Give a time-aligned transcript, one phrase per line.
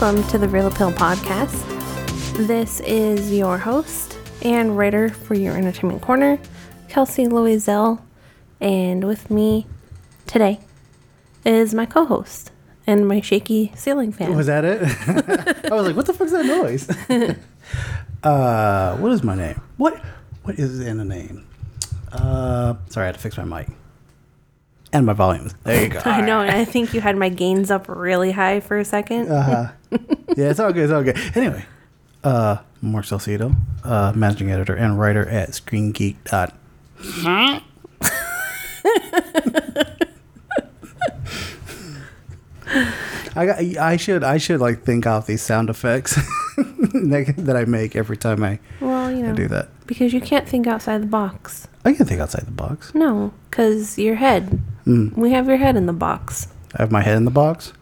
[0.00, 1.66] Welcome to the Reel Appeal Podcast.
[2.46, 6.38] This is your host and writer for your entertainment corner,
[6.88, 8.00] Kelsey Loisel,
[8.62, 9.66] and with me
[10.26, 10.58] today
[11.44, 12.50] is my co-host
[12.86, 14.34] and my shaky ceiling fan.
[14.34, 14.80] Was that it?
[15.70, 16.88] I was like, what the fuck's that noise?
[18.24, 19.60] uh, what is my name?
[19.76, 20.02] What
[20.44, 21.46] what is in a name?
[22.10, 23.68] Uh, sorry, I had to fix my mic.
[24.94, 25.54] And my volumes.
[25.64, 26.00] There you go.
[26.06, 29.30] I know, and I think you had my gains up really high for a second.
[29.30, 29.72] Uh-huh.
[30.36, 30.84] Yeah, it's all good.
[30.84, 31.18] It's all good.
[31.36, 31.64] Anyway,
[32.22, 33.52] uh, Mark Salcedo,
[33.84, 36.16] uh, managing editor and writer at ScreenGeek.
[36.24, 36.54] dot-
[43.36, 43.58] I got.
[43.58, 44.24] I should.
[44.24, 46.14] I should like think out these sound effects
[46.56, 49.68] that I make every time I, well, you I know, do that.
[49.86, 51.68] because you can't think outside the box.
[51.84, 52.94] I can think outside the box.
[52.94, 54.60] No, because your head.
[54.86, 55.16] Mm.
[55.16, 56.48] We have your head in the box.
[56.76, 57.72] I have my head in the box.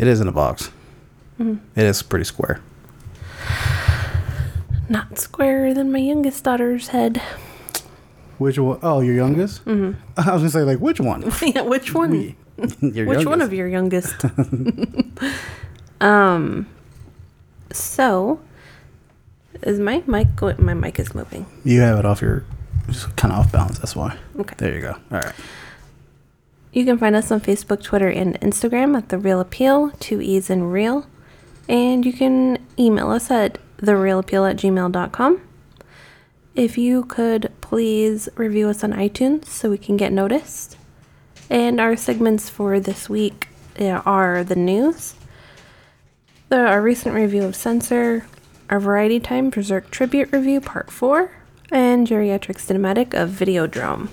[0.00, 0.70] It is in a box.
[1.38, 1.78] Mm-hmm.
[1.78, 2.62] It is pretty square.
[4.88, 7.20] Not squarer than my youngest daughter's head.
[8.38, 8.78] Which one?
[8.82, 9.62] Oh, your youngest?
[9.66, 10.00] Mm-hmm.
[10.16, 11.30] I was gonna say like which one?
[11.42, 12.34] yeah, which one?
[12.80, 14.24] your Which one of your youngest?
[16.00, 16.66] um.
[17.70, 18.40] So,
[19.62, 20.34] is my mic?
[20.34, 20.64] going?
[20.64, 21.44] my mic is moving.
[21.62, 22.46] You have it off your,
[22.88, 23.78] just kind of off balance.
[23.78, 24.16] That's why.
[24.38, 24.54] Okay.
[24.56, 24.92] There you go.
[25.12, 25.34] All right.
[26.72, 30.50] You can find us on Facebook, Twitter, and Instagram at The Reel Appeal, two E's
[30.50, 31.06] in reel.
[31.68, 35.40] And you can email us at thereelappeal at gmail.com.
[36.54, 40.76] If you could please review us on iTunes so we can get noticed.
[41.48, 43.48] And our segments for this week
[43.80, 45.14] are the news,
[46.48, 48.26] the, our recent review of Censor,
[48.68, 51.30] our Variety Time Berserk Tribute Review Part 4,
[51.72, 54.08] and Geriatric Cinematic of Videodrome.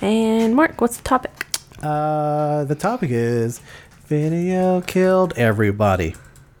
[0.00, 1.47] And Mark, what's the topic?
[1.82, 3.60] Uh, the topic is
[4.06, 6.14] video killed everybody.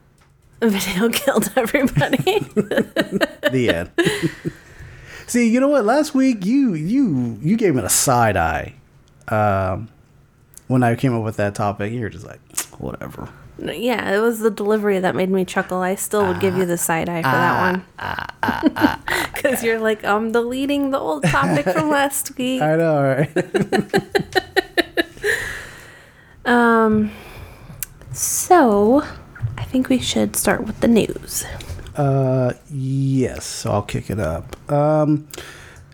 [0.60, 2.16] Video killed everybody.
[3.48, 3.90] The end.
[5.26, 5.84] See, you know what?
[5.84, 8.74] Last week you you you gave me a side eye.
[9.28, 9.88] Um,
[10.66, 12.40] when I came up with that topic, you were just like,
[12.78, 13.28] whatever.
[13.58, 15.78] yeah, it was the delivery that made me chuckle.
[15.78, 17.84] I still would give you the side eye for that ah, one.
[17.98, 22.60] Ah, ah, because you're like, I'm deleting the old topic from last week.
[22.60, 23.30] I know, right?
[26.48, 27.10] Um,
[28.12, 29.04] so
[29.58, 31.44] I think we should start with the news.
[31.94, 33.44] Uh, yes.
[33.44, 34.56] So I'll kick it up.
[34.72, 35.28] Um,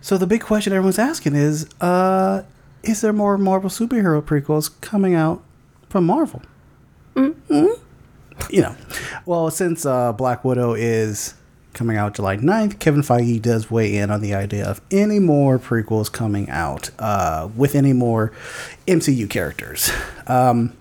[0.01, 2.43] so the big question everyone's asking is, uh,
[2.83, 5.43] is there more Marvel superhero prequels coming out
[5.89, 6.43] from Marvel?
[7.15, 7.81] Mm-hmm.
[8.51, 8.77] You know,
[9.27, 11.35] well, since uh, Black Widow is
[11.75, 15.59] coming out July 9th, Kevin Feige does weigh in on the idea of any more
[15.59, 18.33] prequels coming out uh, with any more
[18.87, 19.91] MCU characters.
[20.27, 20.75] Um,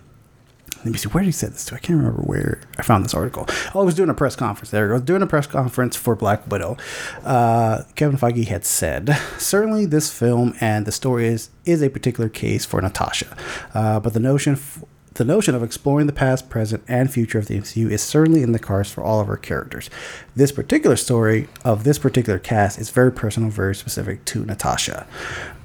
[0.77, 1.75] let me see where did he say this to?
[1.75, 3.45] I can't remember where I found this article.
[3.73, 4.69] Oh, I was doing a press conference.
[4.69, 6.75] There, I was doing a press conference for Black Widow.
[7.23, 12.29] Uh, Kevin Feige had said, "Certainly, this film and the story is is a particular
[12.29, 13.35] case for Natasha,
[13.73, 14.83] uh, but the notion." F-
[15.15, 18.51] the notion of exploring the past, present, and future of the MCU is certainly in
[18.51, 19.89] the cards for all of our characters.
[20.35, 25.05] This particular story of this particular cast is very personal, very specific to Natasha.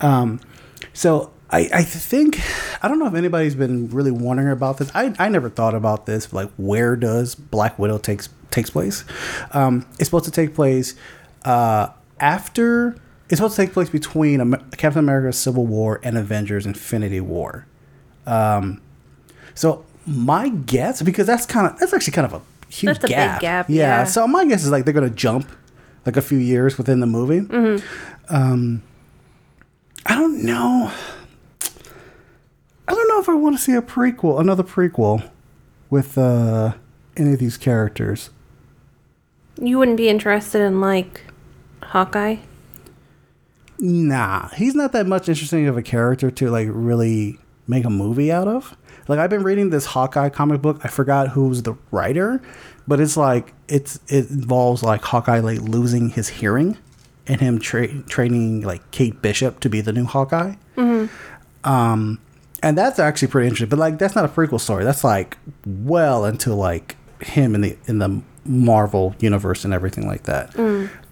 [0.01, 0.41] Um,
[0.93, 2.41] so I, I think
[2.83, 4.91] I don't know if anybody's been really wondering about this.
[4.95, 6.33] I, I never thought about this.
[6.33, 9.05] Like, where does Black Widow takes takes place?
[9.53, 10.95] Um, it's supposed to take place
[11.45, 11.89] uh,
[12.21, 12.97] after.
[13.31, 17.67] It's supposed to take place between Captain America's Civil War and Avengers Infinity War.
[18.27, 18.81] Um,
[19.59, 23.09] so my guess, because that's kind of that's actually kind of a huge That's a
[23.09, 23.41] big gap.
[23.41, 23.99] gap, Yeah.
[24.01, 24.05] yeah.
[24.05, 25.51] So my guess is like they're gonna jump
[26.07, 27.41] like a few years within the movie.
[27.41, 27.85] Mm-hmm.
[28.35, 28.83] Um,
[30.07, 30.93] I don't know.
[32.87, 35.29] I don't know if I want to see a prequel, another prequel
[35.91, 36.75] with uh,
[37.17, 38.31] any of these characters.
[39.61, 41.21] You wouldn't be interested in like
[41.83, 42.37] Hawkeye?
[43.81, 48.33] Nah, he's not that much interesting of a character to like really make a movie
[48.33, 48.77] out of.
[49.09, 50.81] Like I've been reading this Hawkeye comic book.
[50.85, 52.41] I forgot who's the writer,
[52.87, 56.77] but it's like it's it involves like Hawkeye like losing his hearing
[57.27, 60.55] and him tra- training like Kate Bishop to be the new Hawkeye.
[61.65, 62.21] Um,
[62.63, 63.69] and that's actually pretty interesting.
[63.69, 64.85] But like that's not a prequel story.
[64.85, 70.25] That's like well into like him in the in the Marvel universe and everything like
[70.25, 70.55] that.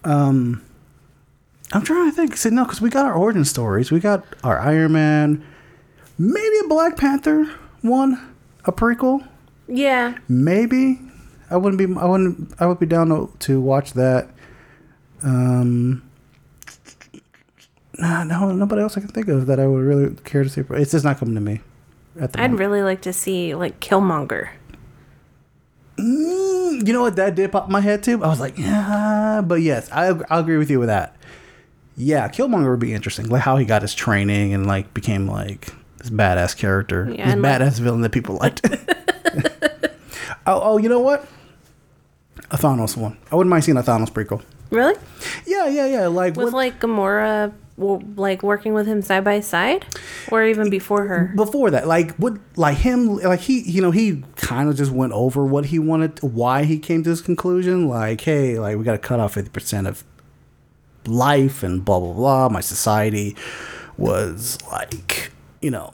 [0.05, 0.63] Um,
[1.73, 2.37] I'm trying to think.
[2.37, 3.91] See, no, because we got our origin stories.
[3.91, 5.45] We got our Iron Man,
[6.19, 7.51] maybe a Black Panther
[7.83, 8.35] one,
[8.65, 9.27] a prequel.
[9.69, 10.17] Yeah.
[10.29, 11.01] Maybe
[11.51, 12.01] I wouldn't be.
[12.01, 12.55] I wouldn't.
[12.61, 14.29] I would be down to, to watch that.
[15.23, 16.03] Um.
[17.99, 20.63] Nah, no, nobody else I can think of that I would really care to see.
[20.71, 21.61] It's just not coming to me.
[22.21, 22.61] At the I'd moment.
[22.61, 24.51] really like to see like Killmonger.
[25.97, 27.17] mm, you know what?
[27.17, 28.23] That did pop my head too.
[28.23, 31.17] I was like, yeah, but yes, I I agree with you with that.
[31.97, 35.73] Yeah, Killmonger would be interesting, like how he got his training and like became like
[36.11, 38.61] badass character, Yeah, this and, like- badass villain that people liked.
[40.47, 41.27] oh, oh, you know what?
[42.51, 43.17] A Thanos one.
[43.33, 44.43] I wouldn't mind seeing a Thanos prequel.
[44.71, 44.95] Really?
[45.47, 46.07] Yeah, yeah, yeah.
[46.09, 49.85] Like With what- like Gamora, like working with him side by side,
[50.33, 51.33] or even before her.
[51.37, 55.13] before that like what like him like he you know he kind of just went
[55.13, 58.93] over what he wanted why he came to this conclusion like hey like we got
[58.93, 60.05] to cut off 50% of
[61.07, 63.37] life and blah blah blah my society
[63.99, 65.31] was like
[65.61, 65.93] you know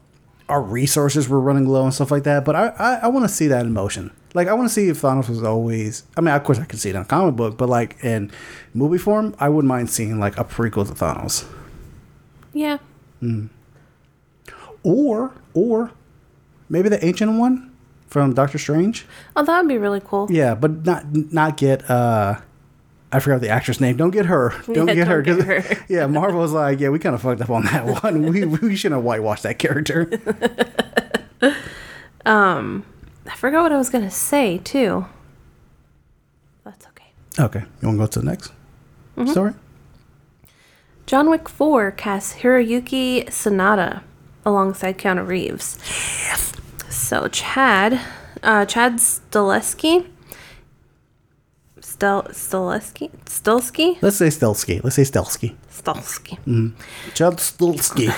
[0.49, 3.29] our resources were running low and stuff like that but i i, I want to
[3.35, 6.35] see that in motion like i want to see if thanos was always i mean
[6.35, 8.31] of course i can see it in a comic book but like in
[8.75, 11.45] movie form i wouldn't mind seeing like a prequel to thanos
[12.53, 12.79] Yeah.
[14.83, 15.91] or or
[16.69, 17.71] maybe the ancient one
[18.09, 19.07] from Doctor Strange.
[19.37, 20.27] Oh, that would be really cool.
[20.31, 22.41] Yeah, but not not get uh
[23.13, 23.97] I forgot the actress name.
[23.97, 24.55] Don't get her.
[24.73, 25.23] Don't Yeah, get her.
[25.23, 25.85] don't get her.
[25.89, 28.23] yeah, Marvel was like, yeah, we kind of fucked up on that one.
[28.33, 30.09] We we shouldn't have whitewashed that character.
[32.25, 32.85] um,
[33.27, 35.07] I forgot what I was gonna say too.
[36.65, 37.13] That's okay.
[37.39, 38.53] Okay, you want to go to the next
[39.17, 39.31] Mm-hmm.
[39.31, 39.53] story?
[41.05, 44.03] John Wick 4 casts Hiroyuki Sanada
[44.47, 45.77] alongside Keanu Reeves.
[46.89, 48.01] So Chad,
[48.43, 50.07] uh, Chad Stileski,
[52.03, 54.83] Stel Stilsky, Let's say Stelsky.
[54.83, 55.55] Let's say Stelsky.
[55.71, 56.37] Stilsky.
[57.15, 58.11] Chad Stelsky.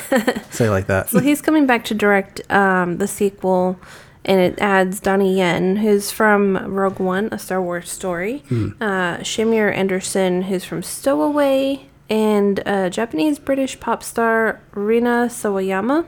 [0.51, 1.11] say it like that.
[1.11, 3.79] So he's coming back to direct um, the sequel,
[4.25, 8.43] and it adds Donnie Yen, who's from Rogue One, a Star Wars story,
[8.81, 16.07] uh, Shamir Anderson, who's from Stowaway, and uh, Japanese British pop star Rina Sawayama.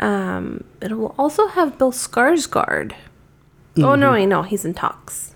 [0.00, 2.94] Um, it will also have Bill Skarsgård.
[3.76, 5.34] Oh no, wait, no, he's in talks.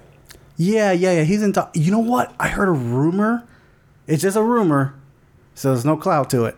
[0.57, 1.23] Yeah, yeah, yeah.
[1.25, 1.53] He's in.
[1.55, 2.35] To- you know what?
[2.41, 3.47] I heard a rumor.
[4.07, 4.95] It's just a rumor,
[5.55, 6.57] so there's no clout to it.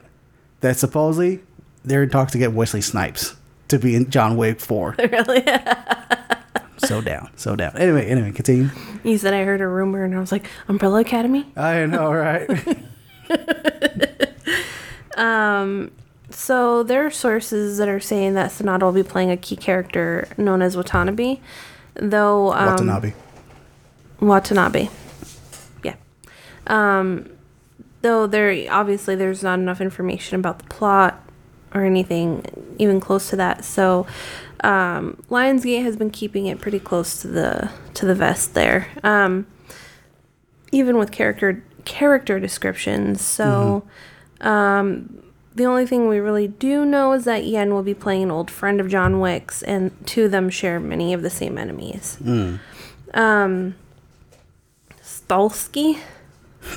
[0.60, 1.40] That supposedly
[1.84, 3.34] they're in talks to get Wesley Snipes
[3.68, 4.94] to be in John Wick Four.
[5.10, 5.42] really?
[6.78, 7.76] so down, so down.
[7.76, 8.70] Anyway, anyway, continue.
[9.02, 11.46] You said I heard a rumor, and I was like, Umbrella Academy.
[11.56, 12.48] I know, right?
[15.16, 15.90] um.
[16.30, 20.28] So there are sources that are saying that Sanada will be playing a key character
[20.36, 21.40] known as Watanabe,
[21.94, 23.14] though um, Watanabe.
[24.20, 24.88] Watanabe.
[25.82, 25.96] Yeah.
[26.66, 27.30] Um,
[28.02, 31.22] though there obviously there's not enough information about the plot
[31.74, 32.44] or anything
[32.78, 33.64] even close to that.
[33.64, 34.06] So
[34.60, 38.88] um, Lionsgate has been keeping it pretty close to the to the vest there.
[39.02, 39.46] Um,
[40.72, 43.22] even with character character descriptions.
[43.22, 43.84] So
[44.40, 45.22] um,
[45.54, 48.50] the only thing we really do know is that Yen will be playing an old
[48.50, 52.18] friend of John Wick's, and two of them share many of the same enemies.
[53.14, 53.74] Um,
[55.30, 56.00] In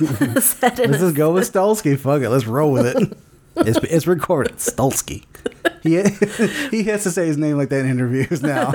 [0.00, 1.98] Let's just go with Stolsky.
[1.98, 2.30] Fuck it.
[2.30, 3.18] Let's roll with it.
[3.54, 4.56] It's, it's recorded.
[4.56, 5.26] Stolsky.
[5.82, 6.02] He,
[6.70, 8.70] he has to say his name like that in interviews now.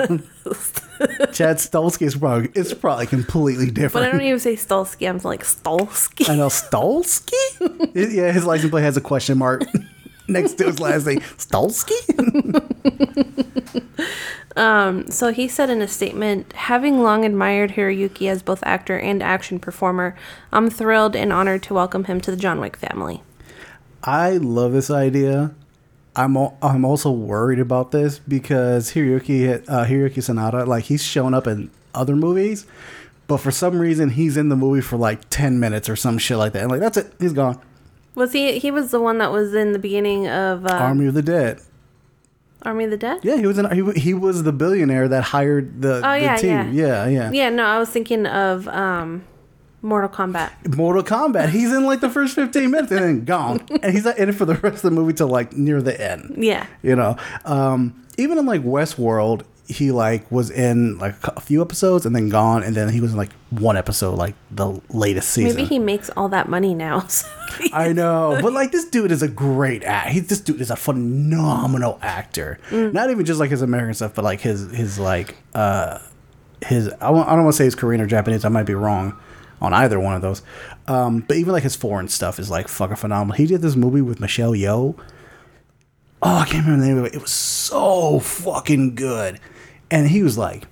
[1.32, 3.94] Chad Stolsky is probably it's probably completely different.
[3.94, 4.02] but.
[4.04, 5.08] I don't even say Stolsky.
[5.08, 6.30] I'm like Stolsky.
[6.30, 7.32] I know Stolsky.
[7.92, 9.64] yeah, his license plate has a question mark
[10.28, 11.20] next to his last name.
[11.38, 11.94] Stolsky.
[15.18, 19.58] So he said in a statement, having long admired Hiroyuki as both actor and action
[19.58, 20.14] performer,
[20.52, 23.22] I'm thrilled and honored to welcome him to the John Wick family.
[24.04, 25.54] I love this idea.
[26.14, 31.34] I'm al- I'm also worried about this because Hiroyuki uh, Hiroyuki Sanada like he's shown
[31.34, 32.64] up in other movies,
[33.26, 36.36] but for some reason he's in the movie for like ten minutes or some shit
[36.36, 36.62] like that.
[36.62, 37.60] And like that's it, he's gone.
[38.18, 38.58] Was he?
[38.58, 41.60] He was the one that was in the beginning of uh, Army of the Dead.
[42.62, 43.20] Army of the Dead.
[43.22, 43.70] Yeah, he was in.
[43.70, 46.72] He, he was the billionaire that hired the, Oh, the yeah, team.
[46.74, 47.30] Yeah, yeah.
[47.30, 49.24] Yeah, no, I was thinking of um,
[49.82, 50.76] Mortal Kombat.
[50.76, 51.50] Mortal Kombat.
[51.50, 54.32] He's in like the first fifteen minutes and then gone, and he's not in it
[54.32, 56.34] for the rest of the movie till like near the end.
[56.42, 56.66] Yeah.
[56.82, 62.06] you know um even in like westworld he like was in like a few episodes
[62.06, 65.56] and then gone and then he was in like one episode like the latest season
[65.56, 67.00] Maybe he makes all that money now.
[67.08, 67.28] so-
[67.74, 70.76] i know but like this dude is a great act he this dude is a
[70.76, 75.98] phenomenal actor not even just like his american stuff but like his his like uh
[76.64, 79.18] his i, don't want to say his korean or japanese i might be wrong
[79.60, 80.40] on either one of those
[80.86, 84.00] um but even like his foreign stuff is like fucking phenomenal he did this movie
[84.02, 84.98] with michelle yeoh
[86.20, 87.14] oh, I can't remember the name of it.
[87.14, 89.38] It was so fucking good.
[89.90, 90.64] And he was like,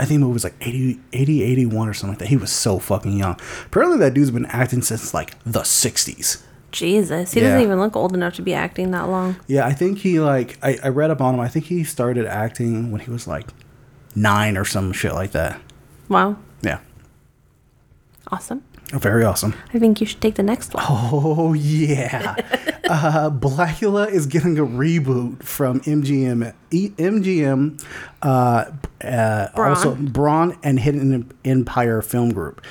[0.00, 2.28] I think it was like 80, 80, 81 or something like that.
[2.28, 3.38] He was so fucking young.
[3.66, 6.42] Apparently, that dude's been acting since like the 60s.
[6.70, 9.36] Jesus, he doesn't even look old enough to be acting that long.
[9.46, 11.40] Yeah, I think he like, I, I read up on him.
[11.40, 13.48] I think he started acting when he was like
[14.14, 15.58] nine or some shit like that.
[16.10, 16.36] Wow.
[16.60, 16.80] Yeah,
[18.30, 18.62] Awesome.
[18.92, 19.54] Very awesome.
[19.74, 20.82] I think you should take the next one.
[20.88, 22.36] Oh yeah,
[22.88, 26.54] uh, Blacula is getting a reboot from MGM.
[26.70, 27.84] E- MGM,
[28.22, 28.26] uh,
[29.04, 29.68] uh, Bron.
[29.68, 32.62] also Bron and Hidden Empire Film Group.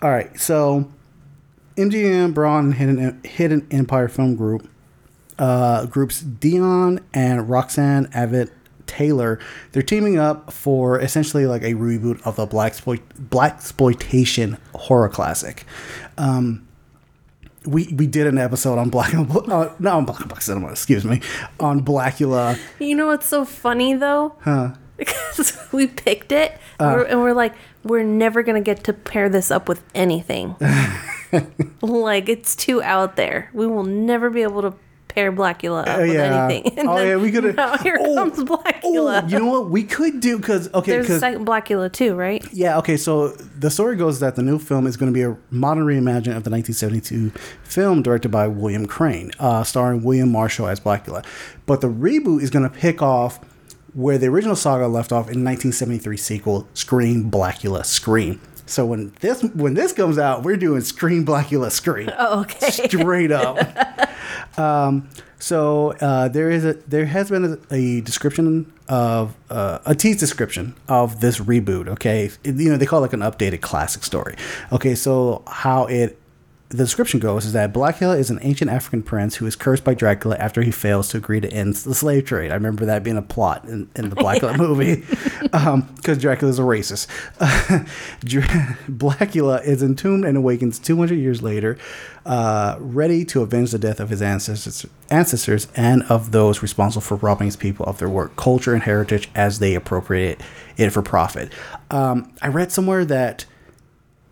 [0.00, 0.90] All right, so
[1.76, 4.68] MGM, Bron, and Hidden Hidden Empire Film Group
[5.38, 8.50] uh, groups Deon and Roxanne Abbott
[8.88, 9.38] Taylor.
[9.72, 12.74] They're teaming up for essentially like a reboot of the black
[13.18, 15.64] black exploitation horror classic.
[16.16, 16.66] Um,
[17.64, 19.24] we we did an episode on Black uh,
[19.78, 21.20] not on Black Box Cinema, excuse me,
[21.60, 22.58] on Blacula.
[22.78, 24.34] You know what's so funny though?
[24.40, 24.74] Huh.
[24.98, 27.54] Because we picked it and, we're, and we're like,
[27.84, 30.56] we're never gonna get to pair this up with anything.
[31.82, 33.48] like it's too out there.
[33.52, 34.74] We will never be able to
[35.08, 36.46] pair Blacula up with yeah.
[36.48, 36.72] anything.
[36.78, 39.22] And Oh, then yeah, we could've- Now here Oh, comes Blacula.
[39.24, 39.70] Oh, you know what?
[39.70, 42.44] We could do because okay, There's a second Blacula too, right?
[42.52, 45.36] Yeah, okay, so the story goes that the new film is going to be a
[45.50, 47.30] modern reimagining of the 1972
[47.64, 51.24] film directed by William Crain, uh, starring William Marshall as Blacula.
[51.66, 53.40] But the reboot is going to pick off
[53.94, 58.40] where the original saga left off in 1973 sequel, Scream Blacula Scream.
[58.68, 62.10] So when this when this comes out, we're doing Scream Blacula Scream.
[62.20, 62.70] Oh, okay.
[62.70, 63.58] Straight up.
[64.58, 65.08] um,
[65.38, 70.18] so uh, there is a there has been a, a description of uh, a tease
[70.18, 71.88] description of this reboot.
[71.88, 74.36] Okay, you know they call it like an updated classic story.
[74.72, 76.18] Okay, so how it
[76.70, 79.94] the description goes is that Blacula is an ancient African prince who is cursed by
[79.94, 82.50] Dracula after he fails to agree to end the slave trade.
[82.50, 84.96] I remember that being a plot in, in the Blacula movie
[85.96, 87.06] because Dracula is a racist.
[88.20, 91.78] Dra- Blacula is entombed and awakens 200 years later,
[92.26, 97.16] uh, ready to avenge the death of his ancestors, ancestors and of those responsible for
[97.16, 100.42] robbing his people of their work, culture, and heritage as they appropriate
[100.76, 101.50] it for profit.
[101.90, 103.46] Um, I read somewhere that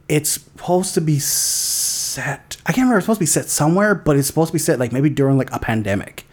[0.08, 1.18] it's supposed to be
[2.16, 2.56] set.
[2.66, 2.98] I can't remember.
[2.98, 5.36] It's supposed to be set somewhere, but it's supposed to be set like maybe during
[5.38, 6.24] like a pandemic.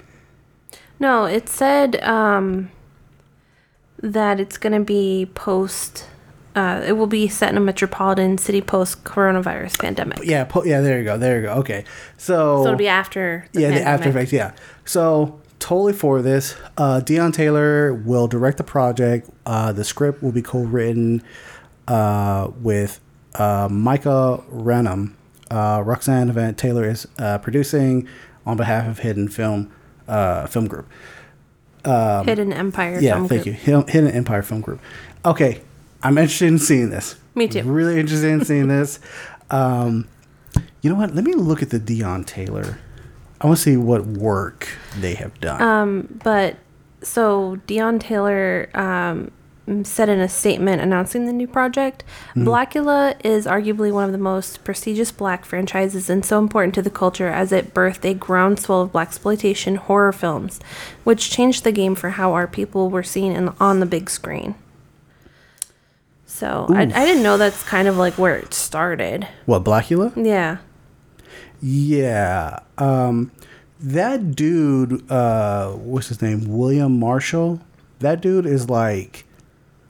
[1.00, 2.72] No, it said um,
[4.00, 6.08] that it's going to be post.
[6.56, 10.20] Uh, it will be set in a metropolitan city post coronavirus pandemic.
[10.24, 10.82] Yeah, po- yeah.
[10.82, 11.18] There you go.
[11.18, 11.54] There you go.
[11.56, 11.84] Okay,
[12.18, 13.48] so, So it'll be after.
[13.54, 13.82] The yeah, the.
[13.82, 14.32] After Effects.
[14.32, 14.54] Yeah,
[14.86, 16.56] so totally for this.
[16.78, 19.30] Uh, Deon Taylor will direct the project.
[19.46, 21.24] Uh, the script will be co-written
[21.88, 23.00] uh, with
[23.36, 25.16] uh, Micah Ranum.
[25.54, 28.08] Uh, Roxanne Van Taylor is uh, producing
[28.46, 29.72] on behalf of Hidden Film
[30.08, 30.90] uh, Film Group.
[31.86, 33.00] Hidden Empire.
[33.00, 33.46] Yeah, Film thank Group.
[33.46, 33.54] you.
[33.54, 34.82] Hidden Hidden Empire Film Group.
[35.26, 35.62] Okay,
[36.02, 37.16] I'm interested in seeing this.
[37.36, 37.64] Me too.
[37.64, 39.00] Really interested in seeing this.
[39.50, 40.08] Um,
[40.82, 41.14] you know what?
[41.14, 42.80] Let me look at the Deon Taylor.
[43.40, 45.62] I want to see what work they have done.
[45.62, 46.56] Um, but
[47.02, 49.32] so Deon Taylor um,
[49.84, 52.04] said in a statement announcing the new project,
[52.36, 52.48] Mm-hmm.
[52.48, 56.90] Blacula is arguably one of the most prestigious black franchises and so important to the
[56.90, 60.60] culture as it birthed a groundswell of black exploitation horror films,
[61.04, 64.56] which changed the game for how our people were seen in, on the big screen.
[66.26, 69.28] So I, I didn't know that's kind of like where it started.
[69.46, 70.12] what Blacula?
[70.16, 70.58] Yeah.
[71.62, 72.60] Yeah.
[72.80, 73.32] Um,
[73.80, 75.10] that dude.
[75.12, 76.46] Uh, what's his name?
[76.48, 77.62] William Marshall.
[78.00, 79.26] That dude is like,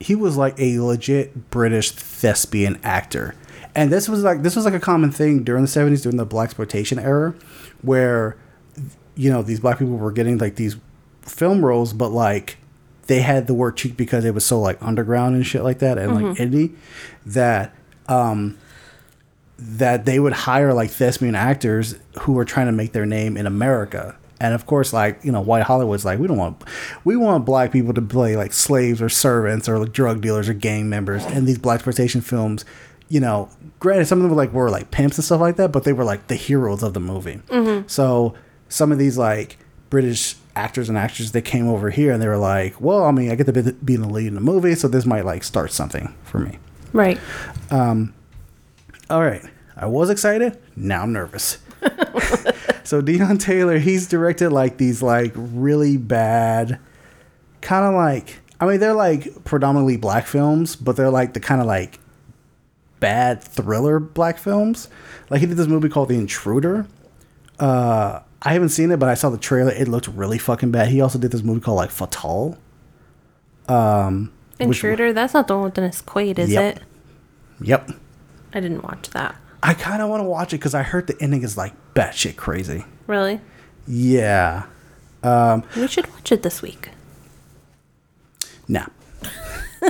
[0.00, 3.34] he was like a legit British thespian actor,
[3.74, 6.26] and this was like this was like a common thing during the seventies, during the
[6.26, 7.34] black exploitation era,
[7.82, 8.36] where,
[9.14, 10.76] you know, these black people were getting like these
[11.22, 12.58] film roles, but like
[13.06, 15.98] they had the word cheap because it was so like underground and shit like that,
[15.98, 16.74] and like indie,
[17.26, 17.74] that
[18.08, 18.58] um
[19.56, 23.46] that they would hire like thespian actors who were trying to make their name in
[23.46, 24.16] America.
[24.44, 26.62] And of course, like you know, white Hollywood's like we don't want,
[27.02, 30.52] we want black people to play like slaves or servants or like drug dealers or
[30.52, 31.24] gang members.
[31.24, 32.66] And these black exploitation films,
[33.08, 33.48] you know,
[33.80, 35.94] granted some of them were like were like pimps and stuff like that, but they
[35.94, 37.40] were like the heroes of the movie.
[37.86, 38.34] So
[38.68, 39.56] some of these like
[39.88, 43.30] British actors and actresses they came over here and they were like, well, I mean,
[43.30, 45.42] I get to be, be in the lead in the movie, so this might like
[45.42, 46.58] start something for me.
[46.92, 47.18] Right.
[47.70, 48.12] Um,
[49.08, 49.42] All right.
[49.74, 50.58] I was excited.
[50.76, 51.56] Now I'm nervous.
[52.84, 56.78] so Deon Taylor, he's directed like these like really bad,
[57.60, 61.60] kind of like I mean they're like predominantly black films, but they're like the kind
[61.60, 61.98] of like
[63.00, 64.88] bad thriller black films.
[65.30, 66.86] Like he did this movie called The Intruder.
[67.58, 69.72] Uh, I haven't seen it, but I saw the trailer.
[69.72, 70.88] It looked really fucking bad.
[70.88, 72.58] He also did this movie called like Fatal.
[73.68, 75.12] Um, which- Intruder.
[75.12, 76.76] That's not the one with Dennis Quaid, is Yep.
[76.76, 76.82] it?
[77.62, 77.90] Yep.
[78.52, 79.34] I didn't watch that.
[79.66, 82.36] I kind of want to watch it because I heard the ending is like batshit
[82.36, 82.84] crazy.
[83.06, 83.40] Really?
[83.86, 84.64] Yeah.
[85.22, 86.90] Um, We should watch it this week.
[88.68, 88.86] nah.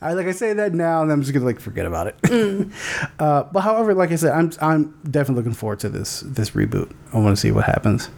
[0.00, 2.16] I like I say that now, and I'm just gonna like forget about it.
[3.20, 6.92] uh, but however, like I said, I'm I'm definitely looking forward to this this reboot.
[7.12, 8.08] I want to see what happens.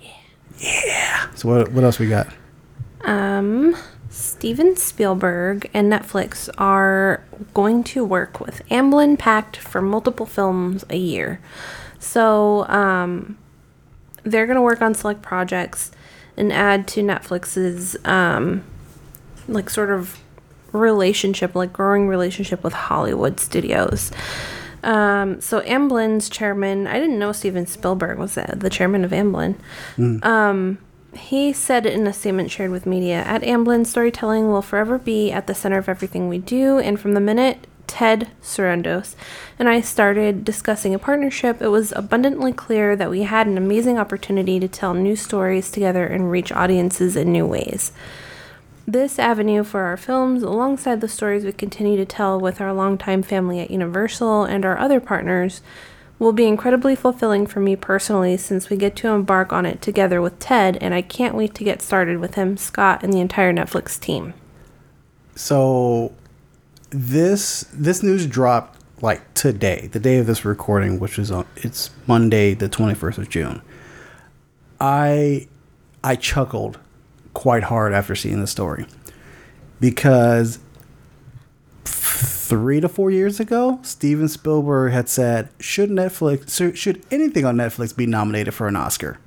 [0.00, 0.10] Yeah.
[0.58, 1.34] Yeah.
[1.34, 2.28] So what what else we got?
[3.04, 3.76] Um,
[4.18, 7.22] Steven Spielberg and Netflix are
[7.54, 11.40] going to work with Amblin Pact for multiple films a year.
[12.00, 13.38] So, um,
[14.24, 15.92] they're going to work on select projects
[16.36, 18.64] and add to Netflix's, um,
[19.46, 20.18] like, sort of
[20.72, 24.10] relationship, like, growing relationship with Hollywood studios.
[24.82, 29.56] Um, so Amblin's chairman, I didn't know Steven Spielberg was the, the chairman of Amblin.
[30.24, 30.78] Um,
[31.14, 35.46] he said in a statement shared with media At Amblin, storytelling will forever be at
[35.46, 39.16] the center of everything we do, and from the minute Ted Sarandos
[39.58, 43.98] and I started discussing a partnership, it was abundantly clear that we had an amazing
[43.98, 47.90] opportunity to tell new stories together and reach audiences in new ways.
[48.86, 53.22] This avenue for our films, alongside the stories we continue to tell with our longtime
[53.22, 55.60] family at Universal and our other partners,
[56.18, 60.20] will be incredibly fulfilling for me personally since we get to embark on it together
[60.20, 63.52] with Ted, and I can't wait to get started with him, Scott, and the entire
[63.52, 64.34] Netflix team.
[65.34, 66.12] So
[66.90, 71.90] this this news dropped like today, the day of this recording, which is on it's
[72.06, 73.62] Monday, the twenty first of June.
[74.80, 75.46] I
[76.02, 76.78] I chuckled
[77.34, 78.86] quite hard after seeing the story
[79.80, 80.58] because
[81.88, 87.94] three to four years ago, Steven Spielberg had said, "Should Netflix should anything on Netflix
[87.96, 89.18] be nominated for an Oscar?"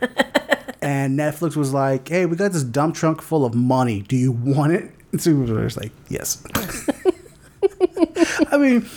[0.82, 4.02] and Netflix was like, "Hey, we got this dump trunk full of money.
[4.02, 6.42] Do you want it?" And Spielberg was like, "Yes."
[8.50, 8.88] I mean,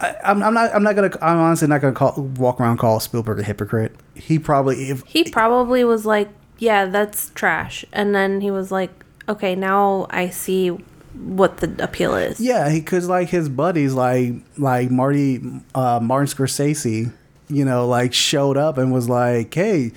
[0.00, 0.74] I, I'm, I'm not.
[0.74, 1.10] I'm not gonna.
[1.20, 3.94] I'm honestly not gonna call walk around and call Spielberg a hypocrite.
[4.14, 9.04] He probably if He probably was like, "Yeah, that's trash," and then he was like,
[9.28, 10.76] "Okay, now I see
[11.16, 15.42] what the appeal is." Yeah, he cause like his buddies, like like Marty,
[15.74, 17.12] uh, Martin Scorsese,
[17.48, 19.92] you know, like showed up and was like, "Hey,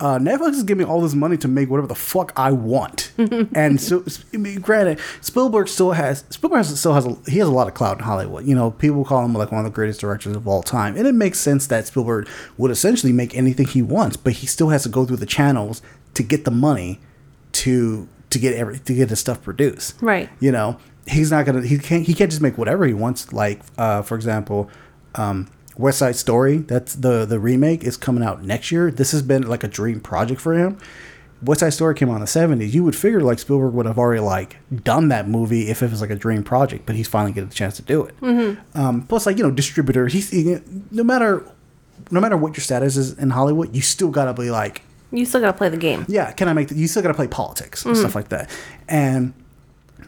[0.00, 3.12] uh, Netflix is giving me all this money to make whatever the fuck I want."
[3.54, 7.48] and so, I mean, granted, Spielberg still has Spielberg has, still has a, he has
[7.48, 8.46] a lot of clout in Hollywood.
[8.46, 11.06] You know, people call him like one of the greatest directors of all time, and
[11.06, 14.82] it makes sense that Spielberg would essentially make anything he wants, but he still has
[14.84, 15.82] to go through the channels
[16.14, 17.00] to get the money
[17.52, 19.94] to to get every to get his stuff produced.
[20.00, 20.28] Right.
[20.40, 23.32] you know he's not gonna he can't he can't just make whatever he wants.
[23.32, 24.70] Like uh for example
[25.14, 28.90] um west side story that's the the remake is coming out next year.
[28.90, 30.76] This has been like a dream project for him.
[31.40, 33.96] West side story came out in the 70s you would figure like spielberg would have
[33.96, 37.30] already like done that movie if it was like a dream project but he's finally
[37.32, 38.14] getting a chance to do it.
[38.74, 40.58] Um plus like you know distributor he's he,
[40.90, 41.46] no matter
[42.10, 45.40] no matter what your status is in hollywood you still gotta be like You still
[45.40, 46.04] gotta play the game.
[46.08, 48.50] yeah, can I make the, you still got to play politics and stuff like that.
[48.88, 49.32] And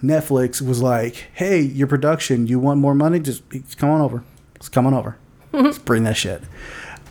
[0.02, 3.18] Netflix was like, "Hey, your production, you want more money?
[3.20, 4.22] Just, just come on over.
[4.58, 5.16] Just come on over.
[5.54, 6.42] just bring that shit."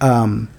[0.02, 0.50] Um,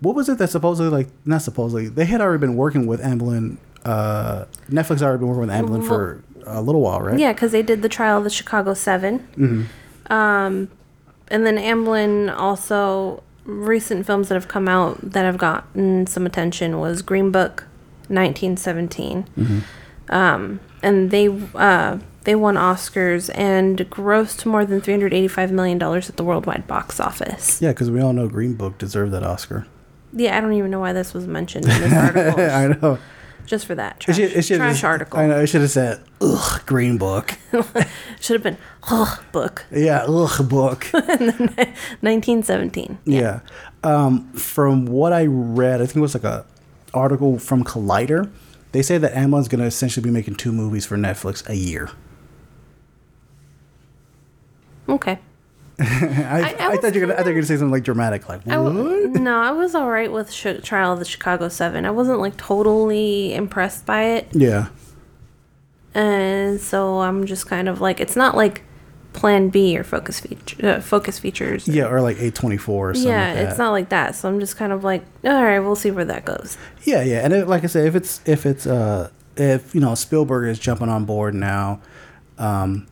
[0.00, 3.56] what was it that supposedly like not supposedly they had already been working with Amblin.
[3.84, 7.18] Uh, Netflix had already been working with Amblin for a little while, right?
[7.18, 10.12] Yeah, because they did the trial of the Chicago 7 Mm-hmm.
[10.12, 10.68] Um,
[11.28, 16.78] and then Amblin also recent films that have come out that have gotten some attention
[16.78, 17.64] was Green Book,
[18.08, 19.26] 1917.
[19.36, 19.58] Mm-hmm.
[20.10, 26.16] Um, and they uh, they won Oscars and grossed more than 385 million dollars at
[26.16, 27.60] the worldwide box office.
[27.60, 29.66] Yeah, because we all know Green Book deserved that Oscar.
[30.12, 32.40] Yeah, I don't even know why this was mentioned in this article.
[32.42, 32.98] I know.
[33.48, 35.18] Just for that It trash, should, it should trash just- article.
[35.18, 35.40] I know.
[35.40, 37.36] It should have said, "Ugh, Green Book."
[38.20, 38.58] Should have been
[38.90, 40.86] ugh, book yeah, ugh, book.
[40.92, 42.98] 1917.
[43.04, 43.40] Yeah.
[43.82, 46.44] Um, from what I read, I think it was like a
[46.92, 48.30] article from Collider.
[48.72, 51.90] They say that Amazon's going to essentially be making two movies for Netflix a year.
[54.88, 55.18] Okay.
[55.80, 57.70] I, I I, was thought you were gonna, I thought you were gonna say something
[57.70, 58.54] like dramatic, like what?
[58.54, 61.84] w- no, I was all right with Sh- Trial of the Chicago Seven.
[61.86, 64.68] I wasn't like totally impressed by it, yeah,
[65.94, 68.62] and so I'm just kind of like, it's not like
[69.12, 71.66] Plan B or Focus feature, uh, Focus Features.
[71.66, 73.10] yeah, or like A twenty four or something.
[73.10, 73.48] yeah, like that.
[73.50, 74.14] it's not like that.
[74.14, 76.56] So I'm just kind of like, all right, we'll see where that goes.
[76.84, 79.94] Yeah, yeah, and it, like I said, if it's if it's uh if you know
[79.94, 81.80] Spielberg is jumping on board now,
[82.38, 82.86] um,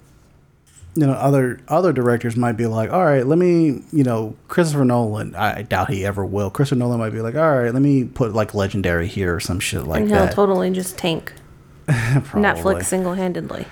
[0.96, 4.85] you know other other directors might be like, all right, let me you know Christopher
[4.85, 5.35] Nolan.
[5.35, 6.50] I doubt he ever will.
[6.50, 9.61] Christopher Nolan might be like, all right, let me put like Legendary here or some
[9.61, 10.00] shit like that.
[10.02, 10.32] and he'll that.
[10.32, 11.32] totally just tank
[11.87, 13.66] Netflix single handedly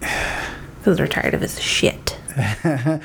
[0.00, 2.16] because they're tired of his shit.
[2.64, 3.00] A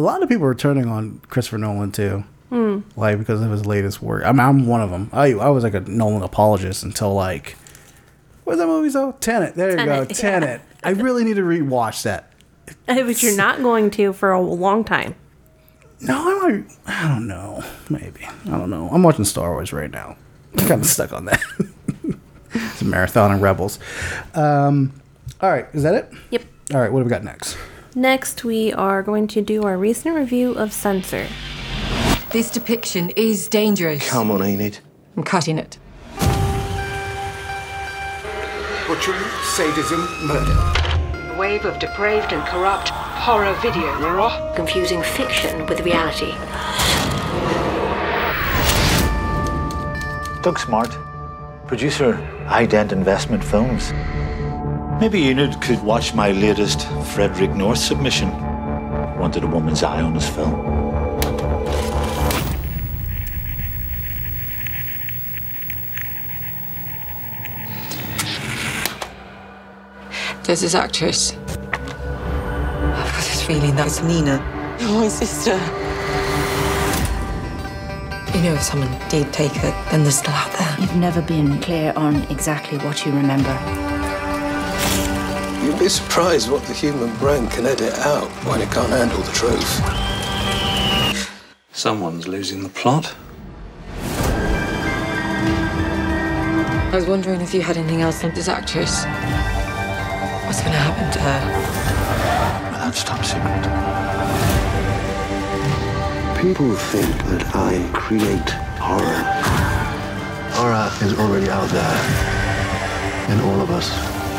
[0.00, 2.24] lot of people are turning on Christopher Nolan too.
[2.50, 2.80] Hmm.
[2.96, 4.24] Like because of his latest work.
[4.24, 5.10] I mean, I'm one of them.
[5.12, 7.56] I I was like a Nolan apologist until like,
[8.44, 8.90] what's that movie?
[8.90, 9.54] So Tenet.
[9.54, 10.16] There you go, Tenet, yeah.
[10.16, 10.60] Tenet.
[10.84, 12.27] I really need to rewatch that.
[12.86, 15.14] but you're not going to for a long time.
[16.00, 16.64] No, I might.
[16.86, 17.64] I don't know.
[17.90, 18.88] Maybe I don't know.
[18.90, 20.16] I'm watching Star Wars right now.
[20.56, 21.42] I'm kind of stuck on that.
[22.52, 23.78] it's a marathon of Rebels.
[24.34, 24.92] Um,
[25.40, 26.12] all right, is that it?
[26.30, 26.42] Yep.
[26.74, 27.56] All right, what have we got next?
[27.94, 31.26] Next, we are going to do our recent review of Censor.
[32.30, 34.08] This depiction is dangerous.
[34.08, 34.78] Come on, Enid.
[35.16, 35.78] I'm cutting it.
[38.86, 40.87] Butchery, sadism, murder.
[41.48, 43.96] A wave of depraved and corrupt horror video.
[44.54, 46.32] confusing fiction with reality.
[50.42, 50.90] Doug Smart,
[51.66, 52.16] producer,
[52.48, 53.94] Ident Investment Films.
[55.00, 58.28] Maybe Enid could watch my latest Frederick North submission.
[59.18, 60.67] Wanted a woman's eye on his film.
[70.48, 71.34] There's this actress.
[71.34, 74.40] I've got this feeling that's Nina.
[74.80, 75.52] Oh, my sister.
[78.34, 80.74] You know, if someone did take her, then they're still out there.
[80.80, 83.52] You've never been clear on exactly what you remember.
[85.62, 89.32] You'd be surprised what the human brain can edit out when it can't handle the
[89.32, 89.82] truth.
[91.72, 93.14] Someone's losing the plot.
[96.86, 99.04] I was wondering if you had anything else on this actress.
[100.68, 101.40] What's going to happen to her?
[102.70, 103.64] Well, that's top secret.
[106.42, 109.22] People think that I create horror.
[110.52, 111.98] Horror is already out there
[113.32, 113.88] in all of us.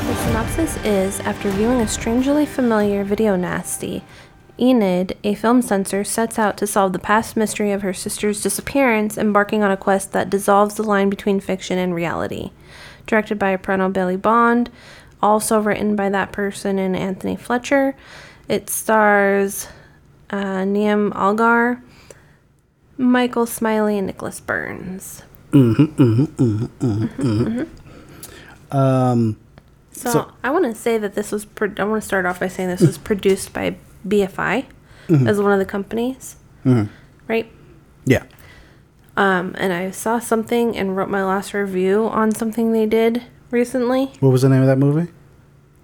[0.06, 4.04] The synopsis is After viewing a strangely familiar video nasty,
[4.60, 9.18] Enid, a film censor, sets out to solve the past mystery of her sister's disappearance,
[9.18, 12.52] embarking on a quest that dissolves the line between fiction and reality.
[13.08, 14.70] Directed by Prano Bailey Bond,
[15.21, 17.95] also written by that person and Anthony Fletcher.
[18.47, 19.67] It stars
[20.29, 21.82] uh, Niamh Algar,
[22.97, 25.23] Michael Smiley, and Nicholas Burns.
[25.51, 29.38] Mm-hmm, mm-hmm, mm-hmm, Um,
[29.91, 31.45] So, So- I want to say that this was.
[31.45, 33.75] Pro- I want to start off by saying this was produced by
[34.08, 34.65] BFI
[35.25, 36.36] as one of the companies,
[37.27, 37.51] right?
[38.05, 38.23] yeah.
[39.17, 44.05] Um, and I saw something and wrote my last review on something they did recently.
[44.19, 45.12] What was the name of that movie?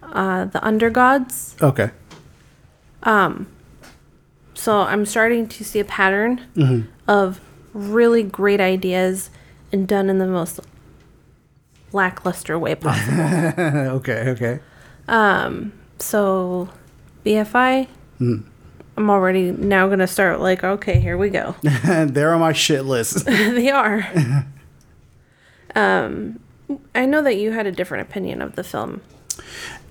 [0.02, 1.62] Uh, the Undergods.
[1.62, 1.92] Okay.
[3.04, 3.48] Um,
[4.54, 7.42] so I'm starting to see a pattern of
[7.74, 9.30] really great ideas
[9.72, 10.60] and done in the most
[11.92, 13.24] lackluster way possible.
[13.98, 14.30] okay.
[14.30, 14.60] Okay.
[15.08, 16.70] Um, so
[17.26, 17.88] BFI.
[18.98, 21.56] I'm already now gonna start like, okay, here we go.
[21.62, 23.26] They're on my shit list.
[23.26, 24.08] they are.
[25.76, 26.40] um,
[26.94, 29.02] I know that you had a different opinion of the film.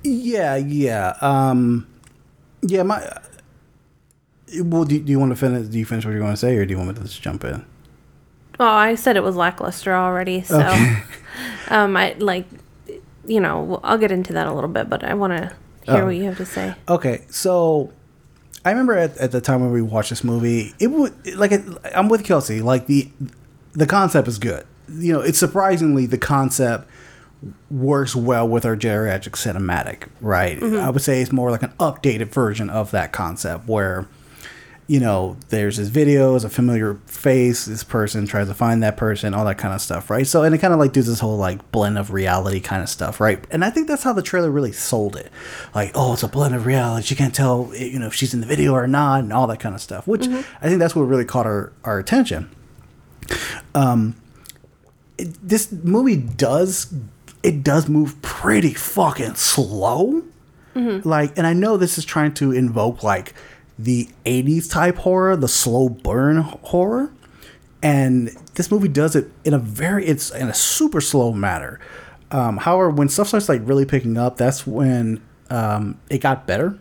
[0.03, 0.57] yeah.
[0.57, 1.17] Yeah.
[1.21, 1.87] Um,
[2.63, 2.83] yeah.
[2.83, 3.19] My.
[4.61, 5.69] Well, do, do you want to finish?
[5.69, 7.21] Do you finish what you're going to say, or do you want me to just
[7.23, 7.65] jump in?
[8.59, 10.61] Well, I said it was lackluster already, so
[11.69, 12.47] um, I like,
[13.27, 15.53] you know, I'll get into that a little bit, but I want to
[15.91, 16.07] hear Oh.
[16.07, 16.75] what you have to say.
[16.89, 17.93] Okay, so
[18.65, 21.63] I remember at, at the time when we watched this movie, it would like it,
[21.97, 22.61] I'm with Kelsey.
[22.63, 23.11] Like the
[23.73, 24.65] the concept is good.
[24.89, 26.89] You know, it's surprisingly the concept
[27.71, 30.63] works well with our geriatric cinematic, right?
[30.63, 34.09] I would say it's more like an updated version of that concept where
[34.87, 38.97] you know, there's this video, it's a familiar face, this person tries to find that
[38.99, 40.27] person, all that kind of stuff, right?
[40.27, 42.89] So, and it kind of like does this whole like blend of reality kind of
[42.91, 43.43] stuff, right?
[43.51, 45.31] And I think that's how the trailer really sold it.
[45.75, 47.07] Like, oh, it's a blend of reality.
[47.07, 49.47] She can't tell, eh, you know, if she's in the video or not, and all
[49.47, 52.51] that kind of stuff, which I think that's what really caught our, our attention.
[53.75, 54.17] Um,
[55.19, 56.93] it, this movie does,
[57.43, 60.23] it does move pretty fucking slow.
[61.05, 63.33] Like and i know this is trying to invoke like
[63.79, 67.13] the 80s type horror the slow burn horror.
[67.83, 71.79] And this movie does it in a very it's in a super slow manner.
[72.33, 76.79] Um, however when stuff starts like really picking up that's when um, it got better.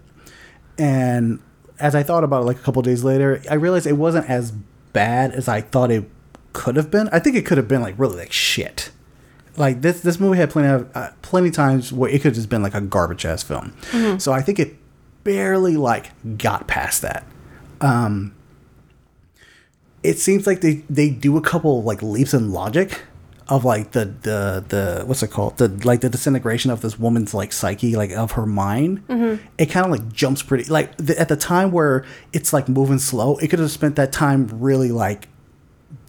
[0.80, 1.40] And
[1.80, 4.52] as i thought about it like a couple days later i realized it wasn't as
[4.94, 6.10] bad as i thought it
[6.54, 7.10] could have been.
[7.12, 8.92] I think it could have been like really like shit.
[9.58, 12.50] Like this this movie had plenty of uh, plenty times where it could have just
[12.50, 13.74] been like a garbage ass film.
[14.20, 14.76] So I think it
[15.24, 17.26] barely like got past that.
[17.82, 18.34] Um
[20.02, 23.02] it seems like they they do a couple like leaps in logic
[23.48, 25.58] of like the the the what's it called?
[25.58, 29.04] The like the disintegration of this woman's like psyche like of her mind.
[29.58, 33.00] It kind of like jumps pretty like the, at the time where it's like moving
[33.00, 35.28] slow it could have spent that time really like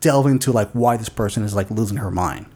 [0.00, 2.46] delving into like why this person is like losing her mind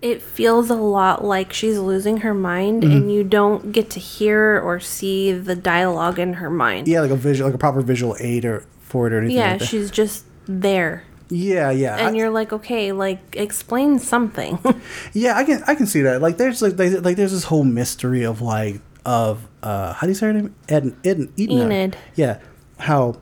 [0.00, 2.92] it feels a lot like she's losing her mind Mm-hmm.
[2.92, 6.88] and you don't get to hear or see the dialogue in her mind.
[6.88, 9.36] Yeah, like a visual, like a proper visual aid or for it or anything.
[9.36, 11.04] Yeah, like she's just there.
[11.28, 11.98] yeah, yeah.
[11.98, 14.58] And I- you're like, okay, like explain something.
[15.12, 16.20] Yeah, I can I can see that.
[16.20, 20.08] Like there's like like, like there's this whole mystery of like of uh how do
[20.10, 20.54] you say her name?
[20.68, 21.50] Ed, Ed Enid.
[21.50, 21.96] Enid.
[22.16, 22.40] Yeah,
[22.78, 23.20] how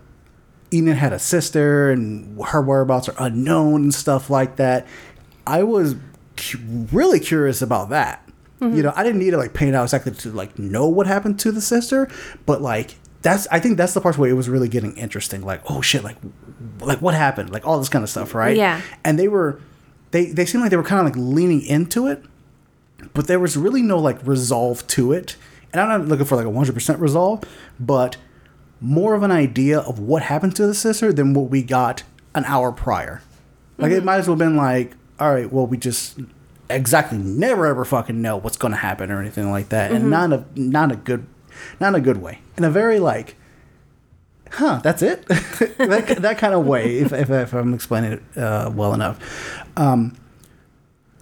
[0.73, 4.87] Enid had a sister and her whereabouts are unknown and stuff like that.
[5.47, 5.97] I was
[6.37, 6.59] cu-
[6.93, 8.27] really curious about that.
[8.61, 8.77] Mm-hmm.
[8.77, 11.41] You know, I didn't need to like paint out exactly to like know what happened
[11.41, 12.09] to the sister,
[12.47, 15.43] but like that's I think that's the part where it was really getting interesting.
[15.43, 16.17] Like, oh shit, like
[16.81, 17.51] like what happened?
[17.51, 18.57] Like all this kind of stuff, right?
[18.57, 18.81] Yeah.
[19.05, 19.61] And they were
[20.11, 22.23] they they seemed like they were kind of like leaning into it,
[23.15, 25.37] but there was really no like resolve to it.
[25.73, 27.45] And I'm not looking for like a 100% resolve,
[27.79, 28.17] but
[28.81, 32.03] more of an idea of what happened to the sister than what we got
[32.35, 33.23] an hour prior.
[33.79, 36.19] Like it might as well have been like, all right, well, we just
[36.69, 40.33] exactly never ever fucking know what's going to happen or anything like that, and not
[40.33, 41.27] a not a good
[41.81, 43.37] not a good way, in a very like,
[44.53, 46.99] huh, that's it, that, that kind of way.
[46.99, 49.19] If, if, if I'm explaining it uh, well enough,
[49.79, 50.15] um,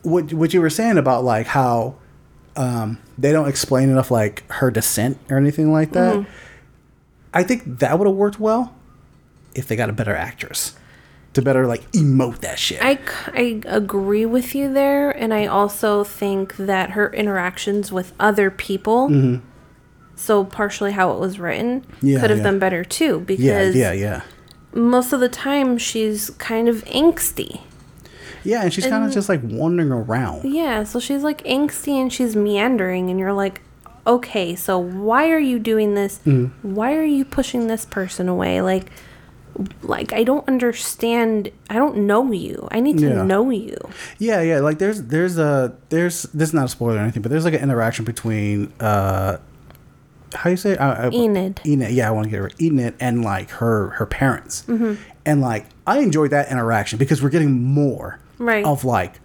[0.02, 1.94] what what you were saying about like how
[2.56, 6.26] um, they don't explain enough like her descent or anything like that.
[7.34, 8.74] I think that would have worked well
[9.54, 10.76] if they got a better actress
[11.34, 12.80] to better like emote that shit.
[12.82, 12.98] I,
[13.32, 19.40] I agree with you there, and I also think that her interactions with other people,
[20.16, 22.06] so partially how it was written, Mm-hmm.
[22.06, 22.44] Yeah, could have yeah.
[22.44, 23.20] been better too.
[23.20, 24.22] Because yeah, yeah,
[24.72, 24.80] yeah.
[24.80, 27.60] most of the time she's kind of angsty.
[28.42, 30.50] yeah, and she's kind of just like wandering around.
[30.50, 33.60] Yeah, so she's like angsty and she's meandering, and you're like,
[34.08, 36.18] okay, so why are you doing this?
[36.26, 36.74] Mm-hmm.
[36.74, 38.60] Why are you pushing this person away?
[38.62, 38.90] Like,
[39.82, 41.50] like I don't understand.
[41.68, 42.68] I don't know you.
[42.70, 43.22] I need to Yeah.
[43.22, 43.76] know you.
[44.18, 44.60] Yeah, yeah.
[44.60, 47.54] Like there's there's a there's this is not a spoiler or anything, but there's like
[47.54, 49.38] an interaction between uh
[50.34, 50.80] how you say it?
[50.80, 51.60] I, I, Enid.
[51.66, 51.90] Enid.
[51.92, 54.62] Yeah, I want to get her Enid and like her her parents.
[54.68, 54.94] Mm-hmm.
[55.26, 58.64] And like I enjoyed that interaction because we're getting more Right.
[58.64, 59.20] of like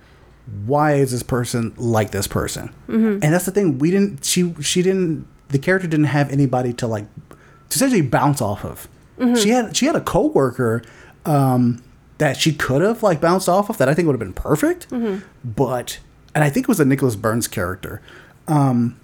[0.65, 2.69] why is this person like this person?
[2.88, 3.19] Mm-hmm.
[3.23, 3.79] And that's the thing.
[3.79, 4.25] We didn't.
[4.25, 5.27] She she didn't.
[5.49, 8.88] The character didn't have anybody to like to essentially bounce off of.
[9.17, 9.36] Mm-hmm.
[9.36, 10.84] She had she had a coworker
[11.25, 11.84] um,
[12.17, 14.89] that she could have like bounced off of that I think would have been perfect.
[14.89, 15.25] Mm-hmm.
[15.43, 15.99] But
[16.36, 18.01] and I think it was a Nicholas Burns character.
[18.47, 18.99] Um,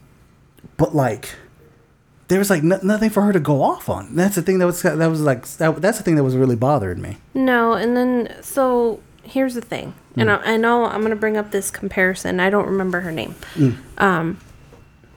[0.78, 1.36] but like
[2.28, 4.16] there was like no, nothing for her to go off on.
[4.16, 6.56] That's the thing that was that was like that, that's the thing that was really
[6.56, 7.18] bothering me.
[7.34, 11.52] No, and then so here's the thing, and I, I know I'm gonna bring up
[11.52, 12.40] this comparison.
[12.40, 13.36] I don't remember her name.
[13.98, 14.40] Um,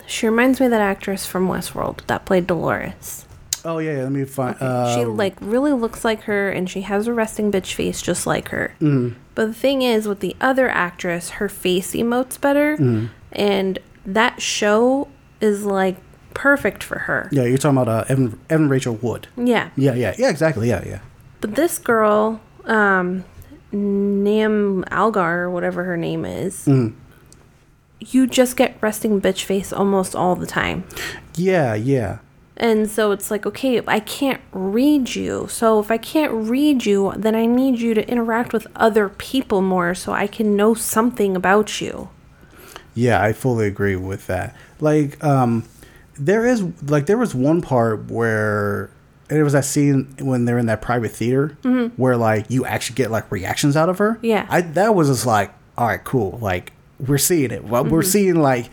[0.07, 3.27] she reminds me of that actress from Westworld that played Dolores.
[3.65, 4.57] Oh yeah, yeah let me find.
[4.61, 8.27] Uh, she like really looks like her, and she has a resting bitch face just
[8.27, 8.75] like her.
[9.35, 15.09] But the thing is, with the other actress, her face emotes better, and that show
[15.41, 15.97] is like
[16.35, 17.29] perfect for her.
[17.31, 19.29] yeah, you're talking about uh, Evan Evan Rachel Wood.
[19.37, 19.71] Yeah.
[19.77, 20.69] Yeah, yeah, yeah, exactly.
[20.69, 21.01] Yeah, yeah.
[21.41, 23.25] But this girl, um,
[23.73, 26.69] Nam Algar, or whatever her name is,
[28.01, 30.85] you just get resting bitch face almost all the time.
[31.35, 32.19] Yeah, yeah.
[32.57, 35.47] And so it's like, okay, I can't read you.
[35.49, 39.63] So if I can't read you, then I need you to interact with other people
[39.63, 42.11] more so I can know something about you.
[42.95, 44.55] Yeah, I fully agree with that.
[44.81, 45.65] Like, um,
[46.15, 48.91] there is like there was one part where
[49.39, 51.95] it was that scene when they're in that private theater mm-hmm.
[52.01, 54.19] where like you actually get like reactions out of her.
[54.23, 54.47] Yeah.
[54.49, 56.39] I that was just like, all right, cool.
[56.41, 57.65] Like we're seeing it.
[57.65, 58.09] Well, we're mm-hmm.
[58.09, 58.71] seeing like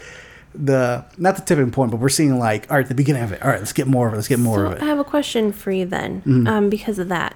[0.53, 3.41] the not the tipping point, but we're seeing like all right, the beginning of it.
[3.41, 4.17] All right, let's get more of it.
[4.17, 4.81] Let's get more So of it.
[4.81, 6.47] I have a question for you then, mm-hmm.
[6.47, 7.35] um, because of that.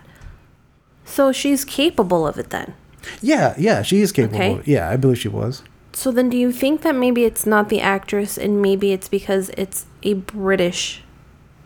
[1.05, 2.73] So she's capable of it then.
[3.21, 4.37] Yeah, yeah, she is capable.
[4.37, 4.61] Okay.
[4.65, 5.63] Yeah, I believe she was.
[5.91, 9.49] So then do you think that maybe it's not the actress and maybe it's because
[9.49, 11.02] it's a British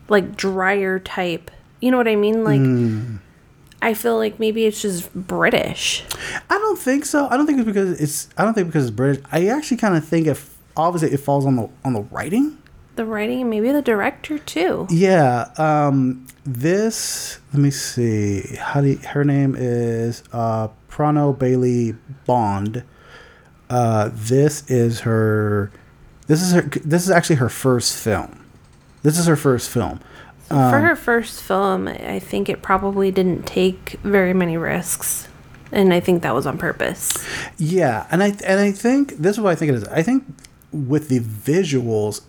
[0.08, 1.50] like drier type.
[1.80, 2.44] You know what I mean?
[2.44, 3.20] Like
[3.80, 6.04] I feel like maybe it's just British.
[6.50, 7.28] I don't think so.
[7.28, 8.28] I don't think it's because it's.
[8.36, 9.24] I don't think because it's British.
[9.30, 12.58] I actually kind of think if obviously it falls on the on the writing.
[12.96, 14.88] The writing and maybe the director too.
[14.90, 15.50] Yeah.
[15.56, 16.26] Um.
[16.44, 17.38] This.
[17.52, 18.56] Let me see.
[18.58, 21.94] How do you, her name is uh Prano Bailey
[22.26, 22.82] Bond.
[23.70, 24.10] Uh.
[24.12, 25.70] This is her.
[26.26, 26.62] This is her.
[26.62, 28.37] This is actually her first film.
[29.08, 30.00] This is her first film.
[30.48, 35.28] For um, her first film, I think it probably didn't take very many risks.
[35.72, 37.14] And I think that was on purpose.
[37.56, 39.84] Yeah, and I and I think this is what I think it is.
[39.84, 40.26] I think
[40.72, 42.20] with the visuals,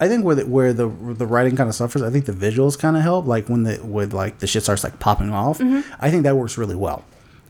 [0.00, 2.76] I think where the, where the the writing kind of suffers, I think the visuals
[2.76, 3.26] kind of help.
[3.26, 5.88] Like when the with like the shit starts like popping off, mm-hmm.
[6.00, 7.04] I think that works really well.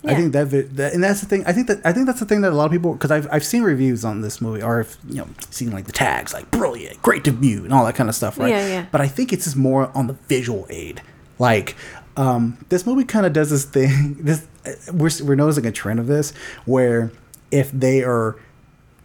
[0.07, 1.45] I think that, that, and that's the thing.
[1.47, 3.29] I think that I think that's the thing that a lot of people because I've
[3.33, 6.51] I've seen reviews on this movie or I've you know seen like the tags like
[6.51, 8.51] brilliant, great debut, and all that kind of stuff, right?
[8.51, 8.87] Yeah, yeah.
[8.93, 11.03] But I think it's just more on the visual aid.
[11.39, 11.77] Like
[12.17, 14.17] um, this movie kind of does this thing.
[14.25, 16.33] This uh, we're we're noticing a trend of this
[16.65, 17.11] where
[17.51, 18.37] if they are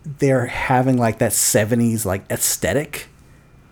[0.05, 3.09] they're having like that 70s like aesthetic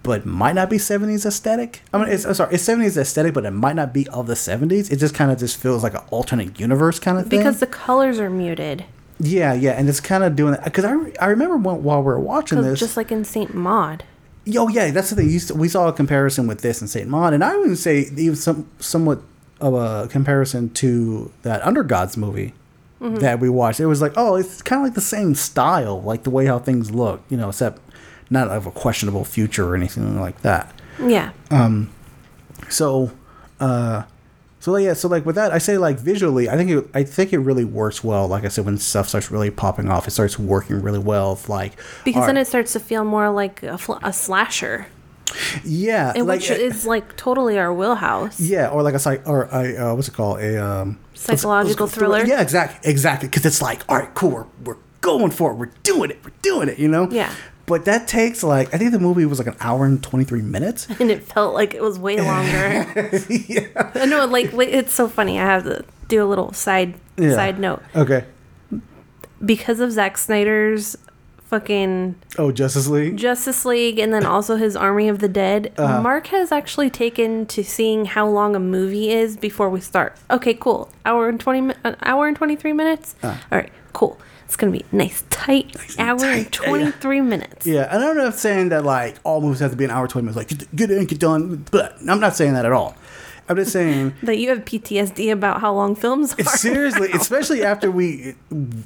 [0.07, 3.45] but might not be 70s aesthetic i mean it's I'm sorry it's 70s aesthetic but
[3.45, 6.01] it might not be of the 70s it just kind of just feels like an
[6.09, 8.85] alternate universe kind of thing Because the colors are muted.
[9.19, 12.05] yeah yeah and it's kind of doing that because I, I remember when, while we
[12.05, 14.03] were watching this just like in Saint Maud.
[14.55, 15.35] Oh yeah, that's the thing.
[15.35, 18.37] S- we saw a comparison with this and Saint Maud, and I would say even
[18.37, 19.19] some somewhat
[19.59, 22.53] of a comparison to that Under Gods movie
[23.01, 23.19] Mhm.
[23.19, 23.81] that we watched.
[23.81, 26.59] It was like, oh, it's kind of like the same style, like the way how
[26.59, 27.81] things look, you know, except
[28.29, 30.73] not of a questionable future or anything like that.
[31.01, 31.31] Yeah.
[31.51, 31.89] Um,
[32.69, 33.11] so,
[33.59, 34.03] uh,
[34.59, 37.31] so yeah, so like with that, I say like visually, I think it, I think
[37.31, 38.27] it really works well.
[38.27, 41.33] Like I said, when stuff starts really popping off, it starts working really well.
[41.33, 44.87] Of like Because then it starts to feel more like a, fl- a slasher,
[45.63, 48.39] yeah, and like, which is like totally our wheelhouse.
[48.39, 50.39] Yeah, or like a psych, or a uh, what's it called?
[50.39, 52.25] A um, Psychological what's- what's- thriller?
[52.25, 53.29] Yeah, exactly, exactly.
[53.29, 56.31] Because it's like, all right, cool, we're, we're going for it, we're doing it, we're
[56.41, 56.79] doing it.
[56.79, 57.09] You know?
[57.09, 57.31] Yeah.
[57.67, 60.41] But that takes like I think the movie was like an hour and twenty three
[60.41, 60.87] minutes.
[60.99, 62.85] And it felt like it was way longer.
[63.95, 65.39] I know, like wait, it's so funny.
[65.39, 67.35] I have to do a little side Yeah.
[67.35, 68.23] side note Okay.
[69.43, 70.95] because of Zack Snyder's
[71.45, 73.17] fucking Oh, Justice League.
[73.17, 75.73] Justice League and then also his Army of the Dead.
[75.77, 76.01] Uh-huh.
[76.01, 80.17] Mark has actually taken to seeing how long a movie is before we start.
[80.29, 80.89] Okay, cool.
[81.05, 83.15] Hour and 20 mi- an hour and 23 minutes.
[83.23, 83.37] Uh.
[83.51, 84.19] All right, cool.
[84.47, 87.65] It's going to be nice tight hour and 23 minutes.
[87.65, 90.25] Yeah, and I'm not saying that like all movies have to be an hour twenty
[90.25, 90.37] minutes.
[90.37, 91.65] Like get, in, get done.
[91.69, 92.95] But I'm not saying that at all.
[93.49, 96.43] I'm just saying That you have PTSD about how long films are.
[96.57, 98.35] seriously, especially after we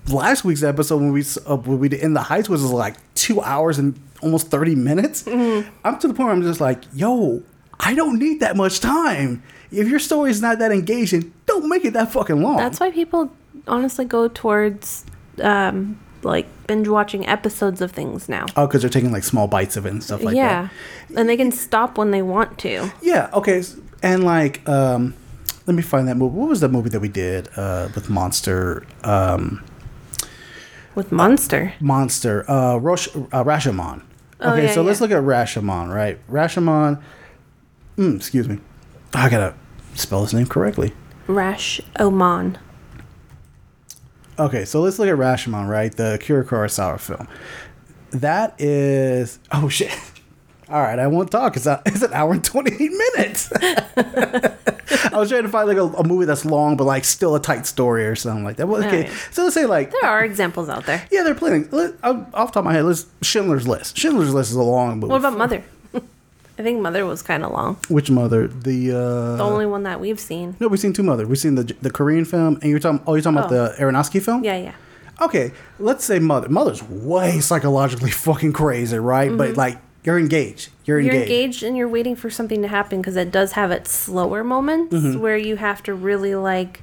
[0.10, 3.40] last week's episode when we uh, when we did in the heights was like two
[3.40, 5.28] hours and almost thirty minutes.
[5.28, 7.44] I'm to the point where I'm just like, yo,
[7.80, 9.44] I don't need that much time.
[9.72, 12.58] If your story is not that engaging, don't make it that fucking long.
[12.58, 13.32] That's why people
[13.68, 15.06] honestly go towards
[15.40, 18.46] um, like binge watching episodes of things now.
[18.56, 20.64] oh, because they're taking like small bites of it and stuff like yeah.
[20.64, 20.72] that.
[21.10, 22.92] Yeah, and they can stop when they want to.
[23.02, 23.30] Yeah.
[23.34, 23.64] Okay.
[24.04, 25.14] And like, um,
[25.68, 26.36] let me find that movie.
[26.36, 28.86] What was that movie that we did uh, with Monster?
[29.04, 29.64] Um,
[30.96, 31.74] With Monster.
[31.80, 32.50] Monster.
[32.50, 34.04] Uh, Rosh, uh, Rashomon.
[34.40, 36.20] Oh, okay, yeah, so let's look at Rashomon, right?
[36.28, 37.02] Rashomon.
[37.98, 38.58] Mm, excuse me.
[39.14, 39.54] I gotta
[39.94, 40.94] spell his name correctly.
[41.28, 42.58] Rash Oman.
[44.42, 45.96] Okay, so let's look at Rashomon, right?
[45.96, 47.28] The Akira Kurosawa film.
[48.10, 49.38] That is.
[49.52, 49.92] Oh shit.
[50.70, 51.58] All right, I won't talk.
[51.58, 53.52] It's, a, it's an hour and 28 minutes.
[53.62, 57.40] I was trying to find like a, a movie that's long, but like still a
[57.42, 58.68] tight story or something like that.
[58.68, 59.28] Well, okay, Alright.
[59.32, 61.06] so let's say like There are examples out there.
[61.12, 61.70] yeah, they're playing.
[61.72, 63.96] Let, off the top of my head, let's Schindler's List.
[63.98, 65.12] Schindler's List is a long movie.
[65.12, 65.64] What about Mother?
[66.60, 67.78] I think Mother was kind of long.
[67.90, 68.48] which mother?
[68.48, 70.56] The uh, The only one that we've seen.
[70.60, 71.26] no, we've seen two mother.
[71.26, 73.02] We've seen the the Korean film, and you're talking.
[73.08, 73.56] Oh, you're talking about Oh.
[73.70, 74.44] the Aronofsky film.
[74.44, 74.74] Yeah, yeah.
[75.22, 76.50] Okay, let's say mother.
[76.50, 79.36] Mother's way psychologically fucking crazy, right?
[79.36, 79.58] But Mhm.
[79.58, 80.70] like you're engaged.
[80.86, 81.14] You're, engaged.
[81.14, 81.32] You're engaged.
[81.32, 84.94] engaged and you're waiting for something to happen because it does have its slower moments
[84.96, 85.20] Mhm.
[85.20, 86.82] where you have to really like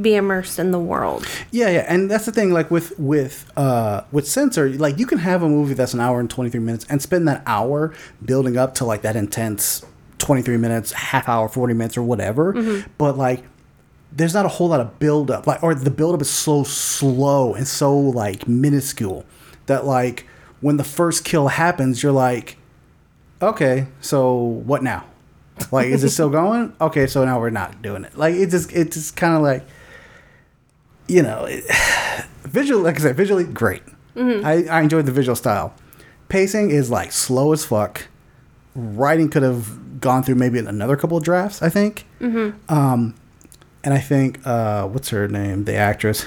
[0.00, 1.26] be immersed in the world.
[1.50, 2.50] Yeah, yeah, and that's the thing.
[2.52, 6.18] Like with with uh with censor, like you can have a movie that's an hour
[6.20, 7.92] and twenty three minutes, and spend that hour
[8.24, 9.84] building up to like that intense
[10.18, 12.54] twenty three minutes, half hour, forty minutes, or whatever.
[12.54, 12.86] Mhm.
[12.96, 13.44] But like,
[14.10, 15.46] there's not a whole lot of build up.
[15.46, 19.24] Like, or the build up is so slow and so like minuscule
[19.66, 20.26] that like
[20.60, 22.56] when the first kill happens, you're like,
[23.42, 25.04] okay, so what now?
[25.70, 26.72] Like, is it still going?
[26.80, 28.16] Okay, so now we're not doing it.
[28.16, 29.64] Like, it just it just kind of like
[31.08, 31.64] you know, it,
[32.44, 33.82] visually, like I said, visually great.
[34.16, 34.44] Mhm.
[34.44, 35.74] I, I enjoyed the visual style.
[36.28, 38.06] Pacing is like slow as fuck.
[38.74, 41.62] Writing could have gone through maybe another couple of drafts.
[41.62, 42.04] I think.
[42.20, 42.54] Mhm.
[42.68, 43.14] Um,
[43.84, 45.64] and I think uh, what's her name?
[45.64, 46.24] The actress,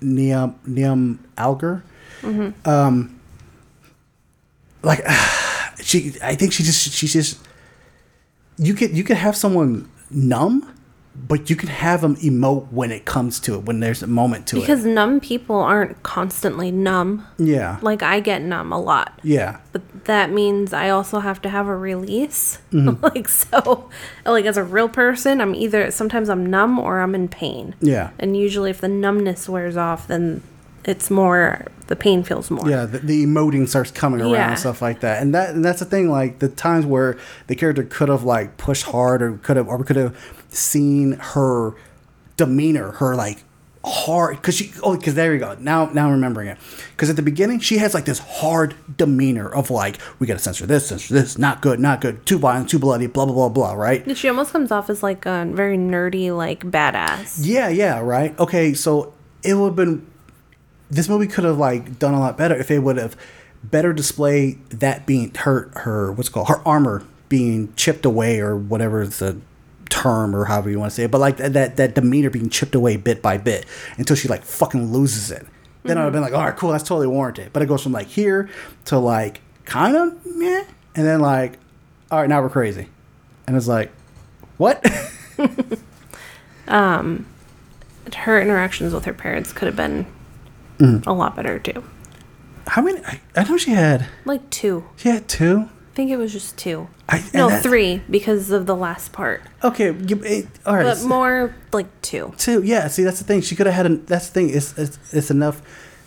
[0.00, 1.82] Niamh Niamh Algar.
[2.22, 2.54] Mhm.
[2.66, 3.20] Um,
[4.82, 5.00] like
[5.82, 7.38] she, I think she just she's just
[8.58, 10.68] you could you could have someone numb,
[11.26, 14.46] but you can have them emote when it comes to it when there's a moment
[14.48, 14.60] to it.
[14.60, 17.26] Because numb people aren't constantly numb.
[17.38, 19.18] Yeah, Like I get numb a lot.
[19.22, 22.58] yeah, But that means I also have to have a release.
[22.72, 23.02] Mhm.
[23.14, 23.90] like so
[24.24, 27.74] like as a real person, I'm either sometimes I'm numb or I'm in pain.
[27.80, 30.42] yeah, And usually if the numbness wears off, then
[30.84, 32.68] it's more the pain feels more.
[32.68, 32.84] yeah.
[32.86, 34.50] The, the emoting starts coming around Yeah.
[34.50, 36.10] and stuff like that, and that and that's the thing.
[36.10, 37.16] Like the times where
[37.46, 40.14] the character could have like pushed hard, or could have, or could have
[40.50, 41.74] seen her
[42.36, 43.44] demeanor, her like
[43.84, 45.56] hard because she oh because there you go.
[45.58, 46.58] Now now I'm remembering it.
[46.90, 50.66] Because at the beginning she has like this hard demeanor of like we gotta censor
[50.66, 53.72] this censor this not good not good too violent too bloody blah blah blah blah
[53.74, 54.16] right?
[54.16, 57.38] She almost comes off as like a very nerdy, like badass.
[57.40, 58.38] yeah yeah right?
[58.38, 60.06] Okay so it would have been
[60.90, 63.16] this movie could have like done a lot better if it would have
[63.62, 68.56] better display that being her her what's it called her armor being chipped away or
[68.56, 69.38] whatever the
[69.88, 72.48] term or however you want to say it but like that that, that demeanor being
[72.48, 73.64] chipped away bit by bit
[73.96, 75.46] until she like fucking loses it
[75.84, 77.92] then i'd have been like all right cool that's totally warranted but it goes from
[77.92, 78.48] like here
[78.84, 80.64] to like kind of yeah
[80.94, 81.58] and then like
[82.10, 82.88] all right now we're crazy
[83.46, 83.90] and it's like
[84.58, 84.84] what
[86.68, 87.26] um,
[88.14, 90.06] Her interactions with her parents could have been
[90.78, 91.08] Mm-hmm.
[91.10, 91.82] a lot better too.
[92.68, 94.84] how many I, I know she had Like two.
[94.94, 95.68] she had two
[95.98, 96.86] think it was just two.
[97.08, 99.42] I, No, three because of the last part.
[99.64, 100.84] Okay, you, it, all right.
[100.84, 102.32] But more like two.
[102.38, 102.62] two.
[102.62, 103.40] Yeah, see, that's the thing.
[103.40, 103.86] She could have had.
[103.86, 104.50] A, that's the thing.
[104.50, 105.60] It's, it's it's enough,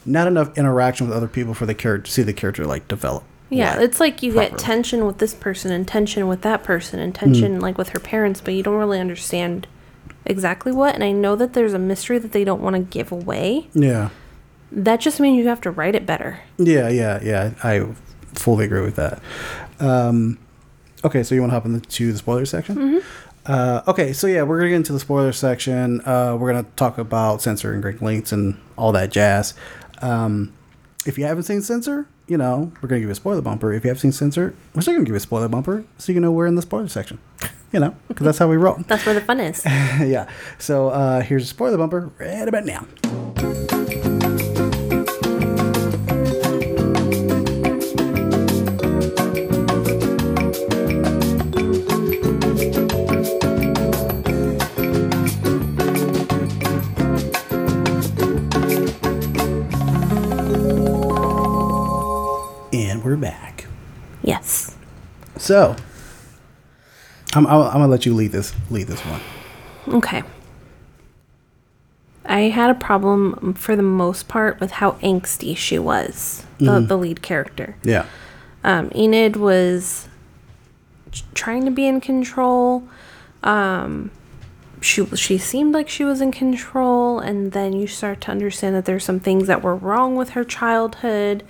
[0.06, 3.26] not enough interaction with other people for the character to see the character like develop.
[3.50, 3.84] Yeah, Right.
[3.84, 7.58] it's like you get tension with this person and tension with that person and tension
[7.58, 7.62] mm.
[7.62, 9.68] like with her parents, but you don't really understand
[10.26, 10.96] exactly what.
[10.96, 13.68] And I know that there's a mystery that they don't want to give away.
[13.74, 14.08] Yeah,
[14.72, 16.40] That just means you have to write it better.
[16.58, 17.52] yeah, yeah, yeah.
[17.62, 17.88] I
[18.34, 19.22] fully agree with that.
[19.82, 20.38] Um,
[21.04, 22.76] okay, so you want to hop into the spoiler section?
[22.76, 23.08] Mm-hmm.
[23.46, 26.02] Uh, okay, so yeah, we're gonna get into the spoiler section.
[26.02, 29.56] Uh, we're gonna talk about censor and great lengths and all that jazz.
[30.02, 30.54] Um,
[31.06, 33.74] if you haven't seen censor, you know we're gonna give you a spoiler bumper.
[33.74, 36.20] If you have seen censor, we're still gonna give you a spoiler bumper, so you
[36.20, 37.18] know we're in the spoiler section.
[37.72, 38.76] You know, because that's how we roll.
[38.88, 39.64] That's where the fun is.
[39.66, 40.30] yeah.
[40.60, 42.86] So uh, here's a spoiler bumper right about now.
[64.24, 64.76] Yes.
[65.38, 65.76] So,
[67.34, 69.22] I'm, I'm, I'm gonna let you lead this lead this one.
[69.96, 70.24] Okay.
[72.26, 76.96] I had a problem for the most part with how angsty she was, the, the
[76.96, 77.76] lead character.
[77.84, 78.06] Yeah.
[78.64, 80.08] Um, Enid was
[81.34, 82.84] trying to be in control.
[83.44, 84.12] Um,
[84.82, 88.86] she she seemed like she was in control, and then you start to understand that
[88.86, 91.44] there's some things that were wrong with her childhood.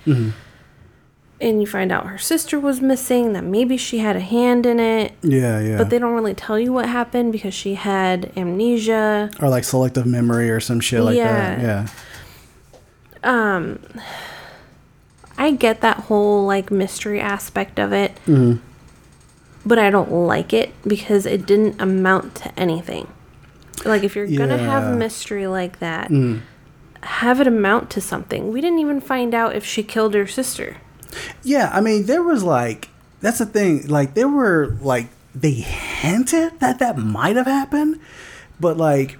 [1.42, 4.78] And you find out her sister was missing, that maybe she had a hand in
[4.78, 5.76] it, Yeah, yeah.
[5.76, 9.28] but they don't really tell you what happened because she had amnesia.
[9.40, 11.60] or like selective memory or some shit like that.
[11.60, 11.88] Yeah.
[13.24, 13.56] Yeah.
[13.56, 13.80] Um,
[15.36, 18.56] I get that whole like mystery aspect of it, mm-hmm.
[19.66, 23.08] but I don't like it because it didn't amount to anything.
[23.84, 24.80] Like if you're gonna Yeah.
[24.80, 26.40] have mystery like that, mm.
[27.02, 28.52] have it amount to something.
[28.52, 30.76] We didn't even find out if she killed her sister.
[31.42, 32.88] Yeah, I mean, there was like
[33.20, 33.86] that's the thing.
[33.88, 38.00] Like there were like they hinted that that might have happened,
[38.60, 39.18] but like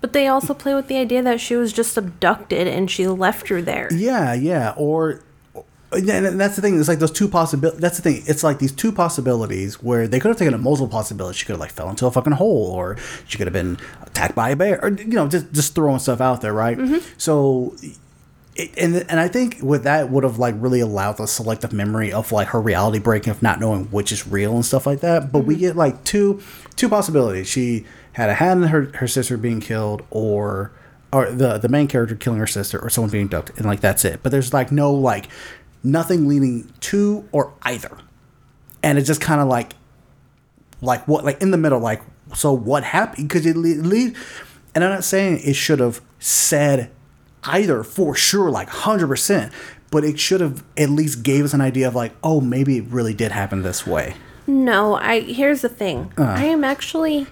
[0.00, 3.48] But they also play with the idea that she was just abducted and she left
[3.48, 3.88] her there.
[3.92, 5.22] yeah, yeah, or
[5.56, 6.78] uh, yeah, and that's the thing.
[6.78, 7.80] It's like those two possibilities.
[7.80, 8.22] That's the thing.
[8.26, 11.38] It's like these two possibilities where they could have taken a multiple possibility.
[11.38, 12.96] She could have like fell into a fucking hole, or
[13.28, 16.20] she could have been attacked by a bear, or you know, just just throwing stuff
[16.20, 16.76] out there, right?
[16.76, 16.98] Mm-hmm.
[17.16, 17.76] So
[18.56, 22.12] it, and and I think with that would have like really allowed the selective memory
[22.12, 25.32] of like her reality breaking of not knowing which is real and stuff like that.
[25.32, 25.60] But we mm-hmm.
[25.60, 26.42] get like two
[26.76, 27.48] two possibilities.
[27.48, 30.72] She had a hand in her her sister being killed, or
[31.12, 34.04] or the the main character killing her sister, or someone being abducted, and like that's
[34.04, 34.20] it.
[34.22, 35.28] But there's like no like
[35.82, 37.98] nothing leaning to or either,
[38.82, 39.74] and it's just kind of like
[40.80, 42.02] like what like in the middle like
[42.34, 44.14] so what happened because it le- lead
[44.74, 46.90] and i'm not saying it should have said
[47.46, 49.52] either for sure like 100%
[49.90, 52.84] but it should have at least gave us an idea of like oh maybe it
[52.88, 54.14] really did happen this way
[54.46, 56.12] No, I here's the thing.
[56.18, 56.24] Uh.
[56.24, 57.26] I am actually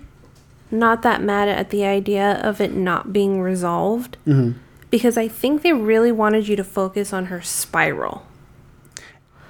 [0.71, 4.59] not that mad at the idea of it not being resolved mm-hmm.
[4.91, 8.25] because I think they really wanted you to focus on her spiral.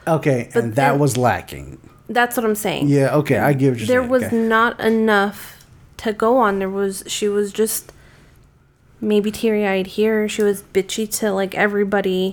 [0.09, 2.89] okay and that was lacking That's what I'm saying.
[2.89, 5.63] yeah okay i give you there was not enough
[5.99, 6.59] to go on.
[6.59, 7.93] There was she was just
[9.03, 10.27] maybe teary eyed here.
[10.29, 12.33] She was bitchy to like everybody.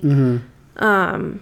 [0.77, 1.41] Um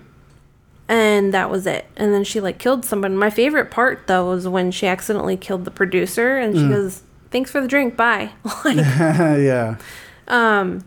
[0.90, 1.86] and that was it.
[1.98, 3.16] And then she like killed someone.
[3.18, 7.52] My favorite part though was when she accidentally killed the producer and she goes, Thanks
[7.52, 8.32] for the drink, bye.
[8.66, 9.76] like yeah
[10.30, 10.86] Um,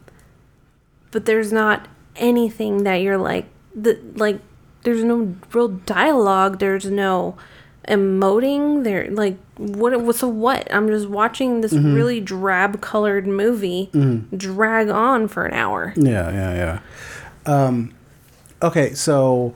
[1.11, 1.87] but there's not
[2.17, 4.41] anything that you're like the like
[4.83, 7.37] there's no real dialogue there's no
[7.89, 8.85] emoting.
[8.85, 10.15] They're like, what?
[10.17, 10.73] So what?
[10.73, 11.95] I'm just watching this Mm-hmm.
[11.95, 13.91] really drab colored movie
[14.37, 15.93] drag on for an hour.
[15.97, 16.81] Yeah, yeah,
[17.47, 17.65] yeah.
[17.67, 17.95] Um,
[18.63, 19.55] okay, so,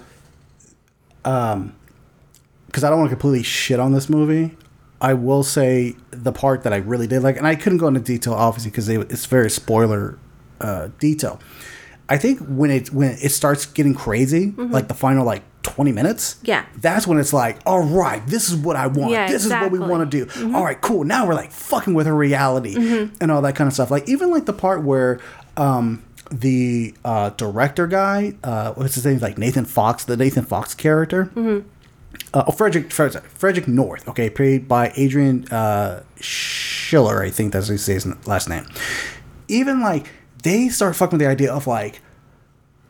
[1.24, 1.74] um,
[2.66, 4.56] because I don't want to completely shit on this movie,
[5.00, 8.00] I will say the part that I really did like, and I couldn't go into
[8.00, 10.18] detail obviously because it's very spoiler
[10.60, 11.40] uh, detail.
[12.08, 16.34] I think when it when it starts getting crazy, like the final like twenty minutes,
[16.34, 16.46] Mm-hmm.
[16.46, 16.64] Yeah.
[16.76, 19.12] that's when it's like, all right, this is what I want.
[19.12, 20.54] Yeah, this is what we want to do.
[20.54, 21.04] All right, cool.
[21.04, 23.14] Now we're like fucking with her reality Mm-hmm.
[23.22, 23.90] and all that kind of stuff.
[23.90, 25.18] Like even like the part where
[25.56, 29.18] um the uh director guy, uh what's his name?
[29.20, 31.26] Like Nathan Fox, the Nathan Fox character.
[31.34, 31.68] Mm-hmm.
[32.32, 37.68] Uh, oh, Frederick, Frederick Frederick North, okay, played by Adrian uh, Schiller, I think that's
[37.68, 38.66] his last name.
[39.48, 40.06] Even like
[40.44, 42.00] they start fucking with the idea of like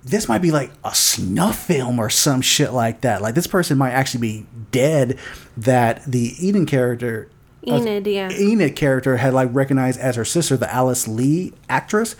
[0.05, 3.23] this might be like a snuff film or some shit like that.
[3.23, 5.19] Like this person might actually be dead.
[5.57, 7.31] That the Eden character,
[7.67, 8.31] uh, Enid, yeah.
[8.31, 12.15] Enid character had like recognized as her sister, the Alice Lee actress.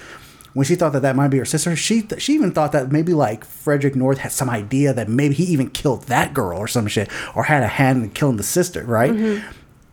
[0.55, 2.93] When she thought that that might be her sister, she th- she even thought that
[2.93, 6.69] maybe like Frederick North had some idea that maybe he even killed that girl or
[6.69, 9.43] some shit, or had a hand in killing the sister, right?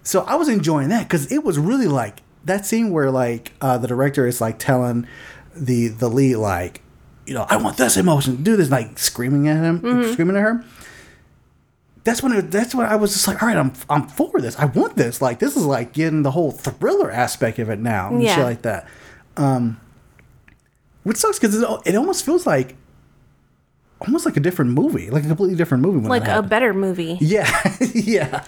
[0.03, 3.77] So I was enjoying that because it was really like that scene where like uh,
[3.77, 5.07] the director is like telling
[5.55, 6.81] the the lead like,
[7.25, 9.79] you know, I want this emotion, do this, like screaming at him,
[10.13, 10.63] screaming at her.
[12.03, 14.57] That's when it, that's when I was just like, all right, I'm I'm for this.
[14.57, 15.21] I want this.
[15.21, 18.35] Like this is like getting the whole thriller aspect of it now and Yeah.
[18.35, 18.87] shit like that.
[19.37, 19.79] Um,
[21.03, 22.75] which sucks because it, it almost feels like
[23.99, 25.99] almost like a different movie, like a completely different movie.
[25.99, 27.17] When Like a better movie.
[27.21, 27.47] Yeah,
[27.93, 28.45] yeah.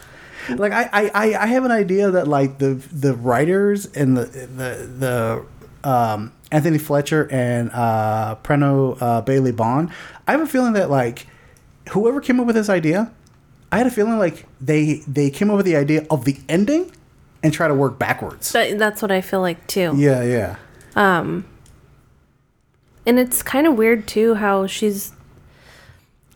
[0.49, 5.45] Like I, I, I- have an idea that like the the writers and the the
[5.83, 9.89] the um, Anthony Fletcher and uh, Prano uh, Bailey Bond.
[10.27, 11.27] I have a feeling that like
[11.89, 13.11] whoever came up with this idea,
[13.71, 16.91] I had a feeling like they they came up with the idea of the ending
[17.43, 18.51] and try to work backwards.
[18.53, 19.93] That, that's what I feel like too.
[19.97, 20.55] Yeah, yeah.
[20.95, 21.45] Um,
[23.05, 25.11] and it's kind of weird too how she's.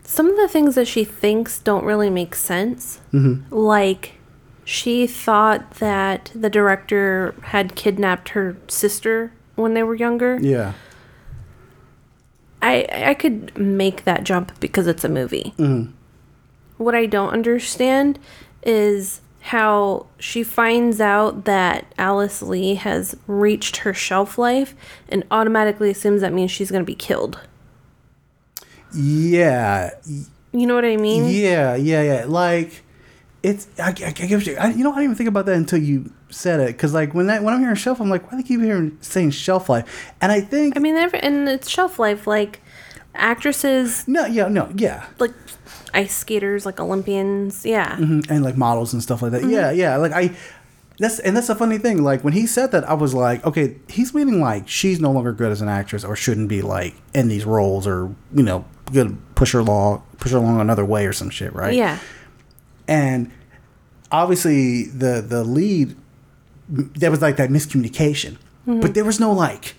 [0.10, 3.02] Some of the things that she thinks don't really make sense.
[3.12, 3.54] Mm-hmm.
[3.54, 4.14] Like,
[4.64, 10.40] she thought that the director had kidnapped her sister when they were younger.
[10.42, 10.74] Yeah.
[12.62, 15.54] I I could make that jump because it's a movie.
[16.78, 18.18] What I don't understand
[18.64, 24.74] is how she finds out that Alice Lee has reached her shelf life
[25.10, 27.42] and automatically assumes that means she's going to be killed.
[28.98, 29.92] Yeah.
[30.52, 31.26] You know what I mean?
[31.30, 32.26] Yeah, yeah, yeah.
[32.28, 32.84] Like
[33.44, 35.56] it's I, I, I give you, I, you know I didn't even think about that
[35.56, 38.32] until you said it because like when that when I'm hearing shelf I'm like why
[38.32, 42.00] do they keep hearing saying shelf life and I think I mean, and it's shelf
[42.00, 42.26] life.
[42.28, 42.62] Like
[43.14, 45.34] actresses, no yeah no yeah like
[45.94, 47.66] ice skaters, like Olympians.
[47.66, 47.96] Yeah.
[47.98, 49.80] Mhm, and like models and stuff like that yeah Mm-hmm.
[49.80, 50.36] yeah like I
[51.00, 53.76] that's and that's a funny thing like when he said that I was like okay
[53.88, 57.28] he's meaning like she's no longer good as an actress or shouldn't be like in
[57.28, 61.14] these roles or you know good push her along push her along another way or
[61.14, 62.00] some shit right Yeah.
[62.88, 63.32] and
[64.12, 65.96] obviously the the lead
[66.70, 68.82] there was like that miscommunication Mm-hmm.
[68.82, 69.76] but there was no like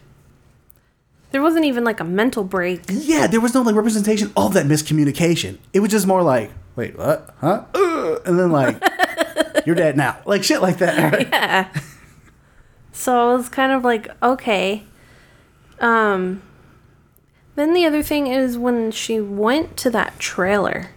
[1.31, 2.83] There wasn't even like a mental break.
[2.89, 6.97] yeah there was no like representation of that miscommunication it was just more like wait
[6.97, 8.83] what huh Uh, and then like
[9.67, 11.83] you're dead now like shit like that right?
[12.93, 14.83] So it was kind of like, okay.
[15.81, 16.43] Um
[17.59, 20.91] then the other thing is when she went to that trailer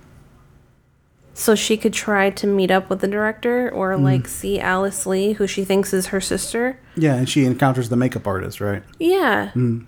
[1.33, 4.03] so she could try to meet up with the director or mm.
[4.03, 6.79] like see Alice Lee, who she thinks is her sister.
[6.95, 9.51] yeah and she encounters the makeup artist right Yeah.
[9.55, 9.85] Mm.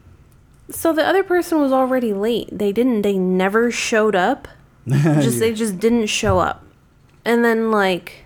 [0.69, 2.49] So the other person was already late.
[2.51, 4.47] They didn't they never showed up.
[4.87, 6.65] Just they just didn't show up.
[7.23, 8.25] And then like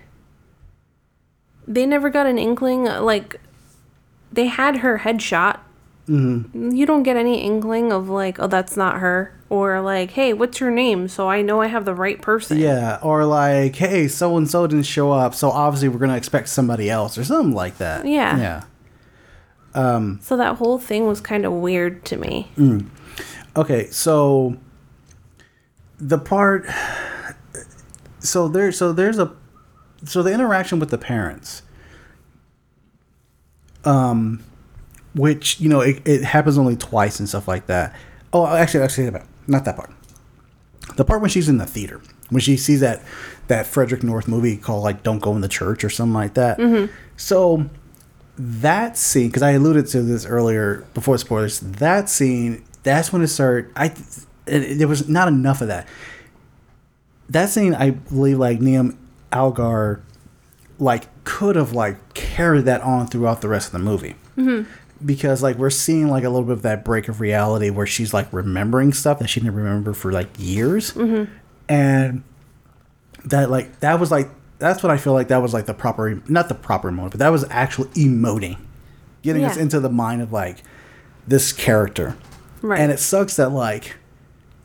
[1.66, 3.40] they never got an inkling like
[4.32, 5.60] they had her headshot.
[6.08, 6.70] Mm-hmm.
[6.72, 10.58] You don't get any inkling of like, oh, that's not her, or like, hey, what's
[10.58, 11.06] your name?
[11.08, 12.56] So I know I have the right person.
[12.58, 16.48] yeah or like hey so and so didn't show up so obviously we're gonna expect
[16.48, 18.38] somebody else or something like that Yeah.
[18.38, 18.62] yeah
[19.74, 22.48] Um, So that whole thing was kind of weird to me.
[23.56, 24.56] Okay, so
[26.00, 26.64] the part
[28.20, 29.32] so there so there's a
[30.04, 31.62] so the interaction with the parents
[33.84, 34.42] um
[35.18, 37.94] which you know it, it happens only twice and stuff like that.
[38.32, 39.10] Oh actually actually
[39.46, 39.90] not that part.
[40.96, 42.00] The part when she's in the theater
[42.30, 43.02] when she sees that
[43.48, 46.58] that frederick north movie called like don't go in the church or something like that.
[47.16, 47.68] So
[48.40, 53.26] that scene because i alluded to this earlier before spoilers that scene that's when it
[53.26, 53.86] started i
[54.46, 55.88] it, there was not enough of that.
[57.28, 58.96] That scene i believe like Niamh
[59.32, 60.02] Algar
[60.78, 64.14] like could have like carried that on throughout the rest of the movie.
[64.36, 64.70] Mm-hmm.
[65.04, 68.12] Because like we're seeing like a little bit of that break of reality where she's
[68.12, 71.32] like remembering stuff that she didn't remember for like years, mm-hmm.
[71.68, 72.24] and
[73.24, 74.28] that like that was like
[74.58, 77.20] that's what I feel like that was like the proper not the proper moment, but
[77.20, 78.58] that was actual emoting,
[79.22, 80.62] getting us into the mind of like
[81.28, 82.16] this character,
[82.60, 82.80] Right.
[82.80, 83.96] and it sucks that like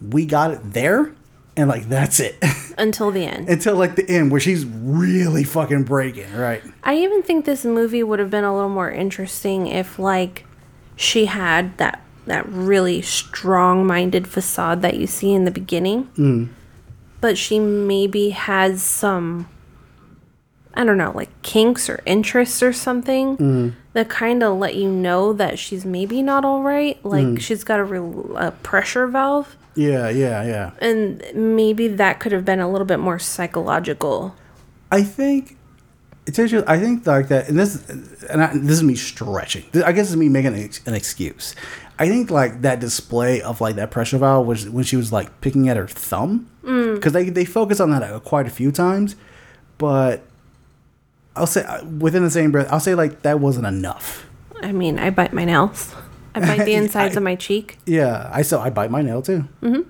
[0.02, 1.14] we got it there,
[1.56, 2.36] and like that's it
[2.78, 3.50] Until the end.
[3.50, 6.64] until like the end where she's really fucking breaking, right?
[6.84, 10.46] I even think this movie would have been a little more interesting if like
[10.96, 16.10] she had that that really strong-minded facade that you see in the beginning.
[16.18, 16.50] Mm.
[17.22, 19.50] But she maybe has some
[20.76, 23.74] I don't know, like kinks or interests or something mm.
[23.94, 27.04] that kind of let you know that she's maybe not all right.
[27.06, 27.40] Like mm.
[27.40, 30.72] she's got a, real, a pressure valve, Yeah, yeah, yeah.
[30.80, 34.36] and maybe that could have been a little bit more psychological.
[34.92, 35.58] I think
[36.28, 37.90] it's actually, I think like that, and this,
[38.30, 39.66] and I, this is me stretching.
[39.84, 41.56] I guess it's me making an, an excuse.
[42.00, 45.42] I think like that display of like that pressure valve was when she was like
[45.42, 49.16] picking at her thumb, because they they focus on that uh, quite a few times,
[49.78, 50.24] but
[51.36, 54.28] I'll say uh, within the same breath, I'll say like that wasn't enough.
[54.62, 55.94] I mean, I bite my nails.
[56.36, 57.78] I bite the insides of my cheek.
[57.86, 59.48] Yeah, I still I bite my nail too.
[59.62, 59.90] Mm-hmm.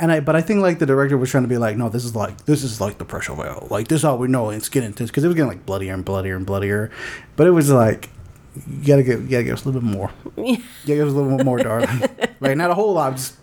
[0.00, 2.04] And I, but I think like the director was trying to be like, no, this
[2.04, 3.70] is like this is like the pressure valve.
[3.70, 5.92] Like this is how we know it's getting intense because it was getting like bloodier
[5.92, 6.90] and bloodier and bloodier.
[7.34, 8.10] But it was like
[8.54, 10.10] you gotta get you gotta give us a little bit more.
[10.36, 12.02] You gotta give us a little bit more, darling.
[12.40, 13.36] like not a whole lot, just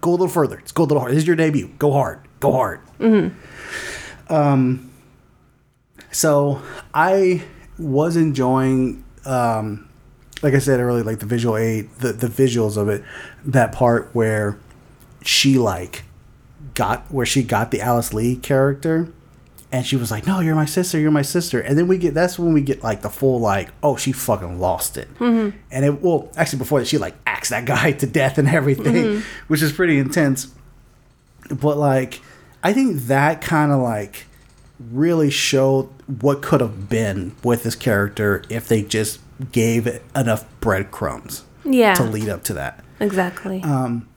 [0.00, 0.56] go a little further.
[0.58, 1.12] Just go a little hard.
[1.12, 1.68] This is your debut.
[1.78, 2.20] Go hard.
[2.40, 2.80] Go hard.
[4.28, 4.90] Um.
[6.10, 6.62] So
[6.94, 7.42] I
[7.78, 9.88] was enjoying um
[10.42, 13.02] like I said earlier, like the visual aid, the, the visuals of it,
[13.44, 14.58] that part where
[15.22, 16.02] she like
[16.74, 19.12] got where she got the Alice Lee character
[19.70, 21.60] and she was like, No, you're my sister, you're my sister.
[21.60, 24.60] And then we get that's when we get like the full like, oh, she fucking
[24.60, 25.12] lost it.
[25.18, 25.56] Mm-hmm.
[25.70, 28.94] And it well, actually before that she like axed that guy to death and everything,
[28.94, 29.46] mm-hmm.
[29.48, 30.52] which is pretty intense.
[31.48, 32.20] But like
[32.62, 34.26] I think that kind of like
[34.90, 35.88] really showed
[36.20, 39.20] what could have been with this character if they just
[39.50, 42.84] gave enough breadcrumbs Yeah, to lead up to that.
[43.00, 43.62] exactly.
[43.62, 44.08] Um,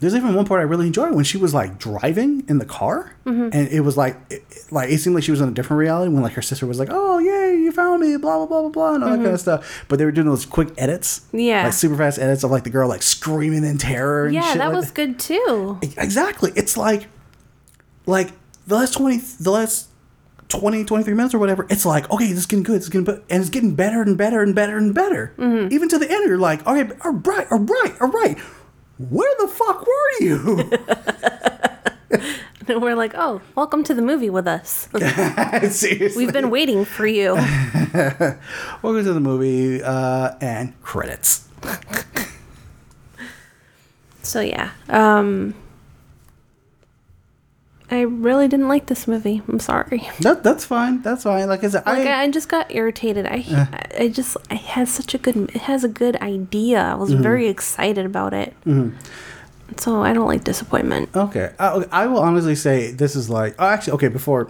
[0.00, 3.16] there's even one part I really enjoyed when she was like driving in the car,
[3.24, 3.48] mm-hmm.
[3.52, 6.12] and it was like, it, like it seemed like she was in a different reality
[6.12, 8.68] when like her sister was like, "Oh yay, you found me," blah blah blah blah
[8.70, 9.40] blah, and all that kind of mm-hmm.
[9.40, 9.84] stuff.
[9.88, 11.64] But they were doing those quick edits, Yeah.
[11.64, 14.26] like super fast edits of like the girl like screaming in terror.
[14.26, 15.78] And yeah, that like was good too.
[15.96, 17.08] exactly it's like
[18.04, 18.32] like
[18.66, 19.88] the last 20 the last
[20.48, 23.20] 20 23 minutes or whatever it's like okay this is getting good It's getting be-
[23.30, 25.32] and it's getting better and better and better and better.
[25.38, 28.38] Even to the end you're like okay all right all right all right.
[28.98, 30.70] Where the fuck were you?
[32.68, 34.88] And we're like, oh, welcome to the movie with us.
[35.76, 36.08] seriously.
[36.16, 37.34] We've been waiting for you.
[37.34, 41.46] welcome to the movie uh and credits.
[44.22, 45.54] So yeah, um,
[47.90, 49.42] I really didn't like this movie.
[49.48, 50.08] I'm sorry.
[50.20, 53.26] that, that's fine that's fine like i said Like I, I, I just got irritated.
[53.26, 53.68] I
[53.98, 56.80] I just it has such a good it has a good idea.
[56.80, 58.54] I was very excited about it.
[59.78, 61.10] So I don't like disappointment.
[61.14, 63.54] Okay, I, I will honestly say this is like.
[63.58, 64.08] Oh, actually, okay.
[64.08, 64.48] Before,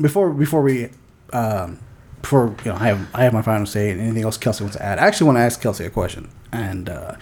[0.00, 0.88] before, before we,
[1.34, 1.78] um,
[2.22, 3.90] before you know, I have I have my final say.
[3.90, 4.98] And anything else Kelsey wants to add?
[4.98, 7.16] I actually want to ask Kelsey a question, and uh,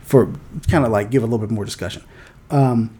[0.00, 0.32] for
[0.68, 2.02] kind of like give a little bit more discussion.
[2.50, 2.90] Um,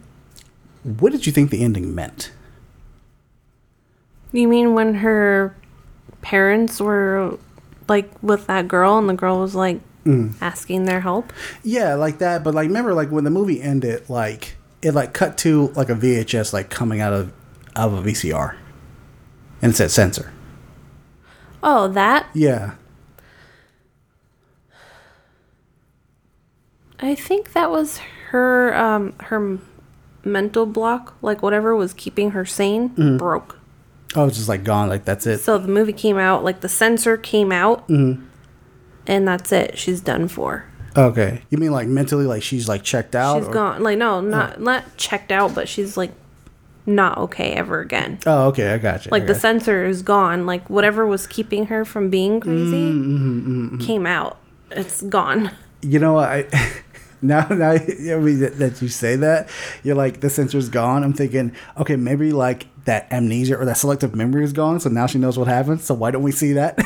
[0.83, 2.31] what did you think the ending meant?
[4.31, 5.55] You mean when her
[6.21, 7.37] parents were
[7.87, 9.79] like with that girl and the girl was like
[10.41, 11.33] asking their help?
[11.63, 12.43] Yeah, like that.
[12.43, 15.95] But like, remember, like when the movie ended, like it like cut to like a
[15.95, 17.33] VHS like coming out of
[17.75, 18.55] out of a VCR,
[19.61, 20.33] and it said censor.
[21.63, 22.27] Oh, that?
[22.33, 22.73] Yeah.
[26.99, 27.97] I think that was
[28.29, 29.59] her um her
[30.23, 33.17] mental block, like whatever was keeping her sane, mm-hmm.
[33.17, 33.57] broke.
[34.15, 34.89] Oh, it's just like gone.
[34.89, 35.39] Like that's it.
[35.39, 38.23] So the movie came out, like the censor came out, mm-hmm.
[39.07, 39.77] and that's it.
[39.77, 40.65] She's done for.
[40.97, 41.41] Okay.
[41.49, 43.39] You mean like mentally, like she's like checked out?
[43.39, 43.83] She's or- gone.
[43.83, 44.21] Like no, oh.
[44.21, 46.11] not not checked out, but she's like
[46.85, 48.19] not okay ever again.
[48.25, 48.73] Oh, okay.
[48.73, 49.11] I got you.
[49.11, 50.45] Like I the censor is gone.
[50.45, 54.37] Like whatever was keeping her from being crazy Mm-hmm, mm-hmm came out.
[54.71, 55.51] It's gone.
[55.81, 56.47] You know, I
[57.21, 59.49] now now I mean that, you say that
[59.83, 61.03] you're like the sensor's gone.
[61.03, 65.05] I'm thinking, okay, maybe like that amnesia or that selective memory is gone, so now
[65.07, 65.81] she knows what happened.
[65.81, 66.79] So why don't we see that?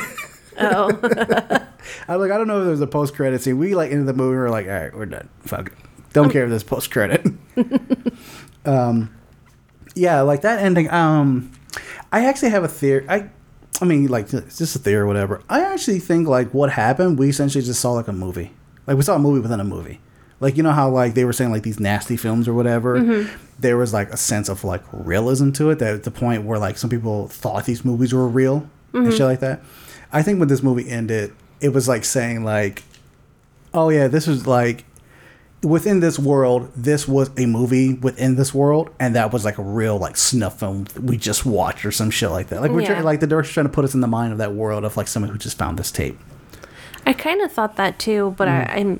[0.57, 0.89] Oh,
[2.07, 3.57] I like I don't know if there's a post credit scene.
[3.57, 4.36] We like into the movie.
[4.36, 5.29] We're like, all right, we're done.
[5.41, 5.73] Fuck it.
[6.13, 7.25] Don't care if there's post credit.
[8.65, 9.13] um,
[9.95, 10.89] yeah, like that ending.
[10.89, 11.51] Um,
[12.11, 13.05] I actually have a theory.
[13.09, 13.29] I,
[13.81, 15.41] I mean, like it's just a theory or whatever.
[15.49, 17.19] I actually think like what happened.
[17.19, 18.53] We essentially just saw like a movie.
[18.88, 19.99] Like we saw a movie within a movie.
[20.45, 22.99] Like you know how like they were saying like these nasty films or whatever.
[22.99, 23.35] Mm-hmm.
[23.59, 25.79] There was like a sense of like realism to it.
[25.79, 29.11] That at the point where like some people thought these movies were real and Mm-hmm.
[29.17, 29.61] shit like that.
[30.13, 32.83] I think when this movie ended, it was like saying like,
[33.73, 34.85] oh yeah, this was like
[35.63, 39.63] within this world, this was a movie within this world, and that was like a
[39.63, 42.61] real like snuff film we just watched or some shit like that.
[42.61, 42.89] Like we're Yeah.
[42.93, 44.95] trying, like the director's trying to put us in the mind of that world of
[44.95, 46.19] like someone who just found this tape.
[47.07, 48.51] I kind of thought that too, but Mm.
[48.69, 48.99] I, I'm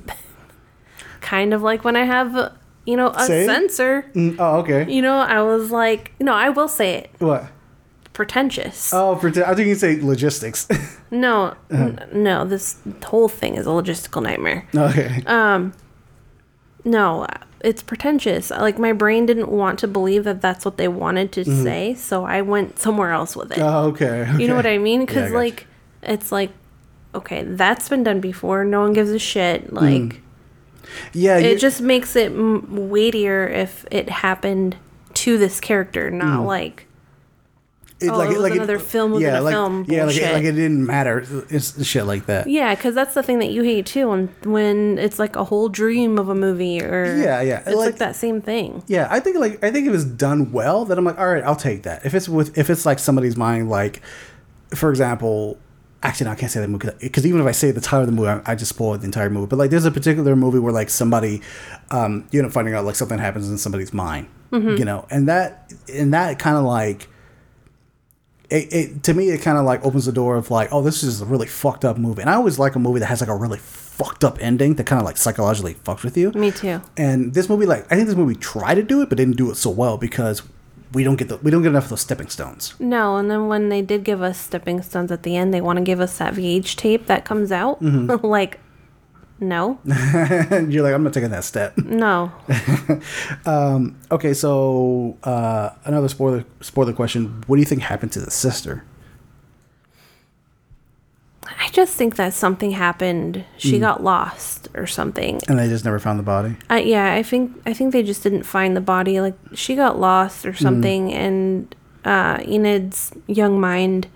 [1.20, 2.52] kind of like when I have,
[2.84, 4.10] you know, a Say censor.
[4.14, 4.90] Mm, oh, okay.
[4.92, 7.10] You know, I was like, no, I will say it.
[7.18, 7.46] What?
[8.12, 8.92] Pretentious.
[8.94, 10.66] Oh, for I think you say logistics.
[11.10, 11.84] no, Uh-huh.
[11.84, 14.66] n- no, this whole thing is a logistical nightmare.
[14.74, 15.22] okay.
[15.26, 15.72] Um.
[16.84, 17.26] No,
[17.62, 18.50] it's pretentious.
[18.50, 22.24] Like my brain didn't want to believe that that's what they wanted to say, so
[22.24, 23.58] I went somewhere else with it.
[23.58, 23.66] Mm-hmm.
[23.66, 24.30] oh, okay.
[24.38, 24.66] You know what.
[24.66, 25.04] I mean?
[25.04, 25.66] Because got like,
[26.02, 26.50] it's like,
[27.14, 28.64] okay, that's been done before.
[28.64, 29.72] No one gives a shit.
[29.72, 30.22] Like,
[31.12, 34.76] Yeah, it just makes it m- weightier if it happened
[35.14, 36.46] to this character, not mm.
[36.46, 36.86] like
[37.98, 40.52] it, oh, it was another film within a like, film Yeah, like it, like it
[40.52, 41.24] didn't matter.
[41.48, 42.46] It's shit like that.
[42.46, 45.70] yeah, because that's the thing that you hate too, when when it's like a whole
[45.70, 48.82] dream of a movie or Yeah, yeah, it's like, like- that same thing.
[48.86, 51.42] Yeah, I think like I think if it's done well, then I'm like, all right,
[51.42, 52.04] I'll take that.
[52.04, 54.02] If it's with if it's like somebody's mind, like
[54.74, 55.58] for example,
[56.06, 58.06] actually, no, I can't say that movie because even if I say the title of
[58.06, 59.46] the movie, I, I just spoil the entire movie.
[59.46, 61.42] But like, there's a particular movie where like somebody,
[61.90, 65.72] um, you know, finding out like something happens in somebody's mind, you know, and that
[65.92, 67.08] and that kind of like.
[68.48, 71.02] It, it to me it kind of like opens the door of like oh this
[71.02, 73.28] is a really fucked up movie and I always like a movie that has like
[73.28, 76.80] a really fucked up ending that kind of like psychologically fucks with you Me too.
[76.96, 79.50] and this movie, like I think this movie tried to do it, but didn't do
[79.50, 80.42] it so well because
[80.92, 82.74] we don't get the we don't get enough of those stepping stones.
[82.78, 85.78] No, and then when they did give us stepping stones at the end, they want
[85.78, 87.82] to give us that VH tape that comes out.
[87.82, 88.26] Mm-hmm.
[88.38, 88.60] like,
[89.40, 91.76] no, you're like, I'm not taking that step.
[91.78, 92.32] no.
[94.10, 98.84] okay, so uh, another spoiler spoiler question: What do you think happened to the sister?
[101.58, 103.36] I just think that something happened.
[103.36, 103.44] Mm.
[103.56, 105.40] She got lost or something.
[105.48, 106.56] And they just never found the body.
[106.68, 109.20] I, yeah, I think I think they just didn't find the body.
[109.20, 110.50] Like she got lost Mm.
[110.50, 114.06] or something, and uh, Enid's young mind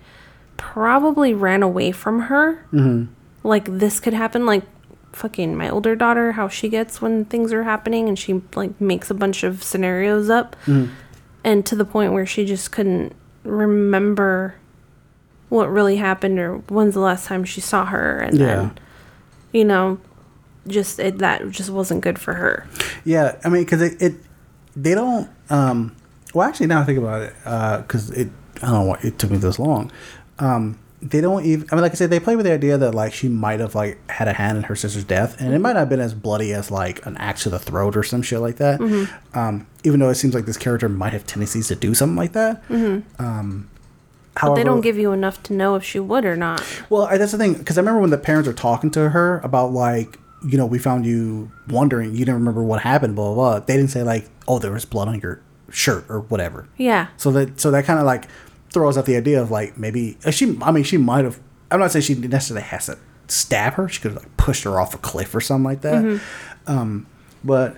[0.57, 2.63] probably ran away from her.
[2.71, 3.11] Mm-hmm.
[3.43, 4.45] Like this could happen.
[4.45, 4.63] Like
[5.13, 9.09] fucking my older daughter, how she gets when things are happening, and she like makes
[9.09, 10.93] a bunch of scenarios up, Mm-hmm.
[11.43, 13.13] and to the point where she just couldn't
[13.43, 14.55] remember
[15.51, 18.45] what really happened or when's the last time she saw her, and Yeah.
[18.47, 18.79] then
[19.51, 19.99] you know
[20.67, 22.65] just it, that just wasn't good for her.
[23.03, 24.13] Yeah, I mean, because it, it
[24.75, 25.29] they don't.
[25.49, 25.95] Um,
[26.33, 27.33] well, actually, now I think about it,
[27.85, 28.29] because it
[28.63, 29.91] I don't know why it took me this long.
[30.39, 31.67] Um, they don't even.
[31.71, 33.73] I mean, like I said, they play with the idea that like she might have
[33.73, 36.13] like had a hand in her sister's death, and it might not have been as
[36.13, 38.79] bloody as like an axe to the throat or some shit like that.
[39.33, 42.33] Um, even though it seems like this character might have tendencies to do something like
[42.33, 42.63] that.
[43.19, 43.67] Um,
[44.39, 46.63] But they don't give you enough to know if she would or not.
[46.89, 49.71] well, that's the thing because I remember when the parents were talking to her about
[49.73, 53.59] like, you know, we found you wondering, you didn't remember what happened, blah blah.
[53.59, 53.65] blah.
[53.65, 56.67] They didn't say like, oh, there was blood on your shirt or whatever.
[56.77, 57.07] Yeah.
[57.17, 58.25] So that so that kind of like
[58.71, 60.57] throws out the idea of like maybe uh, she.
[60.61, 61.39] I mean, she might have.
[61.69, 63.87] I'm not saying she necessarily has to stab her.
[63.89, 66.21] She could have like pushed her off a cliff or something like that.
[66.67, 67.05] Um,
[67.43, 67.77] but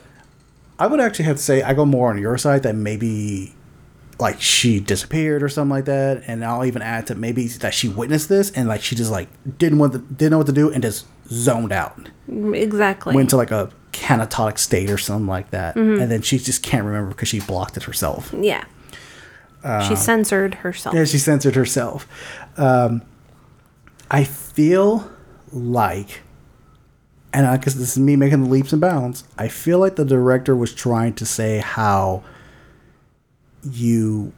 [0.80, 3.54] I would actually have to say I go more on your side that maybe
[4.20, 7.88] like she disappeared or something like that, and I'll even add to maybe that she
[7.90, 10.72] witnessed this and like she just like didn't want to, didn't know what to do
[10.72, 13.16] and just zoned out, mm, Exactly.
[13.16, 16.02] went to like a catatonic state or something like that, mm-hmm.
[16.02, 18.34] and then she just can't remember because she blocked it herself.
[18.38, 18.66] yeah.
[19.64, 20.96] she um, censored herself.
[20.96, 22.08] Yeah, she censored herself.
[22.58, 23.02] Um,
[24.12, 25.10] I feel
[25.52, 26.22] like,
[27.32, 29.24] and I guess this is me making the leaps and bounds.
[29.38, 32.24] I feel like the director was trying to say how
[33.64, 34.34] you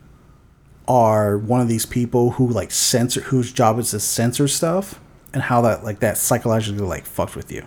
[0.87, 4.99] are one of these people who like censor, whose job is to censor stuff,
[5.33, 7.65] and how that like that psychologically like fucked with you.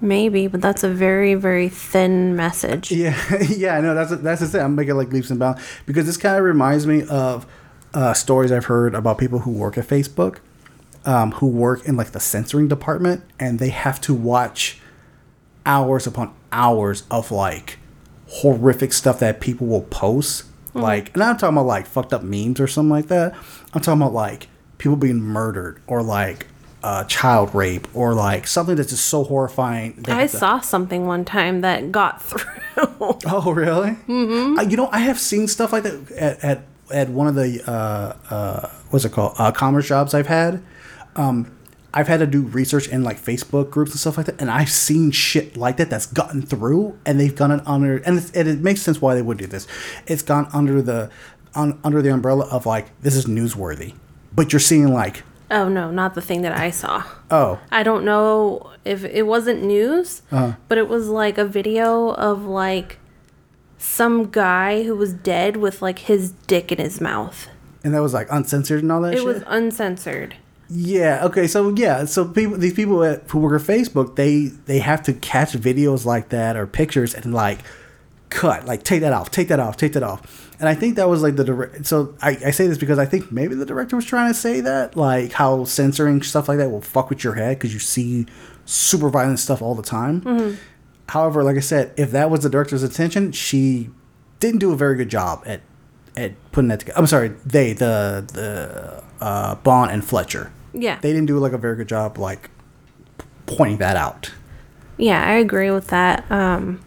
[0.00, 2.92] Maybe, but that's a very, very thin message.
[2.92, 3.18] Yeah,
[3.48, 4.60] yeah, no, that's that's the thing.
[4.60, 7.46] I'm making like leaps and bounds because this kind of reminds me of
[7.94, 10.38] uh, stories I've heard about people who work at Facebook,
[11.04, 14.80] um, who work in like the censoring department, and they have to watch
[15.64, 17.78] hours upon hours of like
[18.34, 20.44] horrific stuff that people will post.
[20.76, 23.32] Like, and I'm talking about like fucked up memes or something like that.
[23.72, 26.46] I'm talking about like people being murdered or like
[26.82, 30.04] uh, child rape or like something that's just so horrifying.
[30.08, 32.42] I to- saw something one time that got through.
[32.76, 33.90] Oh, really?
[34.08, 34.68] Mm-hmm.
[34.68, 38.16] you know, I have seen stuff like that at at, at one of the uh,
[38.34, 40.60] uh, what's it called uh, commerce jobs I've had.
[41.14, 41.53] Um,
[41.96, 44.68] I've had to do research in like Facebook groups and stuff like that, and I've
[44.70, 48.48] seen shit like that that's gotten through, and they've gone it under, and, it's, and
[48.48, 49.66] it makes sense why they would do this.
[50.06, 51.10] It's gone under the
[51.54, 53.94] on, under the umbrella of like this is newsworthy,
[54.34, 57.04] but you're seeing like Oh no, not the thing that I saw.
[57.30, 60.54] oh I don't know if it wasn't news, Uh-huh.
[60.68, 62.98] but it was like a video of like
[63.78, 67.48] some guy who was dead with like his dick in his mouth.
[67.84, 69.26] and that was like uncensored and all that It shit.
[69.26, 70.34] was uncensored.
[70.68, 71.24] Yeah.
[71.24, 71.46] Okay.
[71.46, 72.04] So yeah.
[72.04, 76.04] So people, these people at, who work at Facebook, they they have to catch videos
[76.04, 77.60] like that or pictures and like
[78.30, 80.50] cut, like take that off, take that off, take that off.
[80.58, 81.86] And I think that was like the direct.
[81.86, 84.60] So I, I say this because I think maybe the director was trying to say
[84.60, 88.26] that, like how censoring stuff like that will fuck with your head because you see
[88.64, 90.22] super violent stuff all the time.
[90.22, 90.54] Mm-hmm.
[91.08, 93.90] However, like I said, if that was the director's intention, she
[94.40, 95.60] didn't do a very good job at
[96.16, 96.98] at putting that together.
[96.98, 100.52] I'm sorry, they the the uh, Bond and Fletcher.
[100.74, 100.98] Yeah.
[101.00, 102.50] They didn't do like a very good job like
[103.46, 104.32] pointing that out.
[104.98, 106.24] Yeah, I agree with that.
[106.30, 106.84] Um,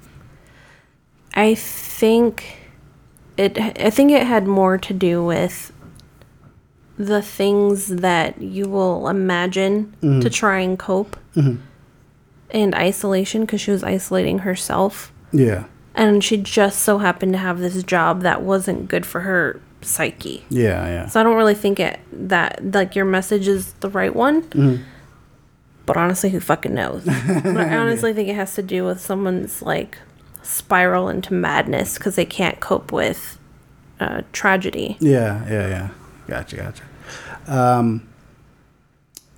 [1.33, 2.57] I think
[3.37, 3.57] it.
[3.59, 5.71] I think it had more to do with
[6.97, 13.83] the things that you will imagine to try and cope, and isolation because she was
[13.83, 15.65] isolating herself, Yeah.
[15.93, 20.45] and she just so happened to have this job that wasn't good for her psyche.
[20.49, 21.05] Yeah, yeah.
[21.07, 24.85] So I don't really think it that like your message is the right one.
[25.85, 27.05] But honestly, who fucking knows?
[27.05, 29.97] but I honestly think it has to do with someone's like
[30.43, 33.39] spiral into madness because they can't cope with
[33.99, 34.97] uh, tragedy.
[34.99, 35.89] Yeah, yeah, yeah.
[36.27, 36.83] Gotcha, gotcha.
[37.47, 38.07] Um,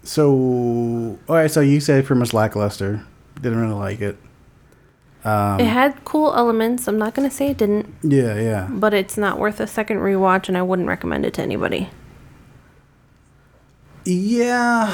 [0.04, 0.28] so,
[1.28, 1.52] all right.
[1.52, 3.06] So you said pretty much lackluster.
[3.36, 4.18] Didn't really like it.
[5.26, 6.88] It had cool elements.
[6.88, 8.68] I'm not gonna say it didn't, Yeah, yeah.
[8.72, 11.90] but it's not worth a second rewatch, and I wouldn't recommend it to anybody.
[14.06, 14.90] Yeah,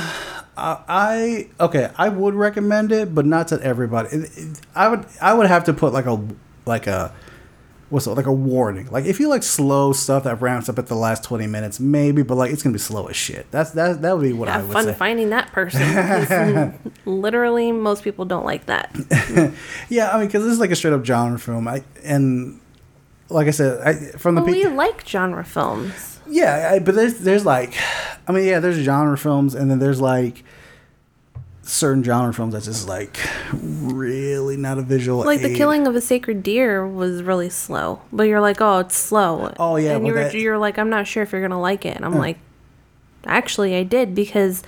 [0.57, 1.91] uh, I okay.
[1.95, 4.09] I would recommend it, but not to everybody.
[4.09, 6.19] It- it- I would I would have to put like a
[6.65, 7.13] like a
[7.89, 8.87] what's it, like a warning.
[8.91, 12.23] Like if you like slow stuff that ramps up at the last twenty minutes, maybe,
[12.23, 13.49] but like it's gonna be slow as shit.
[13.51, 14.93] That's that that would be what I Have would fun say.
[14.93, 16.79] finding that person.
[17.05, 18.95] literally, most people don't like that.
[19.89, 21.67] Yeah, I mean, because this is like a straight up genre film.
[21.67, 22.59] I and
[23.29, 26.19] like I said, I from the But we pe- like genre films.
[26.27, 27.75] yeah, I, but there's there's like,
[28.27, 30.43] I mean, yeah, there's genre films, and then there's like
[31.67, 33.17] certain genre films that's just like
[33.53, 35.23] really not a visual.
[35.23, 38.95] Like the killing of a sacred deer was really slow, but you're like, oh, it's
[38.95, 39.53] slow.
[39.59, 41.95] Oh, yeah, and you're that- you're like, I'm not sure if you're gonna like it,
[41.95, 42.37] and I'm like,
[43.25, 44.63] actually, I did because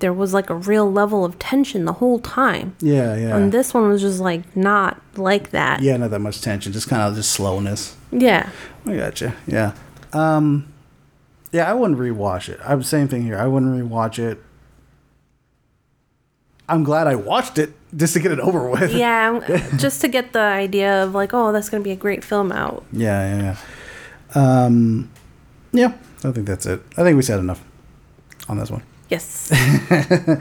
[0.00, 3.74] there was like a real level of tension the whole time, Yeah, yeah, and this
[3.74, 5.82] one was just like not like that.
[5.82, 7.96] yeah, not that much tension, just kind of just slowness.
[8.10, 8.48] Yeah.
[8.86, 9.36] I gotcha.
[9.46, 9.72] Yeah,
[10.12, 10.66] um,
[11.52, 12.58] yeah, I wouldn't rewatch it.
[12.64, 13.36] I'm same thing here.
[13.36, 14.42] I wouldn't rewatch it.
[16.70, 18.92] I'm glad I watched it just to get it over with.
[18.94, 19.40] Yeah,
[19.76, 22.84] just to get the idea of like, oh, that's gonna be a great film out.
[22.92, 23.56] Yeah, yeah,
[24.34, 24.64] yeah.
[24.64, 25.10] Um,
[25.72, 25.94] yeah,
[26.24, 26.80] I think that's it.
[26.96, 27.62] I think we said enough
[28.48, 28.82] on this one.
[29.08, 29.50] Yes.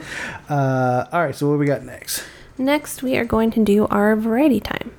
[0.50, 2.24] Uh, all right, so what we got next?
[2.58, 4.92] Next, we are going to do our variety time.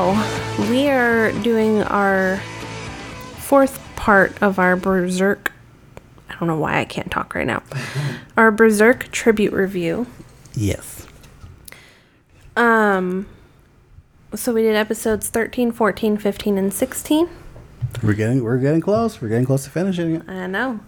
[0.00, 0.16] So,
[0.70, 2.38] we are doing our
[3.36, 5.52] fourth part of our Berserk.
[6.26, 7.62] I don't know why I can't talk right now.
[8.38, 10.06] Our Berserk tribute review.
[10.54, 11.06] Yes.
[12.56, 13.26] Um,
[14.34, 17.28] so we did episodes 13, 14, 15, and 16.
[18.02, 19.20] We're getting we're getting close.
[19.20, 20.22] We're getting close to finishing it.
[20.26, 20.80] I know.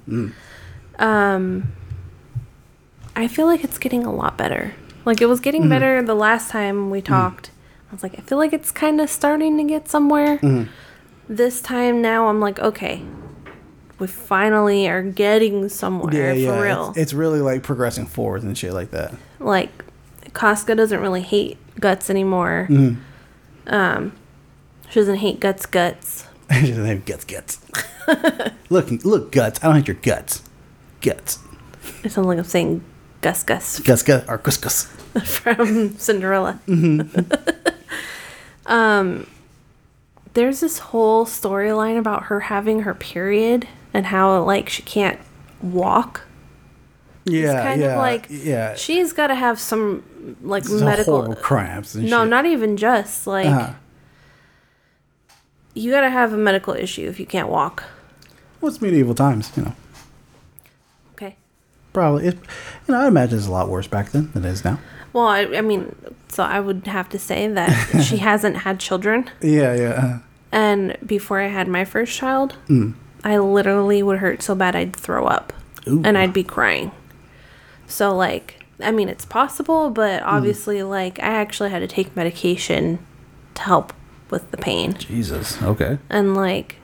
[0.99, 1.73] Um,
[3.15, 4.73] I feel like it's getting a lot better.
[5.05, 7.51] Like it was getting better the last time we talked.
[7.93, 10.39] I was like, I feel like it's kind of starting to get somewhere.
[10.39, 10.71] Mm-hmm.
[11.29, 13.03] This time now, I'm like, okay,
[13.99, 16.89] we finally are getting somewhere for real.
[16.89, 19.15] It's, it's really like progressing forward and shit like that.
[19.39, 19.85] like
[20.33, 22.67] Casca doesn't really hate guts anymore.
[22.71, 23.75] Mm-hmm.
[23.75, 24.13] Um,
[24.89, 26.27] she doesn't hate guts guts.
[26.51, 27.61] she doesn't hate guts, guts.
[28.71, 29.63] look, look, guts.
[29.63, 30.43] I don't hate your guts.
[31.03, 31.41] Guts,
[32.03, 32.83] It sounds like I'm saying
[33.21, 34.85] Gus Gus guts, guts, or gus, gus.
[35.25, 36.59] from Cinderella.
[36.67, 37.82] Mm-hmm.
[38.67, 39.27] Um,
[40.35, 45.21] there's this whole storyline about her having her period and how like she can't
[45.61, 46.23] walk.
[47.25, 48.75] Yeah, It's kind yeah, of like yeah.
[48.75, 50.03] she's got to have some
[50.43, 51.95] like Some medical cramps.
[51.95, 52.31] No, shit.
[52.31, 53.75] not even just like Uh-huh.
[55.75, 57.85] you got to have a medical issue if you can't walk.
[58.61, 59.75] Well, it's medieval times, you know.
[61.93, 62.35] Probably, it,
[62.89, 64.79] you know, I imagine it's a lot worse back then than it is now.
[65.13, 65.95] Well, I, I mean,
[66.29, 69.31] so I would have to say that she hasn't had children.
[69.43, 70.19] Yeah, yeah.
[70.51, 72.95] And before I had my first child, Mm.
[73.25, 75.53] I literally would hurt so bad I'd throw up
[75.87, 76.03] Ooh.
[76.05, 76.91] and I'd be crying.
[77.87, 79.95] So, like, I mean, it's possible, Mm.
[79.95, 82.99] but obviously, like, I actually had to take medication
[83.55, 83.93] to help
[84.31, 84.95] with the pain.
[84.95, 85.63] Jesus.
[85.63, 85.99] Okay.
[86.09, 86.77] And, like,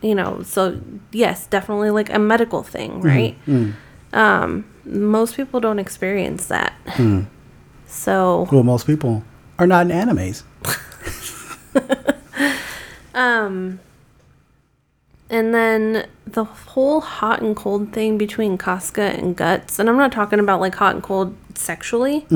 [0.00, 0.80] you know, so
[1.10, 3.36] yes, definitely like a medical thing, right?
[3.48, 3.74] Mm.
[4.12, 6.72] Um, most people don't experience that.
[6.88, 7.22] Hmm.
[7.86, 9.22] So, Well, most people
[9.58, 10.42] are not in animes.
[13.14, 13.80] Um,
[15.28, 20.12] and then the whole hot and cold thing between Casca and Guts, and I'm not
[20.12, 22.26] talking about like hot and cold sexually,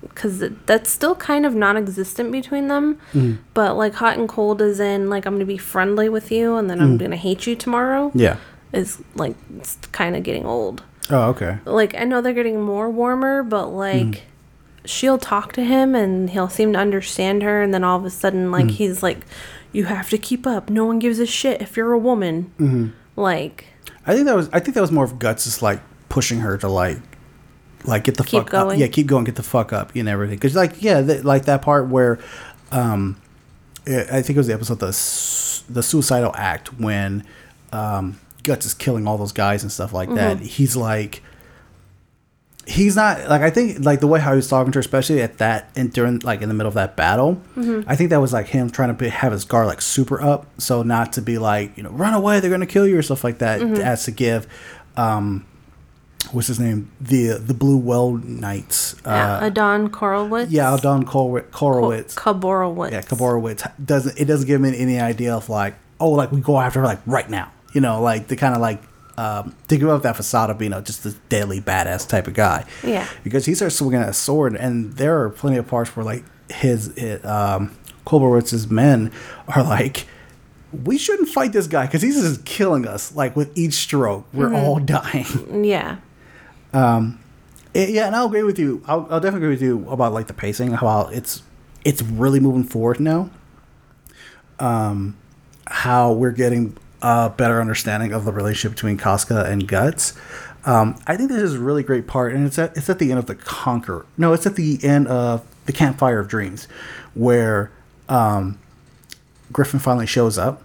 [0.00, 2.98] because that's still kind of non-existent between them.
[3.12, 3.38] Mhm.
[3.52, 6.70] But like hot and cold is in like I'm gonna be friendly with you, and
[6.70, 7.00] then I'm Mhm.
[7.02, 8.10] gonna hate you tomorrow.
[8.14, 8.36] Yeah.
[8.72, 10.82] is like it's kind of getting old.
[11.10, 11.58] Oh, okay.
[11.64, 14.22] Like I know they're getting more warmer, but like
[14.84, 18.10] she'll talk to him and he'll seem to understand her, and then all of a
[18.10, 18.70] sudden like Mm.
[18.70, 19.24] he's like,
[19.72, 20.70] "You have to keep up.
[20.70, 23.66] No one gives a shit if you're a woman." hmm Like
[24.06, 24.48] I think that was.
[24.52, 26.98] I think that was more of guts, just like pushing her to like,
[27.84, 28.76] like get the fuck up.
[28.76, 30.36] Yeah, keep going, get the fuck up, and everything.
[30.36, 32.18] Because like, yeah, th- like that part where,
[32.70, 33.16] um,
[33.86, 34.86] I think it was the episode the
[35.68, 37.24] the suicidal act when,
[37.72, 40.38] um, guts is killing all those guys and stuff like that.
[40.38, 40.42] Mhm.
[40.46, 41.22] He's like.
[42.66, 45.20] He's not like I think like the way how he was talking to her, especially
[45.20, 47.38] at that and during like in the middle of that battle.
[47.56, 47.84] Mhm.
[47.86, 50.46] I think that was like him trying to be, have his guard like super up,
[50.56, 53.22] so not to be like you know run away, they're gonna kill you or stuff
[53.22, 53.60] like that.
[53.60, 53.80] Mhm.
[53.80, 54.46] As to give,
[54.96, 55.44] um,
[56.32, 58.94] what's his name, the the Blue Whale Knights.
[59.04, 60.46] yeah, Uh, Adon Korowitz.
[60.48, 61.50] yeah, Don Korowitz.
[61.50, 62.14] Korowitz.
[62.14, 62.92] Kaborowitz.
[62.92, 66.58] Yeah, Kaborowitz doesn't it doesn't give me any idea of like oh like we go
[66.58, 68.82] after her like right now you know like to kind of like
[69.18, 72.26] um, to give up that facade of being you know, just this deadly badass type
[72.26, 73.06] of guy Yeah.
[73.22, 76.92] because he starts swinging a sword and there are plenty of parts where like his,
[76.96, 79.12] his um Kolberowitz's men
[79.46, 80.06] are like
[80.84, 84.48] we shouldn't fight this guy because he's just killing us like with each stroke we're
[84.48, 84.62] Mhm.
[84.62, 85.98] all dying Yeah.
[86.72, 87.20] um,
[87.72, 88.82] it- yeah, and I'll agree with you.
[88.86, 90.72] I'll, I'll definitely agree with you about like the pacing.
[90.72, 91.42] How it's
[91.84, 93.30] it's really moving forward now.
[94.58, 95.16] Um,
[95.66, 100.14] how we're getting a better understanding of the relationship between Casca and Guts.
[100.64, 103.10] Um, I think this is a really great part, and it's at it's at the
[103.10, 104.06] end of the Conquer.
[104.16, 106.66] No, it's at the end of the Campfire of Dreams,
[107.12, 107.70] where
[108.08, 108.58] um,
[109.52, 110.62] Griffith finally shows up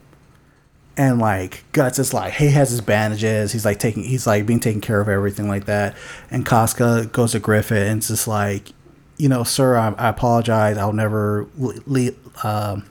[0.96, 4.60] and like guts is like he has his bandages he's like taking he's like being
[4.60, 5.96] taken care of everything like that
[6.30, 8.74] and Casca goes to griffith and it's just like
[9.16, 12.12] you know sir i, I apologize i'll never le-
[12.44, 12.90] um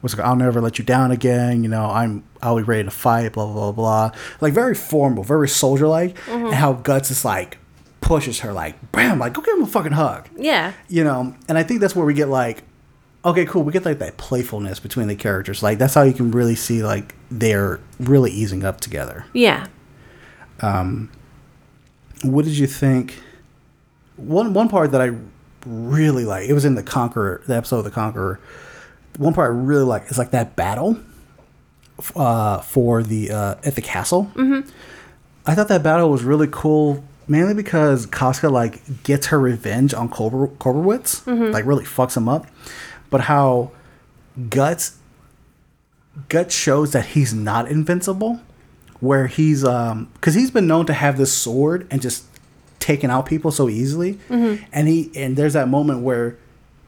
[0.00, 2.90] what's it i'll never let you down again you know i'm i'll be ready to
[2.90, 4.18] fight blah blah blah blah.
[4.40, 6.46] Like very formal very soldier like Mhm.
[6.46, 7.58] and how guts is like
[8.00, 10.28] pushes her like bam like go give him a fucking hug.
[10.36, 10.72] Yeah.
[10.88, 12.62] you know and i think that's where we get like
[13.24, 15.62] okay cool we get like that playfulness between the characters.
[15.62, 19.26] Like that's how you can really see like they're really easing up together.
[19.34, 19.66] Yeah.
[20.62, 21.10] um
[22.22, 23.18] what did you think?
[24.16, 25.10] One one part that i
[25.66, 28.40] really like it was in the conqueror the episode of the conqueror.
[29.18, 30.98] One part i really like is like that battle
[32.16, 34.68] uh for the uh at the castle Mm-hmm.
[35.46, 40.08] I thought that battle was really cool, mainly because Casca like gets her revenge on
[40.10, 41.52] Kolber- Kolberwitz, Mhm.
[41.52, 42.46] like really fucks him up.
[43.08, 43.72] But how
[44.50, 44.96] Guts
[46.28, 48.40] Guts shows that he's not invincible,
[49.00, 52.24] where he's um because he's been known to have this sword and just
[52.78, 54.60] taking out people so easily, Mhm.
[54.72, 56.36] and he and there's that moment where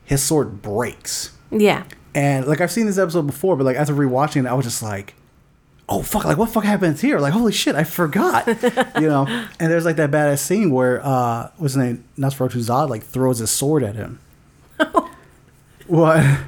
[0.05, 1.31] his sword breaks.
[1.51, 1.85] Yeah.
[2.15, 4.83] And like I've seen this episode before, but like after rewatching it, I was just
[4.83, 5.15] like,
[5.89, 6.25] "Oh fuck!
[6.25, 7.19] Like what fuck happens here?
[7.19, 8.47] Like holy shit, I forgot."
[9.01, 9.27] you know.
[9.59, 12.05] And there's like that badass scene where uh, what's his name?
[12.19, 14.21] Nosferatu Zod like throws his sword at him.
[15.87, 16.41] what?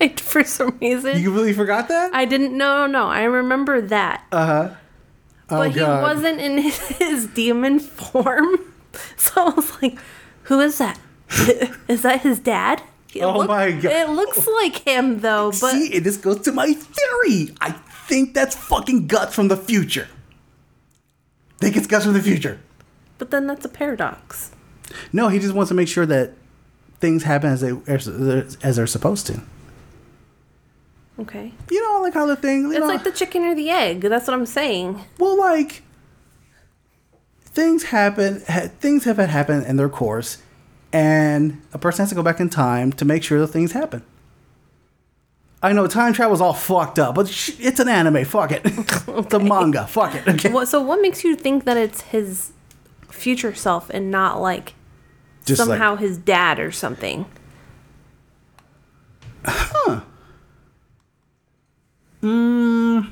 [0.00, 1.16] I, for some reason.
[1.16, 2.14] You completely forgot that?
[2.14, 2.56] I didn't.
[2.56, 3.06] No, no, no.
[3.06, 4.24] I remember that.
[4.30, 4.74] Uh huh.
[5.48, 8.58] Oh but he wasn't in his, his demon form.
[9.16, 9.98] So I was like,
[10.44, 10.98] who is that?
[11.88, 12.82] Is that his dad?
[13.20, 13.84] It Oh my God.
[13.92, 17.54] It looks like him though, but See, this goes to my theory.
[17.60, 17.72] I
[18.08, 20.08] think that's fucking guts from the future.
[21.58, 22.60] Think it's guts from the future.
[23.18, 24.50] but then that's a paradox.
[25.12, 26.34] No, he just wants to make sure that
[27.00, 28.06] things happen as they as,
[28.62, 29.42] as they're supposed to.
[31.18, 31.52] Okay.
[31.70, 32.66] You know, like how the thing.
[32.70, 34.00] It's know, like the chicken or the egg.
[34.02, 35.02] That's what I'm saying.
[35.18, 35.82] Well, like
[37.40, 40.38] things happen, ha- things have had happened in their course,
[40.96, 44.02] and a person has to go back in time to make sure that things happen.
[45.62, 48.24] I know time travel's all fucked up, but sh- it's an anime.
[48.24, 48.62] Fuck it.
[48.64, 49.86] it's a manga.
[49.86, 50.26] Fuck it.
[50.26, 50.50] Okay.
[50.50, 52.52] What, so what makes you think that it's his
[53.10, 54.72] future self and not like
[55.44, 57.26] Just like- somehow his dad or something?
[59.44, 60.00] Huh.
[62.22, 63.10] Mm.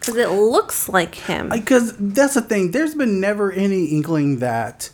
[0.00, 1.50] Because it looks like him.
[1.50, 4.90] because that's the thing there's been never any inkling that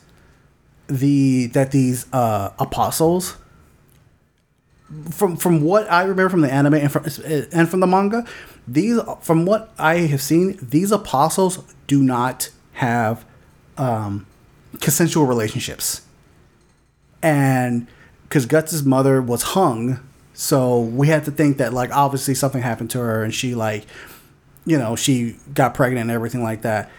[0.98, 3.36] the that these uh apostles
[5.10, 7.04] from from what i remember from the anime and from
[7.52, 8.26] and from the manga
[8.68, 13.24] these from what i have seen these apostles do not have
[13.78, 14.26] um
[14.80, 16.02] consensual relationships.
[17.22, 17.86] And
[18.24, 20.00] because guts's mother was hung
[20.34, 23.86] so we had to think that like obviously something happened to her and she like
[24.64, 26.90] you know she got pregnant and everything like that.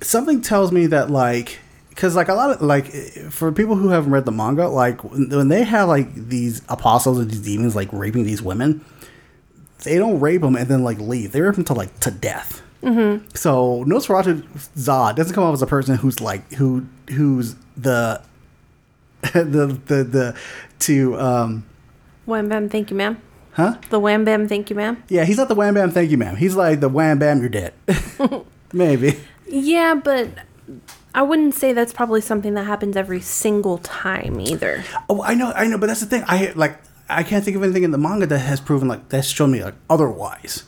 [0.00, 1.60] Something tells me that like
[1.94, 2.86] because like a lot of like
[3.30, 7.30] for people who haven't read the manga like when they have like these apostles and
[7.30, 8.84] these demons like raping these women
[9.84, 12.60] they don't rape them and then like leave they rape them to like to death
[12.82, 13.24] Mm-hmm.
[13.34, 14.42] so Nosferatu
[14.76, 18.20] Zod doesn't come off as a person who's like who who's the
[19.32, 20.36] the the the
[20.80, 21.64] to um
[22.26, 23.16] Wham bam, thank you, ma'am.
[23.52, 25.02] huh The wham bam, thank you, ma'am.
[25.08, 27.48] yeah he's not the wham bam thank you ma'am he's like the wham bam you're
[27.48, 27.72] dead
[28.74, 29.18] maybe
[29.48, 30.28] Yeah, but
[31.14, 34.84] I wouldn't say that's probably something that happens every single time either.
[35.08, 36.24] Oh, I know, I know, but that's the thing.
[36.26, 36.76] I like,
[37.08, 39.62] I can't think of anything in the manga that has proven like that's shown me
[39.62, 40.64] like otherwise.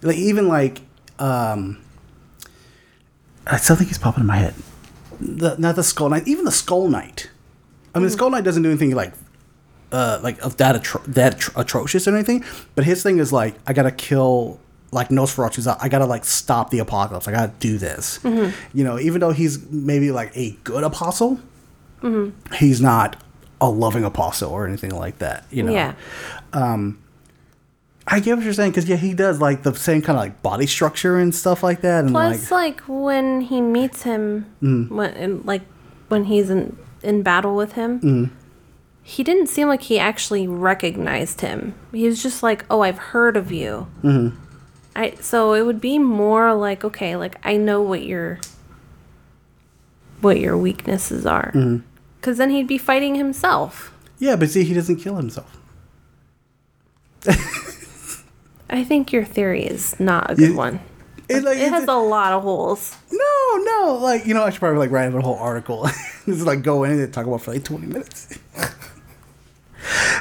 [0.00, 0.80] Like even like,
[1.18, 1.82] um,
[3.58, 4.54] something keeps popping in my head.
[5.20, 7.30] The, not the Skull Knight, even the Skull Knight.
[7.94, 9.12] I mean, the Skull Knight doesn't do anything like,
[9.92, 12.44] uh, like of that atro- that atro- atrocious or anything.
[12.74, 14.58] But his thing is like, I gotta kill
[14.92, 15.66] like Nosferatu's.
[15.66, 17.26] I gotta like stop the apocalypse.
[17.28, 18.18] I gotta do this.
[18.22, 18.52] Mhm.
[18.72, 21.40] You know, even though he's maybe like a good apostle,
[22.00, 23.16] hmm he's not
[23.60, 25.44] a loving apostle or anything like that.
[25.50, 25.72] You know.
[25.72, 25.94] Yeah.
[26.52, 26.98] Um,
[28.08, 30.40] I get what you're saying because yeah, he does like the same kind of like
[30.42, 34.90] body structure and stuff like that, and Plus, like like, when he meets him, Mm.
[34.90, 35.62] when like
[36.08, 38.30] when he's in in battle with him, mm,
[39.02, 41.74] he didn't seem like he actually recognized him.
[41.92, 44.34] He was just like, "Oh, I've heard of you." mhm.
[44.96, 48.38] I so it would be more like, okay, like I know what your
[50.22, 51.82] what your weaknesses are, Mhm.
[52.20, 53.92] because then he'd be fighting himself.
[54.18, 55.58] yeah, but see, he doesn't kill himself.
[58.70, 60.80] I think your theory is not a good You- one.
[61.28, 62.94] It, like, it has a lot of holes.
[63.10, 65.88] No, no, like you know, I should probably like write a whole article.
[66.24, 68.38] Just like go in and talk about for like twenty minutes.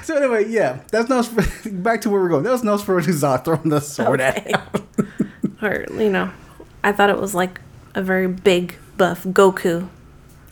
[0.03, 1.23] so anyway, yeah, that's no
[1.71, 2.43] back to where we're going.
[2.43, 4.61] That was Nosferatu Zod throwing the sword at him.
[5.61, 6.31] Or you know,
[6.83, 7.61] I thought it was like
[7.95, 9.87] a very big buff Goku.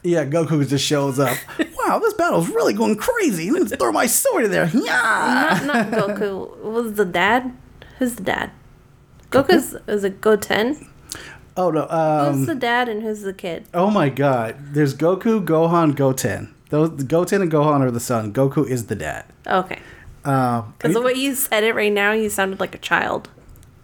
[0.01, 1.37] Yeah, Goku just shows up.
[1.77, 3.51] wow, this battle's really going crazy.
[3.51, 4.69] Let me throw my sword in there.
[4.73, 5.59] Yeah.
[5.65, 6.57] Not not Goku.
[6.63, 7.55] Was the dad?
[7.99, 8.51] Who's the dad?
[9.29, 10.89] Goku's is it Goten?
[11.57, 11.81] Oh no.
[12.31, 13.65] who's the Um, dad and who's the kid?
[13.73, 14.55] oh my God.
[14.73, 16.55] There's Goku, Gohan, Goten.
[16.74, 18.34] Those Goten and Gohan are the son.
[18.34, 19.26] Goku is the dad.
[19.45, 19.78] Okay.
[20.26, 23.30] Um, Because the way you said it right now, you sounded like a child.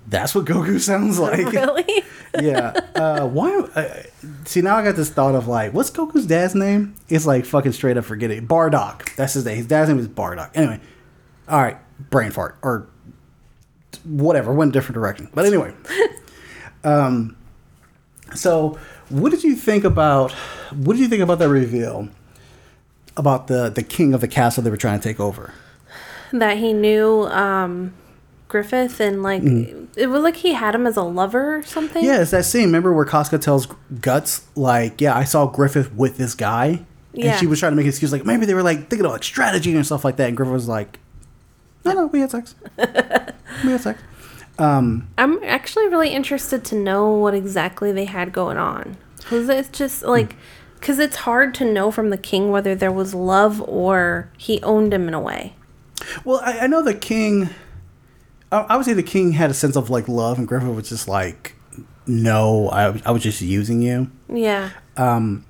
[0.08, 1.52] that's what Goku sounds like.
[1.52, 2.04] really?
[2.42, 2.70] yeah.
[2.96, 3.60] Uh, why?
[3.76, 4.02] Uh,
[4.46, 6.96] see, now I got this thought of like, what's Goku's dad's name?
[7.10, 8.48] It's like fucking straight up forgetting.
[8.48, 9.16] Bardock.
[9.16, 9.58] That's his name.
[9.58, 10.50] His dad's name is Bardock.
[10.56, 10.80] Anyway,
[11.48, 11.78] all right,
[12.10, 12.88] brain fart or
[14.04, 14.52] whatever.
[14.52, 15.30] Went a different direction.
[15.36, 15.76] But anyway,
[16.84, 17.38] um,
[18.34, 20.32] so what did you think about?
[20.72, 22.10] What did you think about that reveal
[23.20, 25.54] about the the king of the castle they were trying to take over?
[26.32, 27.92] that he knew um,
[28.50, 29.88] Griffith and like Mm.
[29.96, 32.04] it was like he had him as a lover or something.
[32.06, 32.66] Yeah, it's that scene.
[32.66, 33.68] Remember where Casca tells
[34.00, 36.82] Guts, like, yeah, I saw Griffith with this guy.
[37.14, 37.32] Yeah.
[37.32, 39.12] And she was trying to make an excuse, like, maybe they were like thinking of
[39.12, 40.28] like strategy and stuff like that.
[40.28, 41.00] And Griffith was like,
[41.84, 42.54] no, no, we had sex.
[42.78, 44.00] we had sex.
[44.60, 48.98] Um, I'm actually really interested to know what exactly they had going on.
[49.18, 50.36] Because it's just like,
[50.80, 54.94] because it's hard to know from the king whether there was love or he owned
[54.94, 55.54] him in a way.
[56.24, 57.50] well, I, I know the king,
[58.52, 61.08] I would say the king had a sense of like love, and Griffith was just
[61.08, 61.56] like,
[62.08, 64.10] no, I, I was just using you.
[64.28, 64.72] Yeah.
[64.98, 65.46] um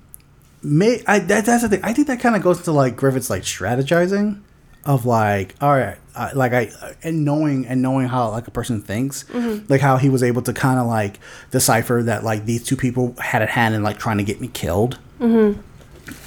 [0.62, 1.80] may I that, that's the thing.
[1.82, 4.42] I think that kind of goes into like Griffith's like strategizing
[4.84, 6.70] of like all right, I, like I
[7.02, 9.68] and knowing and knowing how like a person thinks, Mhm.
[9.70, 11.18] like how he was able to kind of like
[11.50, 14.48] decipher that like these two people had a hand in like trying to get me
[14.48, 14.98] killed.
[15.20, 15.60] Mm-hmm.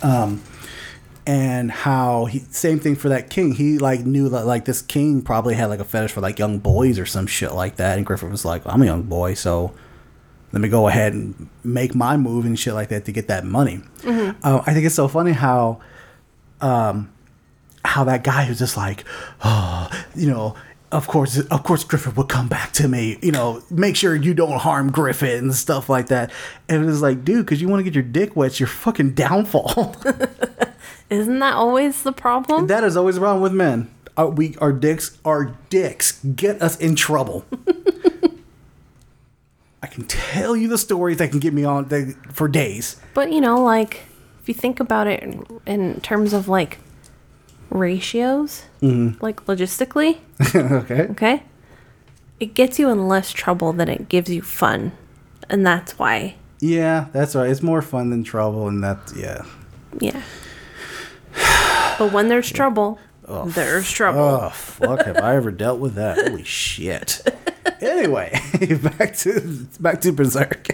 [0.07, 0.41] Um,
[1.25, 3.53] and how he same thing for that king.
[3.53, 6.59] He like knew that like this king probably had like a fetish for like young
[6.59, 7.97] boys or some shit like that.
[7.97, 9.73] And Griffith was like, I'm a young boy, so
[10.51, 13.45] let me go ahead and make my move and shit like that to get that
[13.45, 13.81] money.
[14.01, 14.35] Mhm.
[14.43, 15.79] Uh, I think it's so funny how,
[16.61, 17.09] um,
[17.85, 19.03] how that guy who's just like,
[19.43, 20.55] oh, you know,
[20.91, 23.17] of course, of course, Griffith would come back to me.
[23.21, 26.31] You know, make sure you don't harm Griffith and stuff like that.
[26.69, 28.67] And it was like, dude, because you want to get your dick wet, it's your
[28.67, 29.95] fucking downfall.
[31.09, 32.67] Isn't that always the problem?
[32.67, 33.89] that is always the problem with men.
[34.15, 37.45] Our, we, our dicks, our dicks get us in trouble.
[39.81, 43.01] I can tell you the stories that can get me on they, for days.
[43.13, 44.03] But you know, like
[44.41, 46.77] if you think about it in, in terms of like
[47.73, 50.19] ratios, like logistically,
[50.55, 51.01] okay.
[51.11, 51.43] okay,
[52.39, 54.91] it gets you in less trouble than it gives you fun,
[55.49, 56.35] and that's why.
[56.59, 57.49] Yeah, that's right.
[57.49, 59.43] It's more fun than trouble, and that's yeah.
[59.99, 60.21] Yeah.
[61.99, 64.19] But when there's trouble, there's trouble.
[64.19, 65.05] Oh fuck!
[65.05, 66.17] Have I ever dealt with that?
[66.17, 67.21] Holy shit!
[67.81, 68.31] Anyway,
[68.97, 70.69] back to back to Berserk.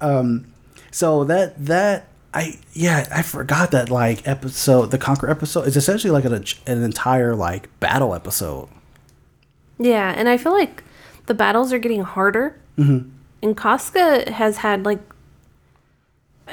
[0.00, 0.46] um,
[0.90, 6.10] so that that I yeah I forgot that like episode the Conquer episode is essentially
[6.10, 6.34] like an,
[6.66, 8.68] an entire like battle episode.
[9.78, 10.84] Yeah, and I feel like
[11.26, 12.58] the battles are getting harder.
[12.78, 13.08] Mm-hmm.
[13.42, 15.00] And Casca has had like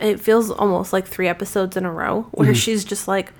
[0.01, 2.55] it feels almost like three episodes in a row where Mm-hmm.
[2.55, 3.31] she's just like,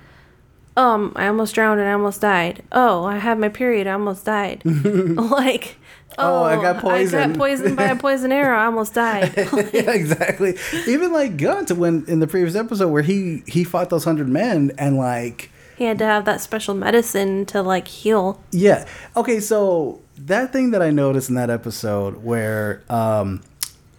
[0.76, 2.62] um, I almost drowned and I almost died.
[2.72, 4.62] Oh, I had my period, I almost died.
[4.64, 5.76] like,
[6.18, 7.22] Oh, I got poisoned.
[7.22, 8.56] I got poisoned by a poison arrow.
[8.56, 9.32] I almost died.
[9.36, 10.56] yeah, exactly.
[10.86, 14.72] Even like Guts when in the previous episode where he he fought those hundred men
[14.78, 18.40] and like he had to have that special medicine to like heal.
[18.52, 18.86] Yeah.
[19.16, 23.42] Okay, so that thing that I noticed in that episode where um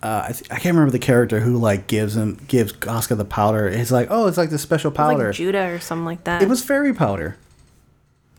[0.03, 3.25] uh, I, th- I can't remember the character who like gives him gives Oscar the
[3.25, 3.67] powder.
[3.67, 5.27] It's like, oh, it's like the special powder.
[5.27, 6.43] like Judeau or something like that.
[6.43, 7.37] it was fairy powder.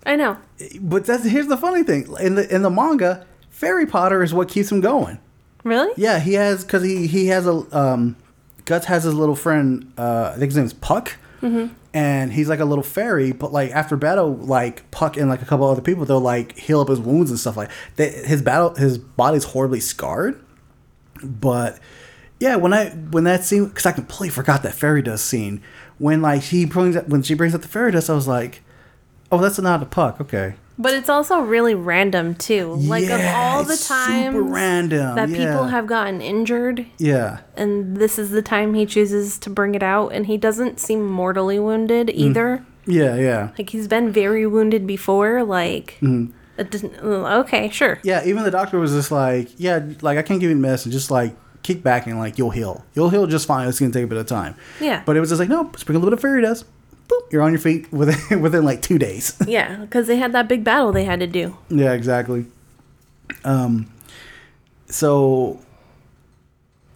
[0.05, 0.37] I know.
[0.81, 3.27] But that's here's the funny thing in the in the manga,
[3.57, 5.19] fairy Potter is what keeps him going.
[5.65, 5.91] Really?
[5.97, 8.17] Yeah, he has because he he has a um,
[8.67, 9.93] Guts has his little friend.
[9.99, 11.17] Uh, I think his name's Puck,
[11.95, 13.33] and he's like a little fairy.
[13.33, 16.81] But like after battle, like Puck and like a couple other people, they'll like heal
[16.81, 17.71] up his wounds and stuff like.
[17.97, 20.41] They, his battle, his body's horribly scarred,
[21.23, 21.81] but
[22.39, 25.63] yeah, when I when that scene, because I completely forgot that fairy dust scene.
[25.99, 28.63] When like she brings up, when she brings up the fairy dust, I was like,
[29.33, 30.21] oh, that's not a Puck.
[30.21, 30.55] Okay.
[30.79, 32.75] But it's also really random too.
[32.75, 35.37] Like of all the times random, that yeah.
[35.37, 37.39] people have gotten injured Yeah.
[37.57, 41.07] and this is the time he chooses to bring it out and he doesn't seem
[41.07, 42.65] mortally wounded either.
[42.87, 43.17] Yeah.
[43.17, 43.51] Yeah.
[43.59, 45.99] Like he's been very wounded before like
[46.59, 47.99] it doesn't, uh, okay, sure.
[48.03, 51.11] Yeah, even the doctor was just like, yeah, like I can't give you medicine, just
[51.11, 52.85] like kick back and like you'll heal.
[52.95, 53.69] You'll heal just fine.
[53.69, 54.55] It's gonna take a bit of time.
[54.81, 55.03] Yeah.
[55.05, 56.65] But it was just like, no, sprinkle a little bit of fairy dust.
[57.09, 59.37] Boop, you're on your feet within within like two days.
[59.47, 61.57] Yeah, cuz they had that big battle they had to do.
[61.69, 62.47] yeah, exactly.
[63.45, 63.91] Um
[64.89, 65.61] so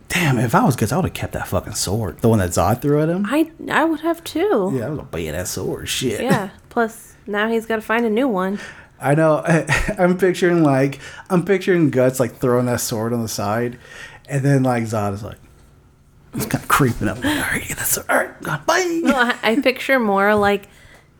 [0.09, 2.19] Damn, if I was Guts, I would have kept that fucking sword.
[2.19, 3.25] The one that Zod threw at him.
[3.29, 4.71] I I would have too.
[4.75, 5.89] Yeah, that was a bad ass sword.
[5.89, 6.21] Shit.
[6.21, 6.51] Yeah.
[6.69, 8.59] Plus now he's got to find a new one.
[9.01, 9.43] I know.
[9.99, 10.99] I'm picturing like
[11.31, 13.79] I'm picturing Guts like throwing that sword on the side,
[14.29, 15.39] and then like Zod is like,
[16.35, 17.19] he's kind of creeping up.
[17.19, 18.07] Like, all right, get that sword.
[18.11, 19.01] All right, God, bye.
[19.03, 20.69] No, I, I picture more like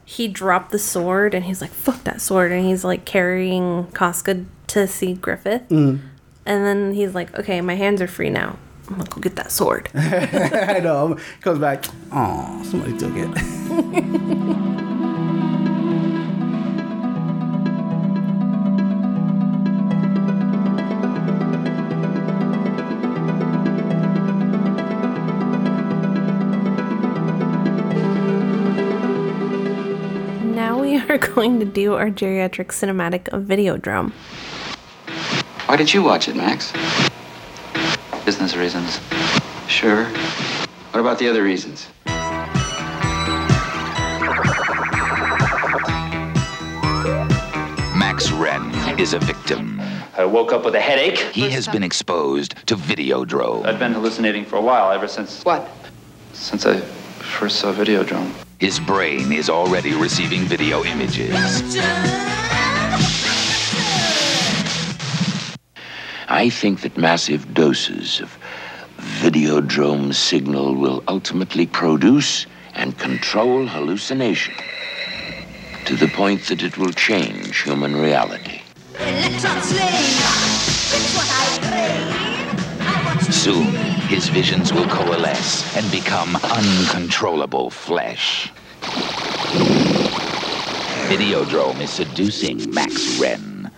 [0.05, 2.53] he dropped the sword and he's like, fuck that sword.
[2.53, 5.69] And he's like carrying Casca to see Griffith.
[5.69, 6.01] Mm.
[6.47, 8.59] And then he's like, okay, my hands are free now.
[8.89, 9.89] I'm gonna go get that sword.
[9.95, 11.17] I know.
[11.43, 11.85] Comes back.
[12.11, 14.91] Oh, somebody took it.
[31.11, 34.13] are going to do our geriatric cinematic of Videodrome.
[35.67, 36.73] Why did you watch it, Max?
[38.25, 39.01] Business reasons.
[39.67, 40.05] Sure.
[40.05, 41.89] What about the other reasons?
[47.97, 49.81] Max Renn is a victim.
[50.17, 51.19] I woke up with a headache.
[51.19, 53.67] He has been exposed to Videodrome.
[53.67, 55.45] I've been hallucinating for a while, ever since.
[55.45, 55.69] What?
[56.33, 56.81] Since I
[57.31, 58.33] first saw Videodrome.
[58.59, 61.33] His brain is already receiving video images.
[66.29, 68.37] I think that massive doses of
[69.23, 74.55] Videodrome signal will ultimately produce and control hallucination
[75.87, 78.61] to the point that it will change human reality.
[83.31, 83.65] Soon,
[84.09, 88.53] his visions will coalesce and become uncontrollable flesh.
[91.09, 93.71] Videodrome is seducing Max Renn.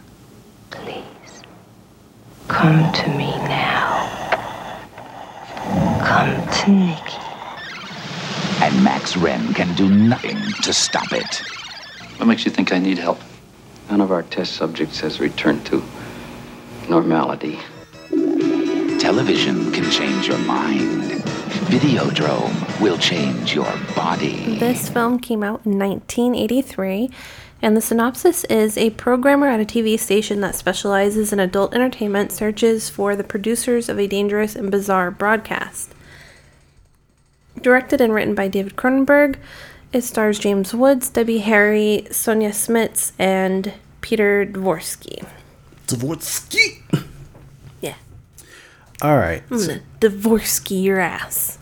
[0.71, 1.43] Please,
[2.49, 4.09] come to me now.
[6.05, 6.35] Come
[6.65, 7.19] to Nikki.
[8.63, 11.43] And Max Renn can do nothing to stop it.
[12.17, 13.21] What makes you think I need help?
[13.91, 15.83] None of our test subjects has returned to
[16.89, 17.59] normality.
[19.03, 21.03] Television can change your mind.
[21.73, 23.67] Videodrome will change your
[23.97, 24.61] body.
[24.61, 27.11] This film came out in 1983,
[27.61, 32.31] and the synopsis is a programmer at a TV station that specializes in adult entertainment
[32.31, 35.93] searches for the producers of a dangerous and bizarre broadcast.
[37.61, 39.35] Directed and written by David Cronenberg,
[39.93, 45.27] it stars James Woods, Debbie Harry, Sonja Smits, and Peter Dvorsky.
[45.89, 47.09] Dvorsky.
[49.03, 49.43] All right.
[49.51, 51.59] I'm gonna Dvorsky your ass.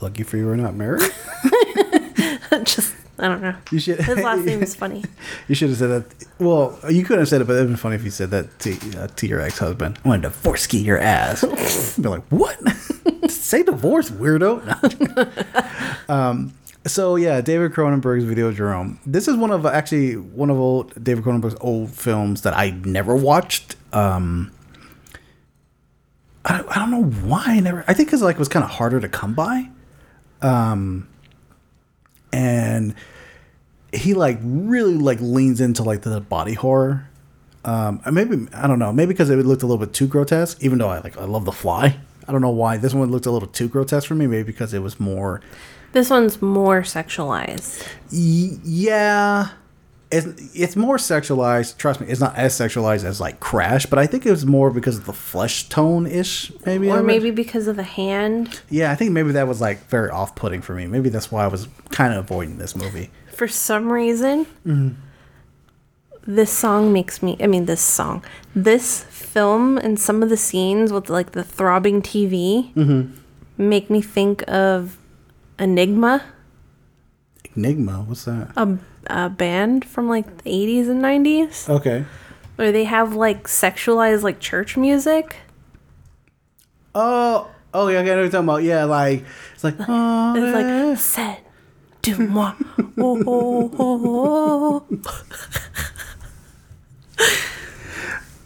[0.00, 1.00] Lucky for you, we're not married.
[2.64, 3.54] Just, I don't know.
[3.70, 4.00] You should.
[4.00, 5.04] His last name is funny.
[5.48, 6.26] You should have said that.
[6.40, 8.98] Well, you couldn't have said it, but it'd been funny if you said that to,
[8.98, 9.98] uh, to your ex husband.
[10.04, 11.96] I want to divorce your ass.
[11.96, 12.58] Be like, what?
[13.30, 14.60] Say divorce, weirdo.
[16.08, 16.52] Um.
[16.84, 18.98] So yeah, David Cronenberg's Videodrome.
[19.06, 23.14] This is one of actually one of old David Cronenberg's old films that I never
[23.14, 23.76] watched.
[23.92, 24.50] Um.
[26.44, 27.84] I, I don't know why I never.
[27.86, 29.68] I think because like it was kind of harder to come by.
[30.40, 31.08] Um.
[32.32, 32.94] And
[33.92, 37.08] he like really like leans into like the body horror.
[37.64, 40.58] Um, maybe I don't know, maybe because it looked a little bit too grotesque.
[40.62, 41.96] Even though I like I love The Fly,
[42.26, 44.26] I don't know why this one looked a little too grotesque for me.
[44.26, 45.40] Maybe because it was more,
[45.92, 47.86] This one's more sexualized.
[48.10, 49.48] y- yeah,
[50.12, 51.78] it's it's more sexualized.
[51.78, 54.70] Trust me, it's not as sexualized as like Crash, but I think it was more
[54.70, 56.52] because of the flesh tone ish.
[56.66, 58.60] Maybe or maybe because of the hand.
[58.70, 60.86] yeah, I think maybe that was like very off putting for me.
[60.86, 63.10] Maybe that's why I was kind of avoiding this movie.
[63.32, 64.94] For some reason, Mhm.
[66.26, 67.36] this song makes me.
[67.40, 68.22] I mean, this song,
[68.54, 73.14] this film, and some of the scenes with like the throbbing TV Mm-hmm.
[73.58, 74.98] make me think of
[75.58, 76.22] Enigma,
[77.56, 78.50] Enigma, what's that?
[78.56, 82.04] a, a band from like the 80s and 90s, Okay.
[82.56, 85.36] where they have like sexualized like church music.
[86.94, 88.62] Oh, oh yeah, I know what you're talking about.
[88.62, 89.24] Yeah, like
[89.54, 91.38] it's like oh, It's like said,
[92.02, 92.54] du moi,
[92.98, 94.86] oh, oh, oh, oh.
[94.88, 95.16] oh.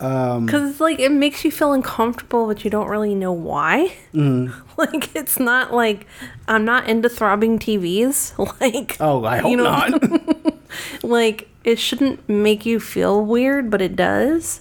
[0.01, 3.95] um, Because it's like it makes you feel uncomfortable, but you don't really know why.
[4.15, 6.07] mm, Like it's not like
[6.49, 8.33] I'm not into throbbing TVs.
[8.61, 10.55] Like oh, I hope not.
[11.03, 14.61] like it shouldn't make you feel weird, but it does.